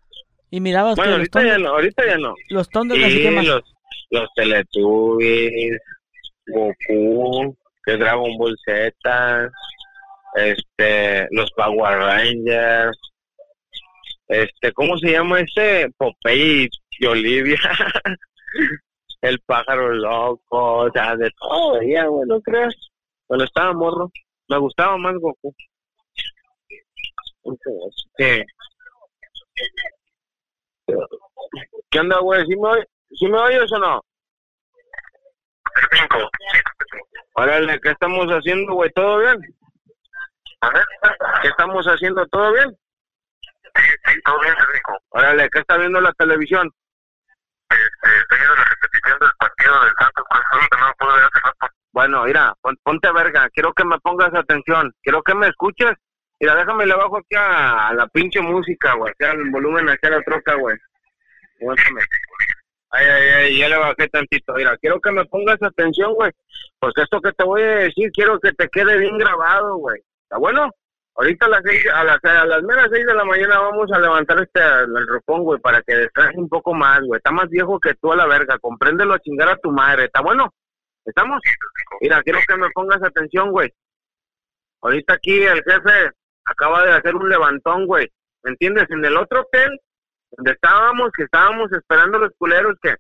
[0.51, 2.35] Y mirabas Bueno, que los, ahorita ya no, ahorita ya no.
[2.51, 3.45] los Thundercats Sí, qué más.
[3.47, 3.72] los,
[4.13, 5.79] los Teletubbies,
[6.47, 9.51] Goku, que es Dragon Ball Z,
[10.35, 12.99] este, los Power Rangers,
[14.29, 15.91] este, ¿cómo se llama este?
[15.97, 17.59] Popeye y Olivia,
[19.23, 22.75] el pájaro loco, o sea, de todo, ya, güey, ¿no crees?
[23.27, 24.11] Cuando estaba morro,
[24.49, 25.55] me gustaba más Goku.
[28.19, 28.43] Sí.
[31.91, 32.45] ¿Qué onda, güey?
[32.47, 32.85] ¿Sí me,
[33.19, 34.01] ¿Sí me oyes o no?
[35.93, 36.31] Cinco.
[37.35, 38.91] Órale, ¿qué estamos haciendo, güey?
[38.93, 39.41] ¿Todo bien?
[41.43, 42.27] ¿Qué estamos haciendo?
[42.29, 42.71] ¿Todo bien?
[43.75, 44.99] Sí, sí, todo bien, Federico.
[45.11, 46.71] Órale, ¿qué está viendo la televisión?
[47.71, 51.41] Este, estoy viendo la repetición del partido del Santos Cruz que no pude ver hace
[51.43, 51.67] rato.
[51.93, 53.49] Bueno, mira, pon- ponte verga.
[53.51, 54.93] Quiero que me pongas atención.
[55.03, 55.93] Quiero que me escuches.
[56.39, 59.13] Mira, déjame le bajo aquí a, a la pinche música, güey.
[59.19, 60.77] Sea el volumen hacia la troca, güey.
[61.61, 62.01] Aguántame.
[62.95, 64.53] Ay, ay, ay, ya le bajé tantito.
[64.53, 66.31] Mira, quiero que me pongas atención, güey.
[66.79, 70.03] Porque esto que te voy a decir, quiero que te quede bien grabado, güey.
[70.25, 70.71] ¿Está bueno?
[71.15, 73.99] Ahorita a las seis, a las, a las meras seis de la mañana vamos a
[73.99, 77.17] levantar este, el ropón, güey, para que descanse un poco más, güey.
[77.17, 78.59] Está más viejo que tú a la verga.
[78.59, 80.05] Compréndelo a chingar a tu madre.
[80.05, 80.53] ¿Está bueno?
[81.07, 81.41] ¿Estamos?
[82.03, 83.73] Mira, quiero que me pongas atención, güey.
[84.83, 86.11] Ahorita aquí el jefe
[86.45, 88.07] acaba de hacer un levantón, güey.
[88.43, 88.91] ¿Me entiendes?
[88.91, 89.81] En el otro hotel
[90.33, 92.95] donde estábamos, que estábamos esperando los culeros que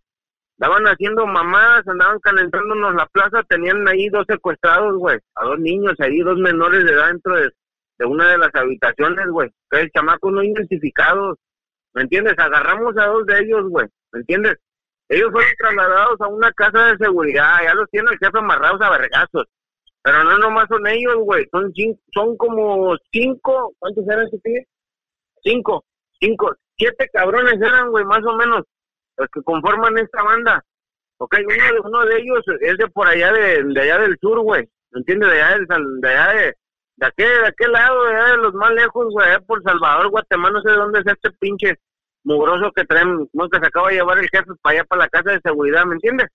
[0.58, 5.18] estaban haciendo mamadas, andaban calentándonos la plaza, tenían ahí dos secuestrados, güey.
[5.34, 7.50] A dos niños ahí, dos menores de edad dentro de,
[8.06, 9.50] una de las habitaciones, güey.
[9.70, 11.38] Que el chamaco no identificados.
[11.94, 12.34] ¿Me entiendes?
[12.38, 13.86] Agarramos a dos de ellos, güey.
[14.12, 14.58] ¿Me entiendes?
[15.08, 18.90] Ellos fueron trasladados a una casa de seguridad, ya los tiene el jefe amarrados a
[18.90, 19.46] vergazos.
[20.02, 21.46] Pero no nomás son ellos, güey.
[21.50, 21.72] Son,
[22.12, 23.74] son como cinco.
[23.78, 24.62] ¿Cuántos eran tío?
[25.42, 25.84] Cinco.
[26.18, 26.56] Cinco.
[26.82, 28.64] Siete cabrones eran, güey, más o menos.
[29.16, 30.64] Los que conforman esta banda.
[31.18, 34.68] Ok, uno de, uno de ellos es de por allá de, allá del sur, güey.
[34.90, 35.30] ¿Me entiendes?
[35.30, 36.54] De allá, del, de allá de,
[36.96, 40.10] de aquel, de aquel lado, de allá de los más lejos, güey, allá por Salvador,
[40.10, 41.74] Guatemala, no sé de dónde es este pinche
[42.24, 45.08] mugroso que traen, como que se acaba de llevar el jefe para allá, para la
[45.08, 46.26] casa de seguridad, ¿me entiendes?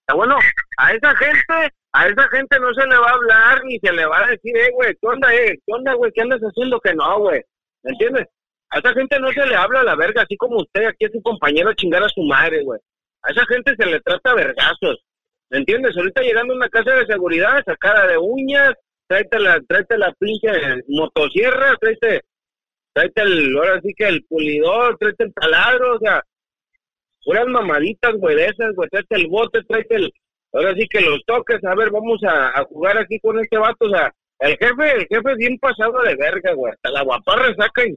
[0.00, 0.38] Está bueno,
[0.76, 4.06] a esa gente, a esa gente no se le va a hablar ni se le
[4.06, 5.58] va a decir, eh, güey, ¿qué onda, eh?
[5.66, 6.12] ¿Qué onda, güey?
[6.12, 6.78] ¿Qué andas haciendo?
[6.80, 7.42] Que no, güey,
[7.82, 8.26] ¿me entiendes?
[8.70, 11.10] A esa gente no se le habla a la verga, así como usted aquí a
[11.10, 12.80] su compañero a chingar a su madre, güey.
[13.22, 15.04] A esa gente se le trata a vergazos,
[15.50, 15.96] ¿me entiendes?
[15.96, 18.74] Ahorita llegando a una casa de seguridad, sacada de uñas,
[19.06, 20.48] tráete la, tráete la pinche
[20.88, 22.22] motosierra, tráete,
[22.92, 26.22] tráete el, ahora sí que el pulidor, tráete el taladro, o sea,
[27.24, 30.12] puras mamaditas, güey, de esas, güey, tráete el bote, tráete el,
[30.52, 33.86] ahora sí que los toques, a ver, vamos a, a jugar aquí con este vato,
[33.86, 37.54] o sea, el jefe, el jefe es bien pasado de verga, güey, hasta la guaparra
[37.56, 37.96] saca y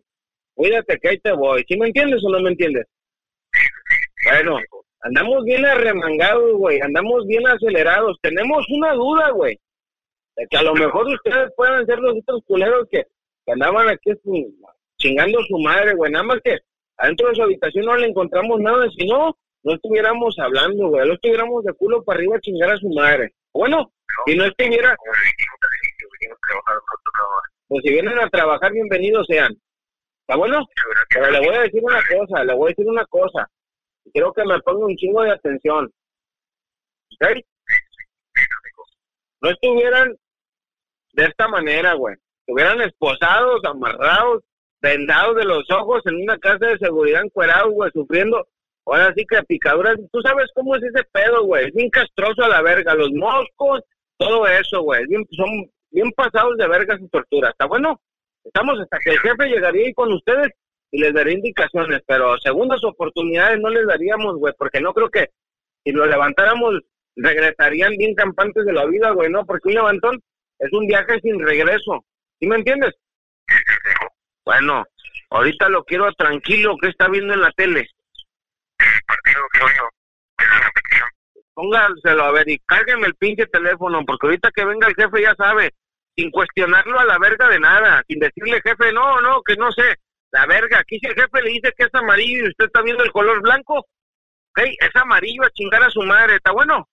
[0.59, 2.85] cuídate que ahí te voy, ¿sí me entiendes o no me entiendes?
[4.25, 4.57] Bueno,
[4.99, 9.57] andamos bien arremangados, güey, andamos bien acelerados, tenemos una duda, güey,
[10.35, 13.05] de que a lo mejor ustedes puedan ser los otros culeros que,
[13.47, 14.53] andaban aquí su-
[14.97, 16.57] chingando su madre, güey, nada más que
[16.97, 21.13] adentro de su habitación no le encontramos nada, si no, no estuviéramos hablando, güey, no
[21.13, 23.33] estuviéramos de culo para arriba a chingar a su madre.
[23.53, 23.93] Bueno,
[24.27, 24.95] si no estuviera, a
[27.69, 29.55] pues si vienen a trabajar, bienvenidos sean.
[30.29, 30.63] ¿Está bueno?
[31.09, 33.49] Pero le voy a decir una cosa, le voy a decir una cosa.
[34.13, 35.91] Quiero que me ponga un chingo de atención.
[37.19, 37.27] ¿Ok?
[39.41, 40.15] No estuvieran
[41.13, 42.15] de esta manera, güey.
[42.45, 44.43] Estuvieran esposados, amarrados,
[44.79, 48.47] vendados de los ojos en una casa de seguridad encuerados, güey, sufriendo.
[48.85, 49.97] Ahora sí que picaduras.
[50.11, 51.65] Tú sabes cómo es ese pedo, güey.
[51.69, 52.93] Es bien castroso a la verga.
[52.93, 53.81] Los moscos,
[54.17, 55.07] todo eso, güey.
[55.07, 57.49] Bien- son bien pasados de vergas y tortura.
[57.49, 57.99] ¿Está bueno?
[58.53, 60.49] Estamos hasta que el jefe llegaría ahí con ustedes
[60.91, 65.29] y les daría indicaciones, pero segundas oportunidades no les daríamos, güey, porque no creo que
[65.83, 66.79] si lo levantáramos
[67.15, 69.45] regresarían bien campantes de la vida, güey, ¿no?
[69.45, 70.19] Porque un levantón
[70.57, 72.03] es un viaje sin regreso.
[72.39, 72.95] ¿Sí me entiendes?
[74.45, 74.83] Bueno,
[75.29, 77.81] ahorita lo quiero tranquilo, que está viendo en la tele?
[77.81, 77.87] El.
[81.53, 85.35] Póngaselo a ver y cárguenme el pinche teléfono, porque ahorita que venga el jefe ya
[85.35, 85.71] sabe,
[86.19, 89.95] sin cuestionarlo a la verga de nada, sin decirle jefe, no, no, que no sé,
[90.31, 93.03] la verga, aquí si el jefe le dice que es amarillo y usted está viendo
[93.03, 96.87] el color blanco, ok, es amarillo a chingar a su madre, ¿está bueno?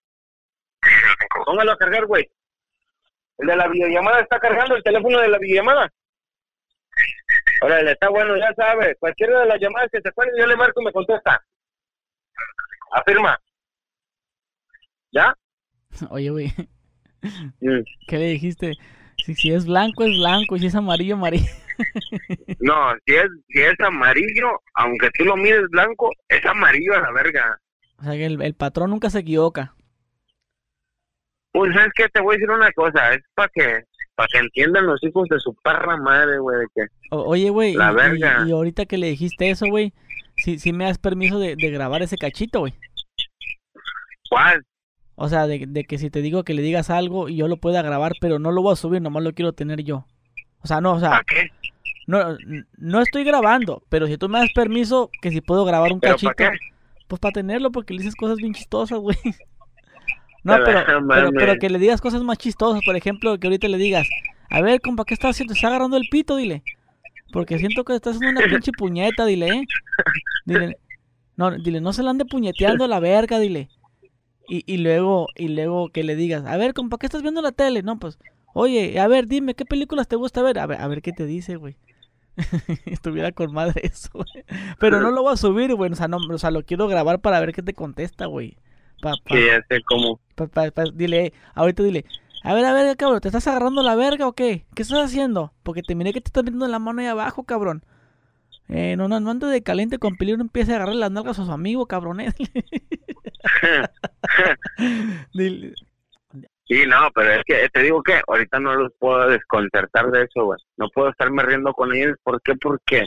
[1.45, 2.31] Póngalo a cargar, güey.
[3.39, 5.93] El de la videollamada está cargando el teléfono de la videollamada.
[7.63, 8.95] Órale, está bueno, ya sabe.
[8.97, 11.43] Cualquiera de las llamadas que se ponen, yo le marco y me contesta.
[12.93, 13.37] Afirma.
[15.11, 15.35] ¿Ya?
[16.11, 16.53] Oye, güey,
[17.61, 17.81] Mm.
[18.07, 18.73] ¿qué le dijiste?
[19.25, 20.57] Si, si es blanco, es blanco.
[20.57, 21.47] Y si es amarillo, amarillo.
[22.61, 27.13] No, si es, si es amarillo, aunque tú lo mires blanco, es amarillo a la
[27.13, 27.61] verga.
[27.99, 29.75] O sea que el, el patrón nunca se equivoca.
[31.53, 33.85] Pues es que te voy a decir una cosa, es para que
[34.15, 37.75] para que entiendan los hijos de su perra madre, güey, de que O- oye, güey,
[37.75, 38.45] La y- y, verga.
[38.49, 39.93] y ahorita que le dijiste eso, güey,
[40.37, 42.73] si, si me das permiso de, de grabar ese cachito, güey.
[44.31, 44.65] ¿cuál?
[45.17, 47.57] O sea, de, de que si te digo que le digas algo y yo lo
[47.57, 50.07] pueda grabar, pero no lo voy a subir, nomás lo quiero tener yo.
[50.61, 51.51] O sea, no, o sea, ¿Para qué?
[52.07, 52.37] no,
[52.77, 56.15] no estoy grabando, pero si tú me das permiso, que si puedo grabar un ¿Pero
[56.15, 56.59] cachito, para qué?
[57.09, 59.17] pues para tenerlo, porque le dices cosas bien chistosas, güey.
[60.45, 64.07] No, pero, pero, que le digas cosas más chistosas, por ejemplo, que ahorita le digas,
[64.49, 65.55] a ver, compa, ¿qué estás haciendo?
[65.55, 66.37] ¿Te está agarrando el pito?
[66.37, 66.63] Dile.
[67.33, 69.65] Porque siento que estás haciendo una pinche puñeta, dile, ¿eh?
[70.45, 70.79] Dile,
[71.35, 73.71] no, dile, no se la ande puñeteando a la verga, dile.
[74.49, 77.45] Y, y luego, y luego que le digas, a ver, compa, ¿qué estás viendo en
[77.45, 77.83] la tele?
[77.83, 78.19] No, pues,
[78.55, 80.59] oye, a ver, dime, ¿qué películas te gusta ver?
[80.59, 81.77] A ver, a ver qué te dice, güey.
[82.87, 84.45] Estuviera con madre eso, güey.
[84.79, 85.91] Pero no lo voy a subir, güey.
[85.93, 88.57] O sea, no, o sea, lo quiero grabar para ver qué te contesta, güey.
[89.03, 90.21] Pa, pa- ya sé cómo.
[90.35, 92.05] pa- pa- pa- dile, ahorita dile,
[92.43, 94.65] a ver, a ver, cabrón, ¿te estás agarrando la verga o qué?
[94.75, 95.53] ¿Qué estás haciendo?
[95.63, 97.85] Porque te miré que te estás metiendo la mano ahí abajo, cabrón.
[98.69, 101.39] Eh, no, no, no andes de caliente con peligro, no empiece a agarrar las nalgas
[101.39, 102.21] a su amigo, cabrón.
[102.21, 102.33] eh.
[106.69, 110.45] Sí, no, pero es que te digo que ahorita no los puedo desconcertar de eso,
[110.47, 110.59] güey.
[110.77, 112.17] No puedo estarme riendo con ellos.
[112.25, 112.55] ¿Por qué?
[112.57, 113.05] Porque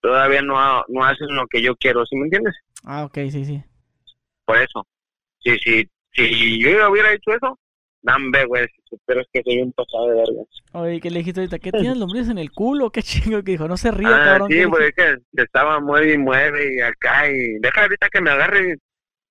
[0.00, 2.54] todavía no, ha- no hacen lo que yo quiero, ¿sí me entiendes?
[2.84, 3.62] Ah, ok, sí, sí.
[4.44, 4.84] Por eso.
[5.38, 7.58] Si, si, si yo hubiera hecho eso,
[8.06, 8.66] dambe, güey.
[9.04, 10.42] Pero es que soy un pasado de verga.
[10.72, 11.58] Oye, ¿qué le dijiste ahorita?
[11.58, 12.90] ¿Qué tienes lombrices en el culo?
[12.90, 13.66] ¿Qué chingo que dijo?
[13.68, 14.48] No se ríe, Ah, cabrón.
[14.48, 14.94] ¿qué sí, es
[15.34, 18.76] que estaba mueve y mueve y acá y deja ahorita que me agarre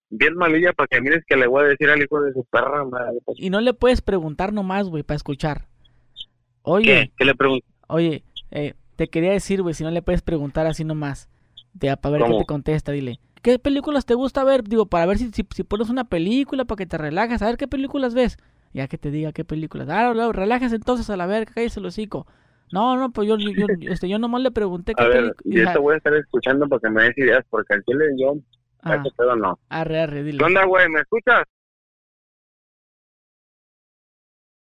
[0.09, 2.83] bien malilla para que mires que le voy a decir al hijo de su perra
[2.85, 3.17] madre.
[3.25, 3.39] pues.
[3.39, 5.67] Y no le puedes preguntar nomás, güey, para escuchar.
[6.13, 6.21] ¿Qué?
[6.63, 7.65] Oye, ¿Qué le pregunto?
[7.87, 11.29] oye, eh, te quería decir, güey, si no le puedes preguntar así nomás.
[11.73, 13.19] De, para ver qué te contesta, dile.
[13.41, 14.63] ¿Qué películas te gusta ver?
[14.63, 17.41] Digo, para ver si, si, si pones una película para que te relajes.
[17.41, 18.37] A ver qué películas ves.
[18.75, 19.87] Ya que te diga qué películas.
[19.89, 22.27] Ah, no, relájese entonces a la verga, cállese el hocico.
[22.73, 25.71] No, no, pues yo, yo, este, yo nomás le pregunté qué A ver, película.
[25.71, 28.33] yo te voy a estar escuchando para que me des ideas, porque al chile yo,
[28.81, 29.57] a Ah, ese pedo no.
[29.69, 30.39] arre, arre, dile.
[30.39, 30.89] ¿Qué onda, güey?
[30.89, 31.43] ¿Me escuchas?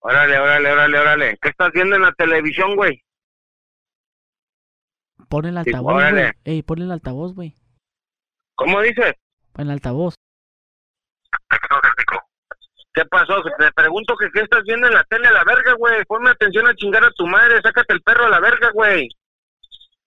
[0.01, 1.39] Órale, órale, órale, órale.
[1.41, 3.03] ¿Qué estás viendo en la televisión, güey?
[5.31, 5.97] Pon el Sí, altavoz, güey.
[5.97, 6.33] órale.
[6.45, 7.55] Ey, pon el altavoz, güey.
[8.55, 9.15] ¿Cómo dices?
[9.57, 10.15] En el altavoz.
[12.95, 13.43] ¿Qué pasó?
[13.43, 16.05] Te pregunto que qué estás viendo en la tele a la verga, güey.
[16.05, 17.61] Ponme atención a chingar a tu madre.
[17.61, 19.09] Sácate el perro a la verga, güey.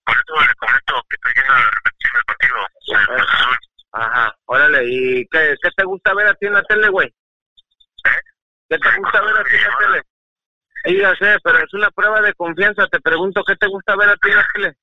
[0.05, 2.55] Por eso le comento que estoy viendo la repetición del partido.
[2.65, 3.57] Azul.
[3.91, 4.85] Ajá, órale.
[4.85, 7.13] ¿Y qué, qué te gusta ver a ti en la tele, güey?
[8.69, 10.01] ¿Qué te gusta ver a ti en la tele?
[10.85, 12.87] Sí, ya sé, pero es una prueba de confianza.
[12.87, 14.77] Te pregunto, ¿qué te gusta ver a ti en la tele?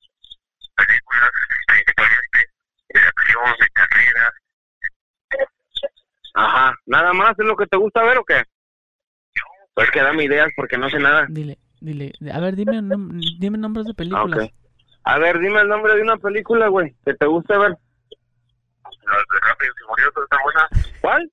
[0.75, 1.31] películas
[1.67, 2.51] principalmente
[2.89, 4.35] de acción, de carreras.
[6.35, 8.43] Ajá, ¿nada más es lo que te gusta ver o qué?
[9.75, 11.27] Pues que dame ideas porque no sé nada.
[11.29, 12.13] Dile, dile.
[12.33, 14.41] A ver, dime, nom- dime nombres de películas.
[14.41, 14.53] Ah, ok.
[15.05, 17.71] A ver, dime el nombre de una película, güey, que te guste ver.
[17.71, 20.95] Las de Rápidos y Furiosos están buenas.
[21.01, 21.31] ¿Cuál?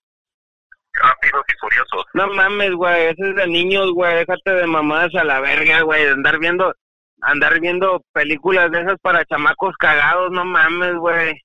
[0.94, 2.06] Rápidos y Furiosos.
[2.14, 6.04] No mames, güey, ese es de niños, güey, déjate de mamadas a la verga, güey,
[6.04, 6.76] de andar viendo,
[7.22, 11.42] andar viendo películas de esas para chamacos cagados, no mames, güey.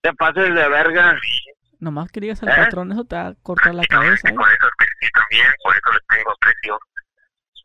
[0.00, 1.18] Te pases de verga.
[1.80, 2.52] Nomás que digas al ¿Eh?
[2.56, 4.34] patrón, eso te va a cortar la cabeza, ¿eh?
[4.34, 4.68] Por eso
[5.00, 6.78] sí, también, por eso les tengo aprecio.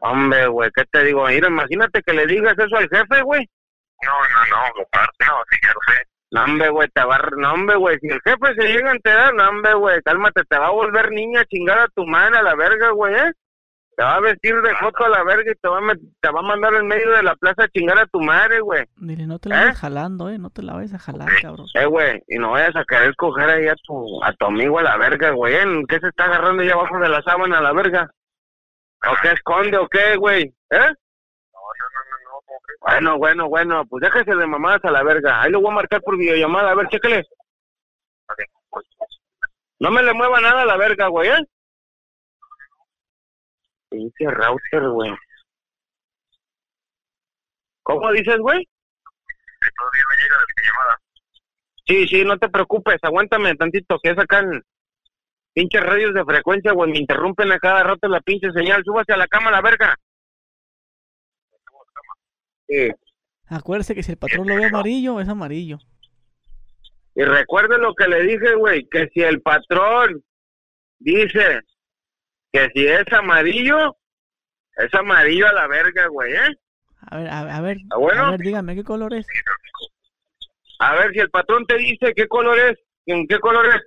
[0.02, 1.26] Hombre, güey, ¿qué te digo?
[1.27, 3.49] Mira, imagínate que le digas eso al jefe, güey.
[4.03, 6.07] No, no, no, parte, no, sí, ya lo sé.
[6.31, 7.30] No, hombre, güey, te va a...
[7.38, 10.57] No, hombre, güey, si el jefe se llega a enterar, no, hombre, güey, cálmate, te
[10.57, 13.31] va a volver niña a chingar a tu madre a la verga, güey, ¿eh?
[13.95, 16.40] Te va a vestir de foto a la verga y te va a, te va
[16.40, 18.86] a mandar en medio de la plaza a chingar a tu madre, güey.
[18.95, 19.60] Dile, no te la ¿Eh?
[19.65, 20.40] vayas jalando, ¿eh?
[20.40, 21.68] No te la vayas a jalar, cabrón.
[21.76, 24.84] Eh, güey, y no vayas a querer coger ahí a tu, a tu amigo a
[24.84, 25.56] la verga, güey.
[25.56, 28.10] ¿En qué se está agarrando ahí abajo de la sábana a la verga?
[29.06, 30.44] ¿O qué esconde o qué, güey?
[30.44, 30.52] ¿Eh?
[30.72, 32.80] No, no, no, no, no, ¿cómo crees?
[32.82, 35.41] Bueno, bueno, bueno, pues déjese de mamadas a la verga.
[35.41, 36.72] Ahí lo voy a marcar por videollamada.
[36.72, 37.20] A ver, chéquele.
[38.28, 38.41] Ok,
[39.80, 41.45] No me le mueva nada a la verga, güey, ¿eh?
[43.94, 45.11] Pinche router, güey.
[47.84, 48.57] ¿Cómo dices, güey?
[49.61, 50.99] que todavía no llega la videollamada.
[51.86, 54.64] Sí, sí, no te preocupes, aguántame tantito, que sacan
[55.53, 59.18] pinches radios de frecuencia, güey, me interrumpen a cada rato la pinche señal, súbase a
[59.18, 59.95] la cama, la verga.
[62.68, 62.90] Sí,
[63.48, 65.78] Acuérdese que si el patrón lo ve amarillo, es amarillo.
[67.15, 70.24] y recuerde lo que le dije, güey, que si el patrón
[70.99, 71.61] dice
[72.53, 73.97] que si es amarillo,
[74.77, 76.55] es amarillo a la verga, güey, ¿eh?
[77.09, 78.25] A ver, a, a ver, ¿Ah, bueno?
[78.27, 79.25] a ver, dígame, ¿qué color es?
[80.80, 82.77] A ver, si el patrón te dice qué color es,
[83.07, 83.81] ¿en qué color es?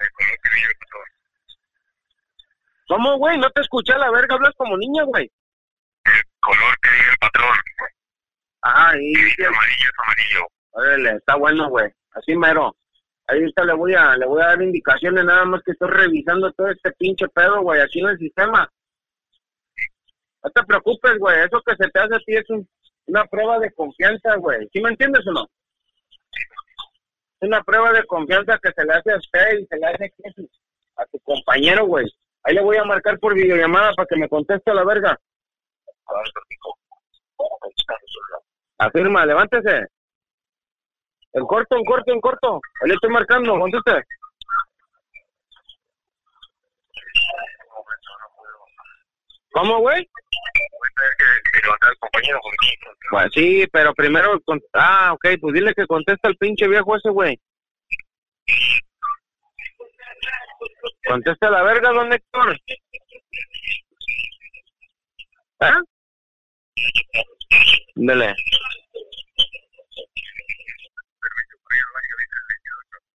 [0.00, 1.04] El color que viene el patrón.
[2.88, 3.38] ¿Cómo, güey?
[3.38, 5.30] No te escuché a la verga, hablas como niña, güey.
[6.04, 7.56] El color que diga el patrón.
[8.62, 10.46] Ajá, y Si dice amarillo, es amarillo.
[10.70, 11.90] Órale, está bueno, güey.
[12.12, 12.74] Así mero.
[13.28, 16.50] Ahí está, le voy a, le voy a dar indicaciones nada más que estoy revisando
[16.52, 18.68] todo este pinche pedo, güey, aquí en el sistema.
[20.42, 22.66] No te preocupes, güey, eso que se te hace a ti es un-
[23.06, 24.66] una prueba de confianza, güey.
[24.72, 25.46] ¿Sí me entiendes o no?
[27.40, 30.12] Es una prueba de confianza que se le hace a usted y se le hace
[30.96, 32.06] a tu compañero, güey.
[32.44, 35.18] Ahí le voy a marcar por videollamada para que me conteste a la verga.
[38.78, 39.86] Afirma, levántese.
[41.32, 42.60] En corto, en corto, en corto.
[42.80, 44.04] Ahí le estoy marcando, conteste.
[49.52, 50.08] ¿Cómo, güey?
[52.12, 52.40] Conmigo.
[53.10, 54.40] Pues sí, pero primero...
[54.72, 57.40] Ah, ok, pues dile que contesta el pinche viejo ese, güey.
[61.06, 62.58] Contesta la verga, don Héctor.
[65.60, 65.72] ¿Eh?
[67.96, 68.34] Dele.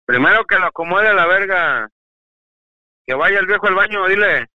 [0.10, 1.88] Primero que lo acomode a la verga.
[3.06, 4.48] Que vaya el viejo al baño, dile.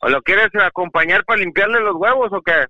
[0.00, 2.66] ¿O lo quieres acompañar para limpiarle los huevos o qué?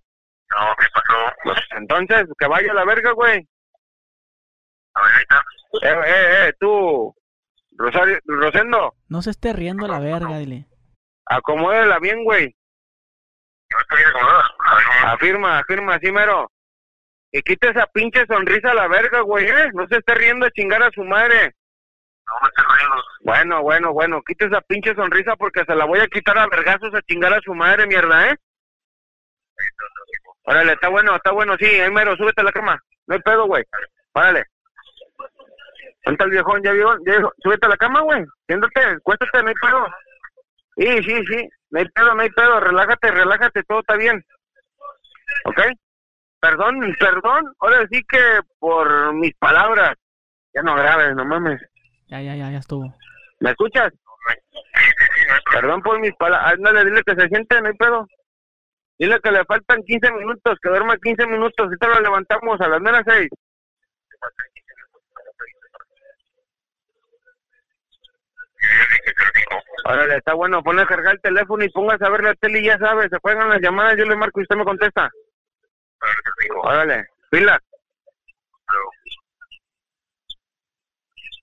[0.50, 1.34] No, ¿qué pasó?
[1.44, 3.48] Pues entonces, que vaya a la verga, güey.
[4.94, 5.38] A ver, ahí está.
[5.82, 7.14] Eh, eh, eh, tú,
[7.78, 10.66] Rosario, Rosendo, No se esté riendo la verga, dile.
[11.24, 12.54] acomódela bien, güey.
[13.70, 14.50] No estoy acomodada.
[14.58, 16.50] A ver, un- Afirma, afirma, así mero.
[17.36, 19.70] Y quita esa pinche sonrisa a la verga, güey, ¿eh?
[19.74, 21.54] No se esté riendo a chingar a su madre.
[22.26, 23.02] No me riendo.
[23.20, 26.94] Bueno, bueno, bueno, quite esa pinche sonrisa porque se la voy a quitar a vergazos
[26.94, 28.36] a chingar a su madre, mierda, ¿eh?
[30.44, 32.82] Órale, está bueno, está bueno, sí, ahí mero, súbete a la cama.
[33.06, 33.64] No hay pedo, güey.
[34.14, 34.44] Órale.
[36.06, 36.62] ¿Dónde el viejón?
[36.62, 36.96] ¿Ya vio?
[37.04, 37.34] ¿Ya vio?
[37.42, 38.24] Súbete a la cama, güey.
[38.46, 39.86] Siéntate, cuéstate, no hay pedo.
[40.78, 41.48] Sí, sí, sí.
[41.68, 42.60] No hay pedo, no hay pedo.
[42.60, 44.24] Relájate, relájate, todo está bien.
[45.44, 45.60] ¿Ok?
[46.40, 47.54] Perdón, perdón.
[47.60, 49.96] Ahora sí que por mis palabras.
[50.54, 51.60] Ya no grabes, no mames.
[52.08, 52.94] Ya, ya, ya, ya estuvo.
[53.40, 53.92] ¿Me escuchas?
[55.52, 56.54] Perdón por mis palabras.
[56.54, 58.06] Ándale, dile que se siente, no hay pedo.
[58.98, 61.66] Dile que le faltan 15 minutos, que duerma 15 minutos.
[61.66, 63.28] Ahorita lo levantamos a las menos 6.
[69.84, 70.62] Órale, está bueno.
[70.62, 73.08] Ponle a cargar el teléfono y póngase a ver la tele y ya sabes.
[73.10, 75.10] Se juegan las llamadas, yo le marco y usted me contesta.
[76.62, 77.60] Órale, pila.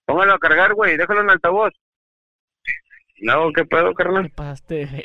[0.06, 0.98] Póngalo a cargar, güey.
[0.98, 1.74] Déjalo en altavoz.
[3.22, 4.24] No, ¿qué pedo, carnal?
[4.24, 5.04] Te pasaste.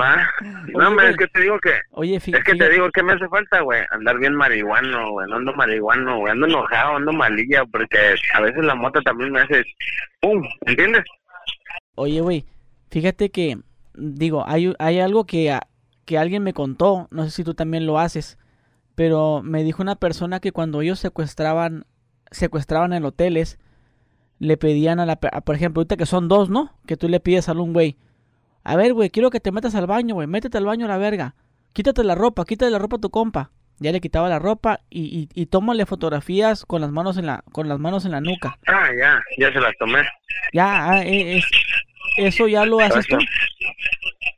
[0.00, 0.28] Va.
[0.72, 1.78] No, hombre, es que te digo que...
[1.92, 3.82] Oye, fí- Es que te fíjate- digo que me hace falta, güey.
[3.92, 5.28] Andar bien marihuano, güey.
[5.28, 6.32] No ando marihuano, güey.
[6.32, 9.62] Ando enojado, ando malilla, porque a veces la moto también me hace...
[10.20, 10.42] ¡Pum!
[10.62, 11.04] ¿Entiendes?
[11.94, 12.44] Oye, güey,
[12.90, 13.56] fíjate que,
[13.94, 15.62] digo, hay, hay algo que, a-
[16.04, 18.38] que alguien me contó, no sé si tú también lo haces,
[18.94, 21.86] pero me dijo una persona que cuando ellos secuestraban,
[22.30, 23.58] secuestraban en hoteles,
[24.38, 26.76] le pedían a la, a- por ejemplo, ahorita que son dos, ¿no?
[26.86, 27.96] Que tú le pides a un güey,
[28.62, 30.98] a ver, güey, quiero que te metas al baño, güey, métete al baño a la
[30.98, 31.34] verga,
[31.72, 33.50] quítate la ropa, quítate la ropa a tu compa.
[33.80, 37.42] Ya le quitaba la ropa y, y, y tómale fotografías con las manos en la,
[37.50, 38.56] con las manos en la nuca.
[38.68, 39.20] Ah, ya.
[39.36, 39.98] Ya se las tomé.
[40.52, 41.44] Ya, ah, es-
[42.16, 43.16] eso ya lo haces tú.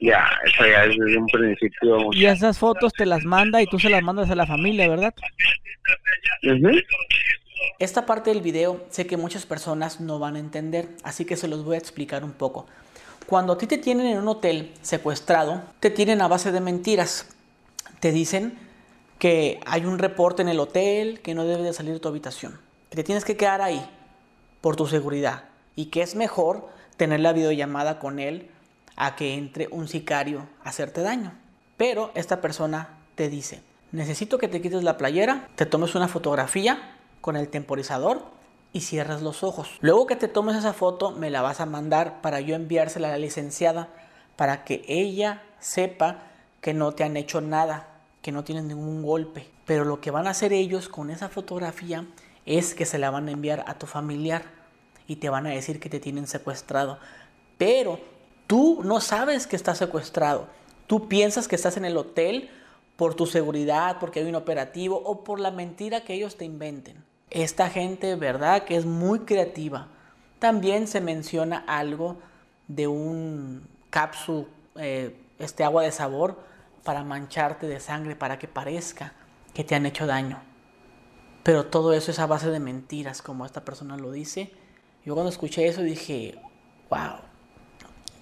[0.00, 2.12] Ya, eso ya es desde un principio.
[2.12, 5.14] Y esas fotos te las manda y tú se las mandas a la familia, ¿verdad?
[6.42, 6.78] Ujú.
[7.78, 11.48] Esta parte del video sé que muchas personas no van a entender, así que se
[11.48, 12.66] los voy a explicar un poco.
[13.26, 17.34] Cuando a ti te tienen en un hotel secuestrado, te tienen a base de mentiras.
[18.00, 18.58] Te dicen
[19.18, 22.58] que hay un reporte en el hotel, que no debes de salir de tu habitación,
[22.90, 23.84] que te tienes que quedar ahí
[24.60, 25.44] por tu seguridad
[25.74, 28.48] y que es mejor tener la videollamada con él
[28.96, 31.32] a que entre un sicario a hacerte daño.
[31.76, 33.62] Pero esta persona te dice,
[33.92, 38.24] necesito que te quites la playera, te tomes una fotografía con el temporizador
[38.72, 39.70] y cierres los ojos.
[39.80, 43.12] Luego que te tomes esa foto me la vas a mandar para yo enviársela a
[43.12, 43.88] la licenciada
[44.36, 46.22] para que ella sepa
[46.60, 47.88] que no te han hecho nada,
[48.22, 49.46] que no tienes ningún golpe.
[49.66, 52.04] Pero lo que van a hacer ellos con esa fotografía
[52.44, 54.44] es que se la van a enviar a tu familiar
[55.06, 56.98] y te van a decir que te tienen secuestrado.
[57.58, 57.98] Pero
[58.46, 60.48] tú no sabes que estás secuestrado.
[60.86, 62.50] Tú piensas que estás en el hotel
[62.96, 67.04] por tu seguridad, porque hay un operativo o por la mentira que ellos te inventen.
[67.30, 69.88] Esta gente, verdad, que es muy creativa.
[70.38, 72.16] También se menciona algo
[72.68, 74.46] de un capsu,
[74.76, 76.38] eh, este agua de sabor,
[76.84, 79.12] para mancharte de sangre, para que parezca
[79.52, 80.40] que te han hecho daño.
[81.42, 84.52] Pero todo eso es a base de mentiras, como esta persona lo dice.
[85.04, 86.38] Yo cuando escuché eso dije,
[86.90, 87.25] wow,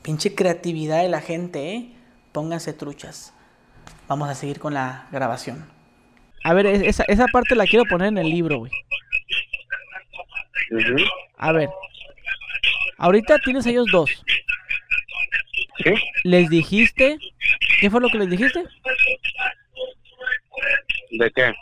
[0.05, 1.91] pinche creatividad de la gente, ¿eh?
[2.31, 3.35] Pónganse truchas.
[4.07, 5.67] Vamos a seguir con la grabación.
[6.45, 8.73] A ver, es- esa, esa parte la quiero poner en el libro, güey.
[11.39, 11.69] A ver.
[12.99, 14.11] Ahorita tienes a ellos dos.
[15.83, 15.95] ¿Sí?
[16.23, 17.19] ¿Les dijiste?
[17.81, 18.63] ¿Qué fue lo que les dijiste?
[21.11, 21.53] ¿De qué?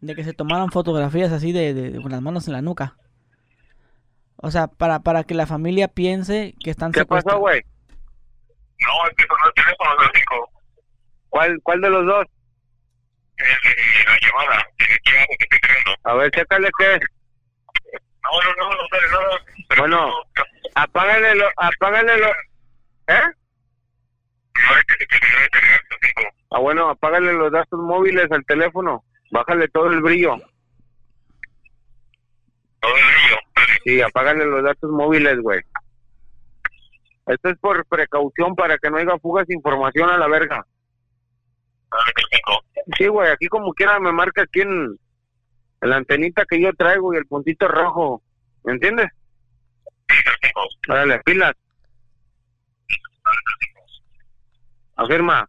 [0.00, 2.96] De que se tomaran fotografías así de, de- de- con las manos en la nuca.
[4.36, 7.40] O sea, para, para que la familia piense que están ¿Qué pasó, secuestrados.
[7.40, 7.62] güey?
[8.80, 10.50] No, es que sonó el teléfono del chico.
[11.28, 12.26] ¿Cuál, ¿Cuál de los dos?
[13.36, 14.66] El de la llamada.
[14.78, 14.94] El que
[15.38, 15.94] estoy creando.
[16.04, 17.00] A ver, chécale qué.
[18.22, 19.38] No, no, no, no sale nada.
[19.68, 20.06] Pero Bueno.
[20.08, 20.14] no,
[20.74, 22.26] Apágale lo, apágale lo...
[23.08, 23.22] ¿Eh?
[24.54, 26.22] no es que te quiero tener, chico.
[26.50, 29.04] Ah, bueno, apágale los datos móviles al teléfono.
[29.30, 30.36] Bájale todo el brillo.
[32.80, 33.36] Todo el brillo.
[33.54, 33.78] Vale.
[33.84, 35.60] Sí, apágale los datos móviles, güey.
[37.26, 40.64] Esto es por precaución para que no haya fugas de información a la verga.
[42.30, 42.52] Chico.
[42.96, 44.96] Sí, güey, aquí como quiera me marca aquí en,
[45.80, 48.22] en la antenita que yo traigo y el puntito rojo.
[48.64, 49.08] ¿Me entiendes?
[50.88, 51.54] Órale, pilas.
[54.96, 55.48] Afirma.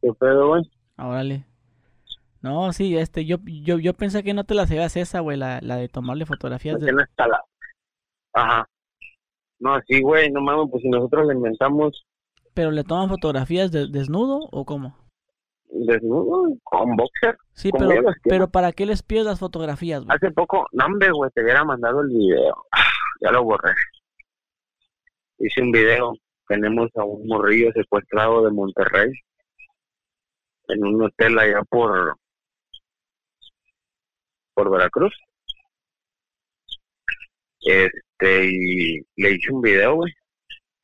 [0.00, 0.75] ¿Qué pedo, güey?
[0.96, 1.44] Ah, Órale.
[2.42, 5.60] No, sí, este, yo, yo, yo pensé que no te la sabías esa, güey, la,
[5.62, 6.92] la de tomarle fotografías de...
[6.92, 7.08] la.
[8.32, 8.68] Ajá.
[9.58, 12.06] No, sí, güey, no mames, pues si nosotros la inventamos,
[12.56, 14.96] ¿Pero le toman fotografías de, desnudo o cómo?
[15.68, 17.36] Desnudo, con boxer.
[17.52, 20.16] Sí, pero, pero ¿para qué les pides las fotografías, güey?
[20.16, 22.64] Hace poco, no hombre, güey, te hubiera mandado el video.
[23.22, 23.72] Ya lo borré.
[25.38, 26.12] Hice un video.
[26.48, 29.10] Tenemos a un morrillo secuestrado de Monterrey.
[30.68, 32.16] En un hotel allá por...
[34.54, 35.14] Por Veracruz.
[37.60, 40.12] Este, y le hice un video, güey.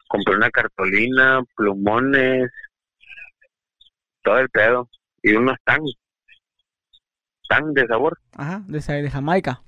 [0.09, 2.51] Compré una cartolina, plumones,
[4.23, 4.89] todo el pedo.
[5.23, 5.81] Y unos tan,
[7.49, 8.19] tan de sabor.
[8.33, 9.63] Ajá, de, de Jamaica.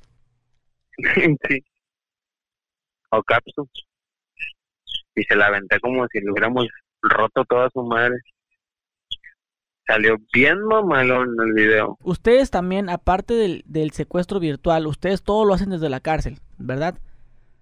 [1.48, 1.64] sí.
[3.10, 3.68] O capsu.
[5.14, 6.66] Y se la aventé como si le hubiéramos
[7.00, 8.16] roto toda su madre.
[9.86, 11.98] Salió bien mamalón el video.
[12.02, 16.98] Ustedes también, aparte del, del secuestro virtual, ustedes todo lo hacen desde la cárcel, ¿verdad?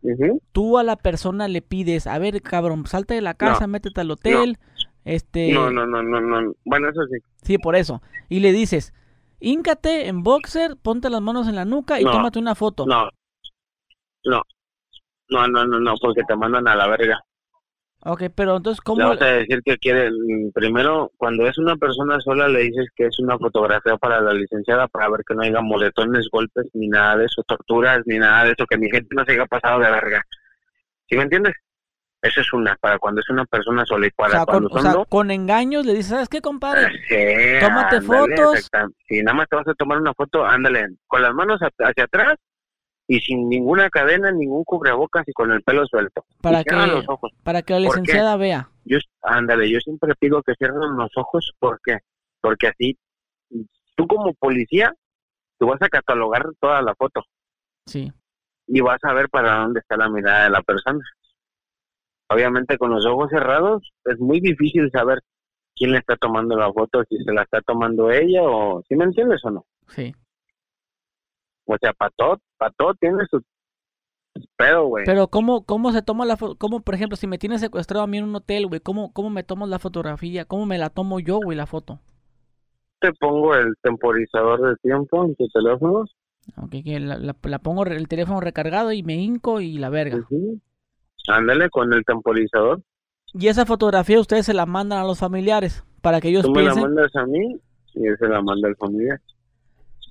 [0.03, 0.41] Ujú.
[0.53, 4.11] Tú a la persona le pides, a ver, cabrón, salte de la casa, métete al
[4.11, 4.59] hotel,
[5.05, 5.53] este...
[5.53, 6.55] No, no, no, no, no.
[6.65, 7.19] Bueno, eso sí.
[7.43, 8.03] Sí, por eso.
[8.29, 8.93] Y le dices,
[9.41, 12.87] híncate en boxer, ponte las manos en la nuca y No, tómate una foto.
[12.87, 13.09] No.
[14.25, 14.43] No.
[15.29, 17.21] No, no, no, no, porque te mandan a la verga.
[18.05, 19.09] Ok, pero entonces, Le ¿cómo?
[19.11, 23.07] vas a decir que quiere, mm, primero, cuando es una persona sola, le dices que
[23.07, 27.17] es una fotografía para la licenciada para ver que no haya moretones, golpes, ni nada
[27.19, 29.91] de eso, torturas, ni nada de eso, que mi gente no se haya pasado de
[29.91, 30.21] verga.
[31.09, 31.55] ¿Sí me entiendes?
[32.23, 34.73] Eso es una, para cuando es una persona sola y O para con, cuando o
[34.73, 35.07] son sea, dos.
[35.09, 36.89] con engaños le dices, ¿sabes qué, compadre?
[37.09, 38.71] Sí, tómate ándale, fotos.
[39.09, 42.35] Si nada más te vas a tomar una foto, ándale, con las manos hacia atrás
[43.09, 46.25] y sin ninguna cadena, ningún cubrebocas y con el pelo suelto.
[46.41, 47.33] Para y que- los ojos.
[47.43, 48.69] Para que la licenciada vea.
[48.85, 51.99] Yo, ándale, yo siempre pido que cierren los ojos, ¿por qué?
[52.41, 52.99] Porque así,
[53.97, 54.93] tú como policía,
[55.59, 57.23] tú vas a catalogar toda la foto
[57.87, 58.13] Sí.
[58.67, 61.01] y vas a ver para dónde está la mirada de la persona.
[62.29, 65.21] Obviamente con los ojos cerrados es muy difícil saber
[65.77, 69.05] quién le está tomando la foto, si se la está tomando ella o, ¿sí me
[69.05, 69.67] entiendes o no?
[69.89, 70.15] Sí.
[71.75, 73.41] O sea, para todo, para todo tiene su
[74.57, 75.05] pedo, güey.
[75.05, 76.57] Pero ¿cómo, cómo se toma la foto?
[76.57, 78.81] ¿Cómo, por ejemplo, si me tienes secuestrado a mí en un hotel, güey?
[78.81, 80.45] ¿Cómo, ¿Cómo me tomas la fotografía?
[80.45, 82.01] ¿Cómo me la tomo yo, güey, la foto?
[83.01, 86.05] Te pongo el temporizador de tiempo en tu teléfono.
[86.57, 90.17] Ok, que la, la- la pongo el teléfono recargado y me hinco y la verga.
[90.19, 90.59] Ujú.
[91.29, 92.81] Ándale con el temporizador.
[93.35, 96.63] Y esa fotografía ustedes se la mandan a los familiares para que ellos Tú me
[96.63, 97.57] la piensen, mandas a mí
[97.95, 99.21] y él se la manda al familiar.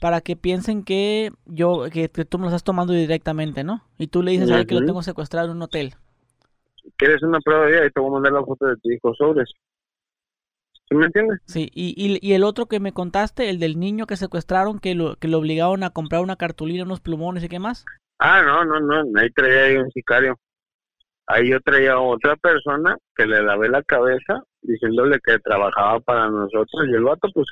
[0.02, 3.84] Para que piensen que yo, que, que tú me lo estás tomando directamente, ¿no?
[4.00, 5.94] Y tú le dices a él que lo tengo secuestrado en un hotel.
[6.98, 7.86] ¿Quieres una prueba de vida?
[7.86, 9.48] Y te voy a mandar la foto de tu hijo sobres.
[10.90, 11.40] ¿Sí me entiendes?
[11.46, 14.96] Sí, y, y, y el otro que me contaste, el del niño que secuestraron, que
[14.96, 17.86] lo, que lo obligaron a comprar una cartulina, unos plumones y qué más.
[18.18, 19.20] Ah, no, no, no.
[19.20, 20.36] Ahí traía ahí un sicario.
[21.28, 26.28] Ahí yo traía a otra persona que le lavé la cabeza diciéndole que trabajaba para
[26.28, 26.88] nosotros.
[26.90, 27.46] Y el vato, pues,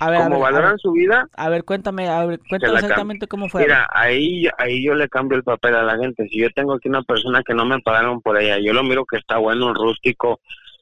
[0.00, 2.74] A ver, a como a valoran ver, su vida, a ver, cuéntame, a ver, cuéntame
[2.74, 3.62] exactamente cómo fue.
[3.62, 6.26] Mira, ahí, ahí yo le cambio el papel a la gente.
[6.28, 9.04] Si yo tengo aquí una persona que no me pagaron por ella, yo lo miro
[9.04, 10.40] que está bueno, rústico,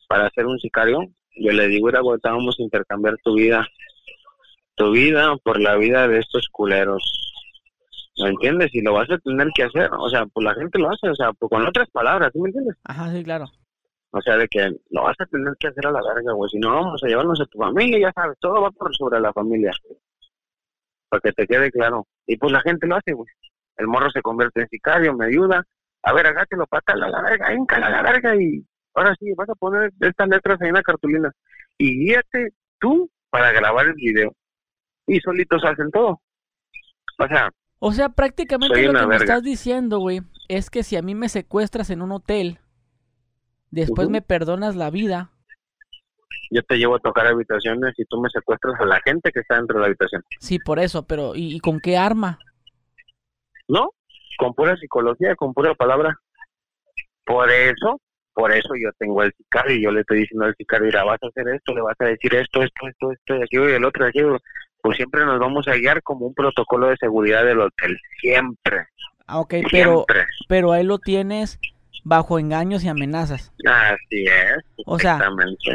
[0.08, 1.00] para ser un sicario,
[1.36, 3.66] yo le digo, te vamos a intercambiar tu vida,
[4.74, 7.02] tu vida por la vida de estos culeros.
[8.22, 8.74] ¿Me entiendes?
[8.74, 9.90] Y lo vas a tener que hacer.
[9.98, 12.48] O sea, pues la gente lo hace, o sea, pues con otras palabras, ¿sí me
[12.48, 12.76] entiendes?
[12.84, 13.46] Ajá, sí, claro.
[14.12, 16.50] O sea, de que lo vas a tener que hacer a la verga, güey.
[16.50, 19.32] Si no, vamos a llevarnos a tu familia, ya sabes, todo va por sobre la
[19.32, 19.70] familia.
[21.08, 22.06] Para que te quede claro.
[22.26, 23.28] Y pues la gente lo hace, güey.
[23.76, 25.64] El morro se convierte en sicario, me ayuda.
[26.02, 28.64] A ver, agátelo, pátala a la verga, íncala a la verga y
[28.94, 31.32] ahora sí, vas a poner estas letras ahí en la cartulina.
[31.78, 34.34] Y guíate tú para grabar el video.
[35.06, 36.20] Y solitos hacen todo.
[37.18, 41.02] O sea, O sea, prácticamente lo que me estás diciendo, güey, es que si a
[41.02, 42.58] mí me secuestras en un hotel,
[43.70, 45.30] después me perdonas la vida.
[46.50, 49.56] yo te llevo a tocar habitaciones y tú me secuestras a la gente que está
[49.56, 50.22] dentro de la habitación.
[50.40, 52.38] Sí, por eso, pero ¿y, y con qué arma?
[53.68, 53.90] ¿no?
[54.38, 56.16] Con pura psicología, con pura palabra.
[57.24, 58.00] Por eso,
[58.34, 61.22] por eso yo tengo el sicario y yo le estoy diciendo al sicario, mira, vas
[61.22, 63.84] a hacer esto, le vas a decir esto, esto, esto, esto, y aquí y el
[63.84, 64.20] otro, y aquí.
[64.82, 68.86] Pues siempre nos vamos a guiar como un protocolo de seguridad del hotel, siempre,
[69.26, 70.24] Ah, ok, pero, siempre.
[70.48, 71.60] pero ahí lo tienes
[72.04, 73.52] bajo engaños y amenazas.
[73.66, 74.64] Así es.
[74.86, 75.20] O sea.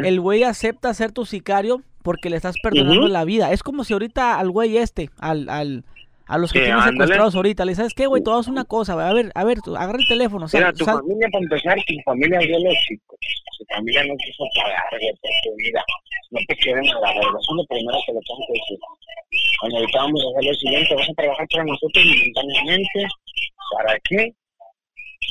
[0.02, 3.08] El güey acepta ser tu sicario porque le estás perdonando Ujú.
[3.12, 3.52] la vida.
[3.52, 5.84] Es como si ahorita al güey este, al, al,
[6.26, 6.96] a los que Sí, tienes ándale.
[6.98, 9.60] secuestrados ahorita, le sabes qué, güey, tú haz una cosa, güey, a ver, a ver,
[9.60, 12.74] tú, agarra el teléfono, sal- Mira, tu sal- familia, para empezar, tu familia vio los
[12.86, 13.18] chicos.
[13.58, 15.82] Tu familia no quiso pagar güey, por tu vida.
[16.30, 17.38] No te quieren a la verga.
[17.40, 18.78] Eso es lo primero que le tengo que decir.
[19.60, 23.00] Cuando ahorita vamos a hacer lo siguiente, vas a trabajar para nosotros momentáneamente.
[23.78, 24.34] ¿Para qué?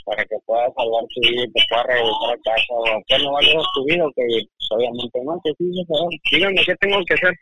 [0.06, 3.32] Para que puedas salvar tu vida y te puedas regresar a casa o hacer no
[3.32, 4.24] valor tu vida, que
[4.72, 7.34] obviamente no, que sí, díganme qué tengo que hacer.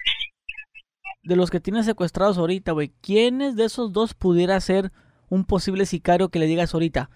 [1.24, 4.91] De los que tienes secuestrados ahorita, güey, ¿quiénes de esos dos pudiera ser
[5.30, 7.10] un posible sicario que le digas ahorita?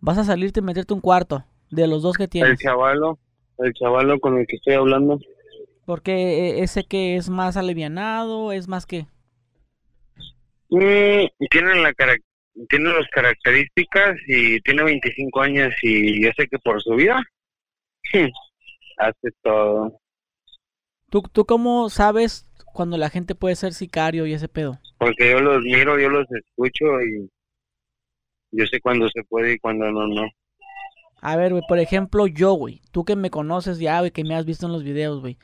[0.00, 2.52] Vas a salirte y meterte un cuarto de los dos que tienes.
[2.52, 3.18] El chavalo,
[3.58, 5.18] el chavalo con el que estoy hablando.
[5.84, 9.06] Porque eh, ese que es más alivianado, es más que...
[10.70, 11.94] Mm, tiene la
[12.68, 17.22] tiene las características y tiene 25 años y yo sé que por su vida
[18.98, 20.00] hace todo.
[21.10, 24.78] ¿Tú, ¿Tú cómo sabes cuando la gente puede ser sicario y ese pedo?
[24.98, 27.30] Porque yo los miro, yo los escucho y
[28.50, 30.28] yo sé cuándo se puede y cuándo no, no.
[31.20, 34.34] A ver, güey, por ejemplo, yo, güey, tú que me conoces ya, güey, que me
[34.34, 35.36] has visto en los videos, güey.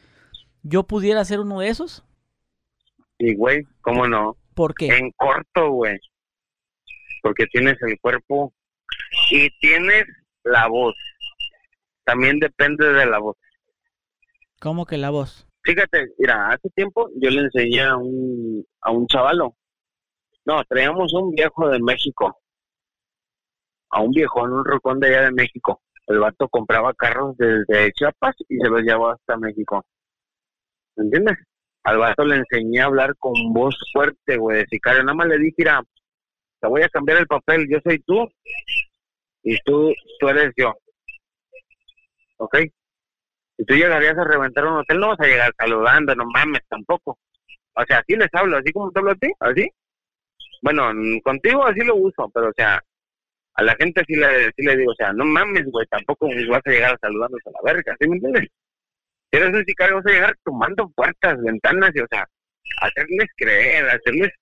[0.62, 2.04] ¿Yo pudiera ser uno de esos?
[3.18, 4.36] Y güey, ¿cómo no?
[4.54, 4.86] ¿Por qué?
[4.86, 5.98] En corto, güey.
[7.24, 8.52] Porque tienes el cuerpo
[9.30, 10.04] y tienes
[10.42, 10.94] la voz.
[12.04, 13.38] También depende de la voz.
[14.60, 15.48] ¿Cómo que la voz?
[15.62, 19.56] Fíjate, mira, hace tiempo yo le enseñé a un, a un chavalo.
[20.44, 22.38] No, traíamos un viejo de México.
[23.88, 25.80] A un viejo en un rocón de allá de México.
[26.06, 29.82] El vato compraba carros desde Chiapas y se los llevaba hasta México.
[30.96, 31.38] ¿Me entiendes?
[31.84, 35.02] Al vato le enseñé a hablar con voz fuerte, güey, de sicario.
[35.02, 35.82] Nada más le dije, mira,
[36.68, 37.66] voy a cambiar el papel.
[37.68, 38.28] Yo soy tú
[39.42, 40.72] y tú, tú eres yo.
[42.38, 42.58] ¿Ok?
[43.56, 47.18] Si tú llegarías a reventar un hotel, no vas a llegar saludando, no mames tampoco.
[47.74, 49.68] O sea, así les hablo, así como te hablo a ti, así.
[50.62, 50.90] Bueno,
[51.22, 52.82] contigo así lo uso, pero o sea,
[53.54, 56.62] a la gente sí le, sí le digo, o sea, no mames, güey, tampoco vas
[56.64, 58.48] a llegar saludándote a la verga, ¿sí me entiendes?
[59.30, 62.26] Si eres un sicario, vas a llegar tomando puertas, ventanas, y o sea,
[62.80, 64.32] hacerles creer, hacerles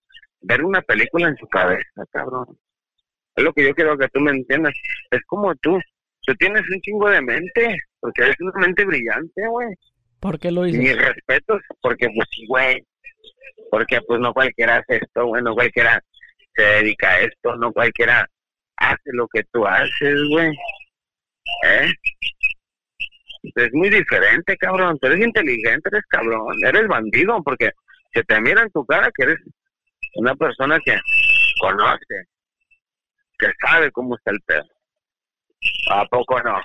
[0.43, 2.47] ver una película en su cabeza, cabrón.
[3.35, 4.75] Es lo que yo quiero que tú me entiendas.
[5.11, 5.79] Es como tú,
[6.23, 9.69] tú tienes un chingo de mente, porque eres una mente brillante, güey.
[10.21, 10.99] ¿Por qué lo Mis dices?
[10.99, 12.85] respetos, porque pues sí, güey.
[13.71, 16.01] Porque pues no cualquiera hace esto, güey, no cualquiera
[16.55, 18.29] se dedica a esto, no cualquiera
[18.77, 20.51] hace lo que tú haces, güey.
[21.65, 21.93] ¿Eh?
[23.57, 24.99] Es muy diferente, cabrón.
[25.01, 27.71] Tú eres inteligente, eres cabrón, eres bandido, porque
[28.13, 29.39] se te mira en tu cara que eres
[30.17, 30.99] una persona que
[31.61, 32.27] conoce,
[33.39, 34.65] que sabe cómo está el pedo.
[35.91, 36.61] ¿A poco no?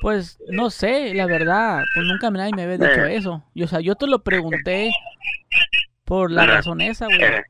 [0.00, 3.16] Pues no sé, la verdad, pues nunca nadie me había dicho Eh.
[3.16, 3.44] eso.
[3.54, 4.90] Y, o sea, yo te lo pregunté
[6.04, 6.52] por la Ajá.
[6.56, 7.22] razón esa, güey.
[7.22, 7.42] Eh,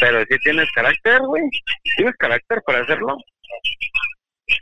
[0.00, 1.42] pero si tienes carácter, güey.
[1.96, 3.16] ¿Tienes carácter para hacerlo?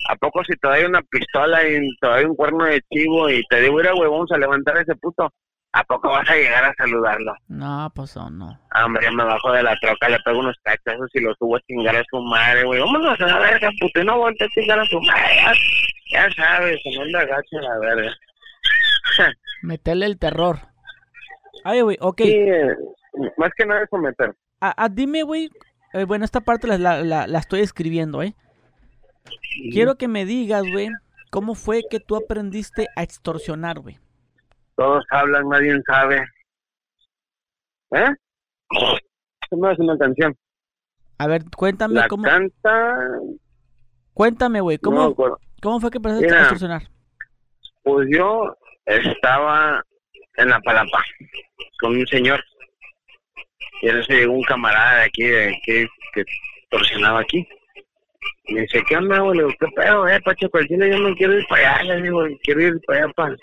[0.09, 3.43] ¿A poco si te doy una pistola y te doy un cuerno de chivo y
[3.49, 5.31] te digo, mira, güey, vamos a levantar a ese puto?
[5.76, 7.34] ¿A poco vas a llegar a saludarlo?
[7.48, 8.59] No, pues oh, no.
[8.70, 11.60] Ah, Hombre, me bajo de la troca, le pego unos tachazos y lo subo a
[11.62, 12.78] chingar a su madre, güey.
[12.80, 15.22] Vámonos a la verga, puto, y no volte a chingar a su madre.
[16.12, 18.12] Ya, ya sabes, se manda gacho a la verga.
[19.62, 20.59] Meterle el terror.
[21.64, 22.20] Ay, güey, ok.
[22.22, 22.76] Sí, eh,
[23.36, 24.32] más que nada es someter.
[24.60, 25.51] A, a- dime, güey.
[25.92, 28.34] eh, bueno, esta parte la, la, la- la estoy escribiendo, ¿eh?
[29.72, 30.88] Quiero que me digas, güey,
[31.30, 33.98] cómo fue que tú aprendiste a extorsionar, güey.
[34.76, 36.24] Todos hablan, nadie sabe.
[37.92, 38.10] ¿Eh?
[39.52, 40.36] No es una canción.
[41.18, 42.24] A ver, cuéntame La cómo.
[42.24, 42.96] canta.
[44.12, 45.38] Cuéntame, güey, No me ¿cómo.
[45.62, 46.40] ¿cómo fue que empezaste a Mira.
[46.40, 46.82] extorsionar?
[47.82, 48.56] Pues yo
[48.86, 49.82] estaba
[50.36, 51.05] en la palapa
[51.80, 52.42] con un señor.
[53.82, 56.24] Y en eso llegó un camarada de aquí, de aquí que
[56.70, 57.46] torsionaba aquí.
[58.48, 59.38] Me dice, ¿qué onda, güey?
[59.38, 60.59] Le digo, ¿qué pedo, eh, Pacheco?
[60.59, 63.36] Al yo no quiero ir para allá, le digo, quiero ir para allá para,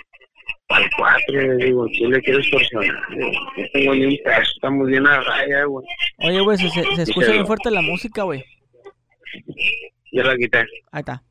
[0.79, 3.09] el 4, le digo, extorsionar.
[3.11, 5.85] Le digo, no tengo ni un peso, estamos bien a raya, güey.
[6.19, 8.43] Oye, güey, se, se- se escucha bien fuerte la música, güey.
[10.11, 10.59] Yo la quité.
[10.91, 11.23] Ahí está.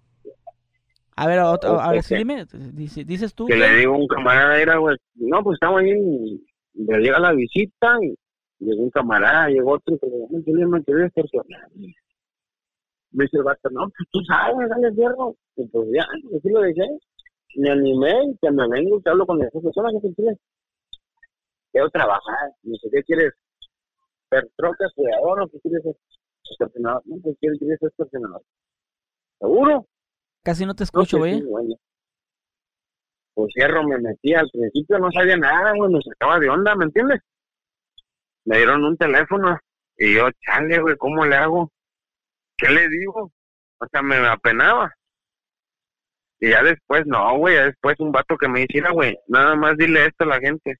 [1.16, 3.46] A ver, a, ver, sí, dime, dice- dices tú.
[3.46, 5.92] que le digo a un camarada, era, güey, no, pues estamos ahí,
[6.74, 8.14] le llega la visita, y
[8.64, 11.68] llegó un camarada, llegó otro, y le digo, "No, me quería extorsionar.
[13.12, 15.34] Me dice el vato, no, pues tú sabes, dale fierro.
[15.56, 16.82] Y pues ya, así lo dejé.
[17.56, 20.38] Me animé y que me vengo y te hablo con esa persona que te.
[21.72, 22.50] Quiero trabajar.
[22.62, 23.32] Me dice, ¿qué quieres?
[24.30, 25.96] ¿Ser troca, cuidador o qué quieres ser?
[26.50, 27.02] Extorsionador.
[27.06, 28.42] No, pues quiero, quieres ser extorsionador.
[29.40, 29.86] ¿Seguro?
[30.42, 31.40] Casi no te No, escucho, pues, güey.
[31.40, 31.74] sí, bueno.
[33.34, 34.34] Pues cierro, me metí.
[34.34, 37.20] Al principio no sabía nada, güey, me sacaba de onda, ¿me entiendes?
[38.44, 39.58] Me dieron un teléfono
[39.96, 41.70] y yo, chale, güey, ¿cómo le hago?
[42.56, 43.30] ¿Qué le digo?
[43.78, 44.92] O sea, me apenaba.
[46.40, 49.76] Y ya después, no, güey, ya después un vato que me hiciera, güey, nada más
[49.76, 50.76] dile esto a la gente.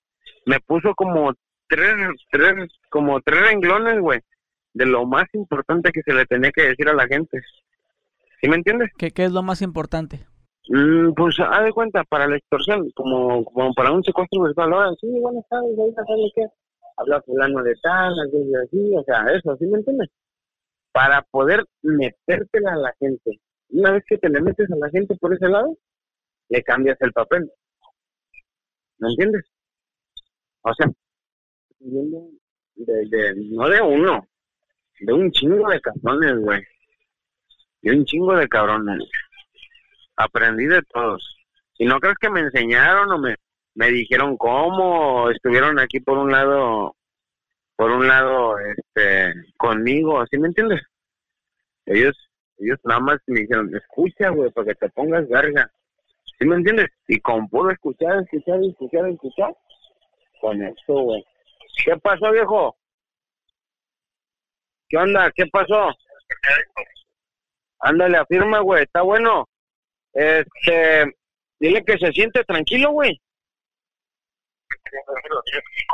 [0.46, 1.34] Me puso como
[1.68, 1.94] tres,
[2.30, 2.54] tres,
[2.88, 4.20] como tres renglones, güey,
[4.72, 7.40] de lo más importante que se le tenía que decir a la gente.
[8.40, 8.90] ¿Sí me entiendes?
[8.96, 10.26] ¿Qué, qué es lo más importante?
[10.68, 14.94] Mm, pues haz de cuenta, para la extorsión, como, como para un secuestro virtual, ahora
[15.00, 16.46] sí, buenas tardes, ahorita sabes qué,
[16.96, 20.08] habla fulano de tal, así, así, o sea, eso, ¿sí me entiendes?
[20.92, 23.40] Para poder metértela a la gente.
[23.70, 25.76] Una vez que te le metes a la gente por ese lado,
[26.48, 27.50] le cambias el papel.
[28.98, 29.44] ¿Me entiendes?
[30.62, 30.86] O sea,
[31.78, 34.28] de, de, no de uno,
[35.00, 36.62] de un chingo de cabrones, güey.
[37.82, 39.08] De un chingo de cabrones.
[40.16, 41.36] Aprendí de todos.
[41.78, 43.36] Y no crees que me enseñaron o me,
[43.74, 46.94] me dijeron cómo, estuvieron aquí por un lado,
[47.76, 50.82] por un lado, este, conmigo, ¿sí me entiendes?
[51.86, 52.29] Ellos,
[52.60, 55.70] ellos nada más me dijeron, escucha, güey, para que te pongas verga.
[56.38, 56.88] ¿Sí me entiendes?
[57.08, 59.56] Y con puro escuchar, escuchar, escuchar, escuchar,
[60.40, 61.24] con esto, güey.
[61.84, 62.76] ¿Qué pasó, viejo?
[64.88, 65.30] ¿Qué onda?
[65.34, 65.90] ¿Qué pasó?
[67.80, 69.48] Ándale, afirma, güey, está bueno.
[70.12, 71.14] Este,
[71.58, 73.20] dile que se siente tranquilo, güey.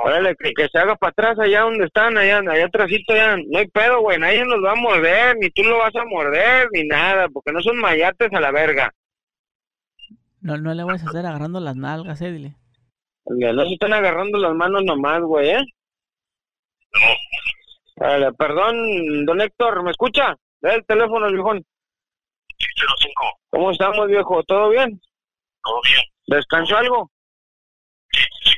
[0.05, 3.37] Órale, que, que se haga para atrás allá donde están, allá, allá atrásito, ya.
[3.37, 6.69] No hay pedo, güey, nadie nos va a morder, ni tú lo vas a morder,
[6.73, 8.93] ni nada, porque no son mayates a la verga.
[10.41, 12.55] No, no le vas a hacer agarrando las nalgas, eh, dile.
[13.25, 15.65] Oiga, No se están agarrando las manos nomás, güey, ¿eh?
[17.97, 20.37] Órale, perdón, don Héctor, ¿me escucha?
[20.61, 21.65] Da el teléfono, viejón.
[22.59, 24.43] 605, ¿Cómo estamos, viejo?
[24.45, 25.01] ¿Todo bien?
[25.63, 26.03] todo bien.
[26.27, 27.11] ¿Descansó algo?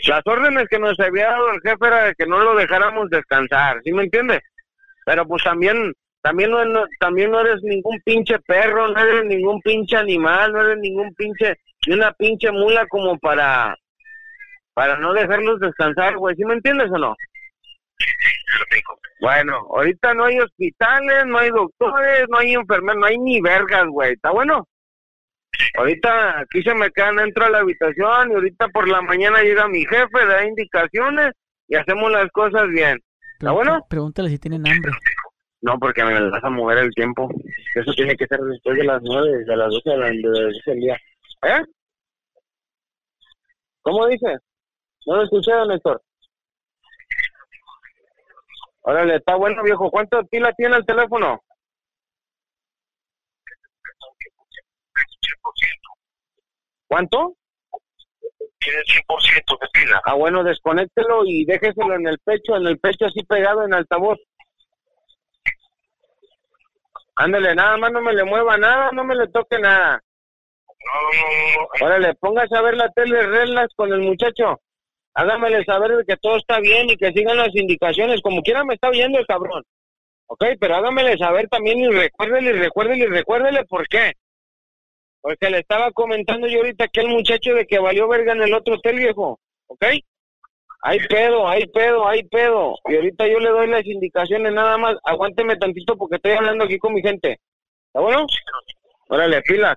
[0.08, 3.78] Las órdenes que nos había dado el jefe era de que no lo dejáramos descansar,
[3.84, 4.40] ¿sí me entiendes?
[5.04, 9.98] Pero pues también, también no, también no eres ningún pinche perro, no eres ningún pinche
[9.98, 11.56] animal, no eres ningún pinche,
[11.86, 13.76] ni una pinche mula como para,
[14.72, 17.14] para no dejarlos descansar, güey, ¿sí me entiendes o no?
[18.70, 18.98] Tengo.
[19.20, 23.86] Bueno, ahorita no hay hospitales, no hay doctores, no hay enfermeros, no hay ni vergas,
[23.88, 24.66] güey, ¿está bueno?
[25.76, 29.68] Ahorita aquí se me quedan dentro de la habitación y ahorita por la mañana llega
[29.68, 31.32] mi jefe, da indicaciones
[31.66, 32.98] y hacemos las cosas bien.
[33.34, 33.86] ¿Está bueno?
[33.88, 34.92] Pregúntale si tienen hambre.
[35.60, 37.28] No, porque me vas a mover el tiempo.
[37.74, 40.54] Eso tiene que ser después de las nueve, de las doce de la, de las
[40.54, 40.96] 12 del día.
[41.42, 41.62] ¿Eh?
[43.82, 44.36] ¿Cómo dice?
[45.06, 46.02] No lo escuché, don Héctor.
[48.82, 49.90] Órale, está bueno, viejo.
[49.90, 51.42] ¿Cuánto pila tiene el teléfono?
[56.86, 57.34] ¿Cuánto?
[58.58, 60.00] Tiene 100% de pila.
[60.04, 64.18] Ah, bueno, desconéctelo y déjeselo en el pecho, en el pecho así pegado en altavoz.
[67.16, 70.00] Ándale, nada más no me le mueva nada, no me le toque nada.
[70.84, 71.86] No, no, no.
[71.86, 74.60] Órale, póngase a ver la tele, relax con el muchacho.
[75.14, 78.22] Hágamele saber de que todo está bien y que sigan las indicaciones.
[78.22, 79.64] Como quiera me está oyendo el cabrón.
[80.26, 84.12] Ok, pero hágamele saber también y recuérdele, recuérdele, recuérdele por qué.
[85.20, 88.54] Porque le estaba comentando yo ahorita que el muchacho de que valió verga en el
[88.54, 89.38] otro hotel, viejo.
[89.66, 89.84] ¿Ok?
[90.82, 92.76] Hay pedo, hay pedo, hay pedo.
[92.86, 94.96] Y ahorita yo le doy las indicaciones nada más.
[95.04, 97.40] Aguánteme tantito porque estoy hablando aquí con mi gente.
[97.88, 98.26] ¿Está bueno?
[99.08, 99.76] Órale, pilas.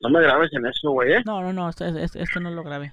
[0.00, 1.22] No me grabes en eso, güey, ¿eh?
[1.24, 2.92] No, no, no, esto, esto, esto no lo grabé.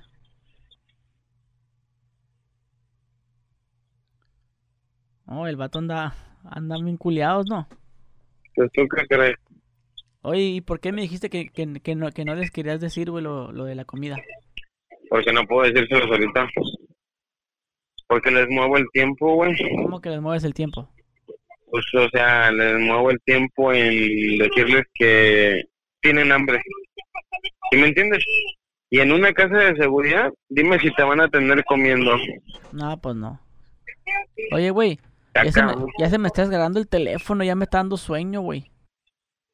[5.25, 6.13] Oh, el vato anda,
[6.43, 7.67] anda bien culiados, ¿no?
[8.55, 9.35] Pues, ¿Tú qué crees?
[10.27, 13.09] Oye, ¿y por qué me dijiste que, que, que no, que no les querías decir,
[13.09, 14.17] güey, lo, lo de la comida?
[15.09, 16.49] Porque no puedo decírselo ahorita.
[18.07, 19.55] Porque les muevo el tiempo, güey.
[19.83, 20.89] ¿Cómo que les mueves el tiempo?
[21.71, 25.63] Pues, o sea, les muevo el tiempo en decirles que
[26.01, 26.61] tienen hambre.
[27.71, 28.21] ¿Sí me entiendes?
[28.89, 32.17] Y en una casa de seguridad, dime si te van a tener comiendo.
[32.73, 33.39] No, pues no.
[34.51, 34.99] Oye, güey,
[35.35, 35.45] Ya,
[35.99, 38.69] ya se me está desgarrando el teléfono, ya me está dando sueño, güey.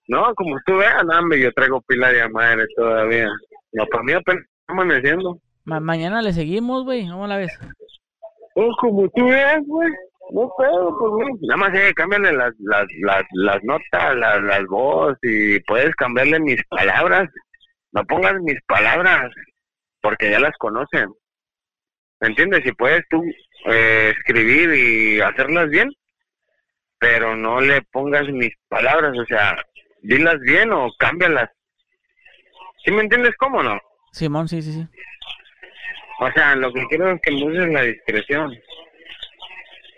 [0.08, 3.30] No, como tú veas, hombre, yo traigo pila de madre todavía.
[3.72, 5.40] No, para mí apenas está amaneciendo.
[5.66, 7.58] Ma- mañana le seguimos, güey, ¿cómo la ves?
[8.56, 9.90] Oh, como tú veas, güey.
[10.32, 11.34] No pedo, pues, güey.
[11.42, 16.40] Nada más eh, cámbiale las, las, las, las notas, las, las voz y puedes cambiarle
[16.40, 17.30] mis palabras.
[17.92, 19.32] No pongas mis palabras
[20.02, 21.10] porque ya las conocen.
[22.20, 22.62] ¿Me entiendes?
[22.64, 23.22] Si puedes tú
[23.66, 25.92] eh, escribir y hacerlas bien,
[27.00, 29.56] pero no le pongas mis palabras, o sea,
[30.04, 31.50] dilas bien o cámbialas.
[32.86, 33.80] ¿Sí me entiendes cómo no?
[34.12, 34.88] Simón, sí, sí, sí.
[36.20, 38.54] O sea, lo que quiero es que me uses la discreción.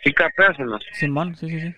[0.03, 0.79] ¿Sí capeas o no?
[0.93, 1.75] Simón, sí, sí, sí.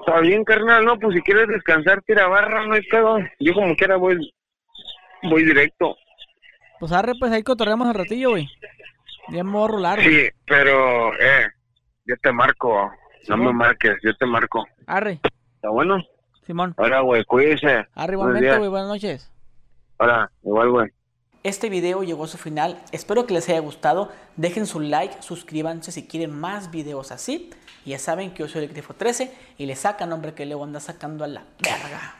[0.00, 3.18] Está bien, carnal, no, pues si quieres descansar, tira barra, no hay pedo.
[3.40, 4.18] Yo como quiera voy,
[5.22, 5.96] voy directo.
[6.78, 8.48] Pues arre, pues ahí cotorreamos un ratillo, güey.
[9.28, 10.26] Ya me voy a rolar, güey.
[10.26, 11.48] Sí, pero, eh,
[12.04, 12.92] yo te marco.
[13.28, 14.66] No me marques, yo te marco.
[14.86, 15.20] Arre.
[15.54, 16.02] ¿Está bueno?
[16.46, 16.74] Simón.
[16.76, 17.86] Ahora, güey, cuídese.
[17.96, 18.58] Igualmente, días.
[18.58, 19.30] güey, buenas noches.
[19.98, 20.90] Ahora, igual, güey.
[21.44, 25.90] Este video llegó a su final, espero que les haya gustado, dejen su like, suscríbanse
[25.90, 27.50] si quieren más videos así.
[27.84, 30.62] Y ya saben que yo soy el Grifo 13 y le sacan nombre que luego
[30.62, 32.14] anda sacando a la verga.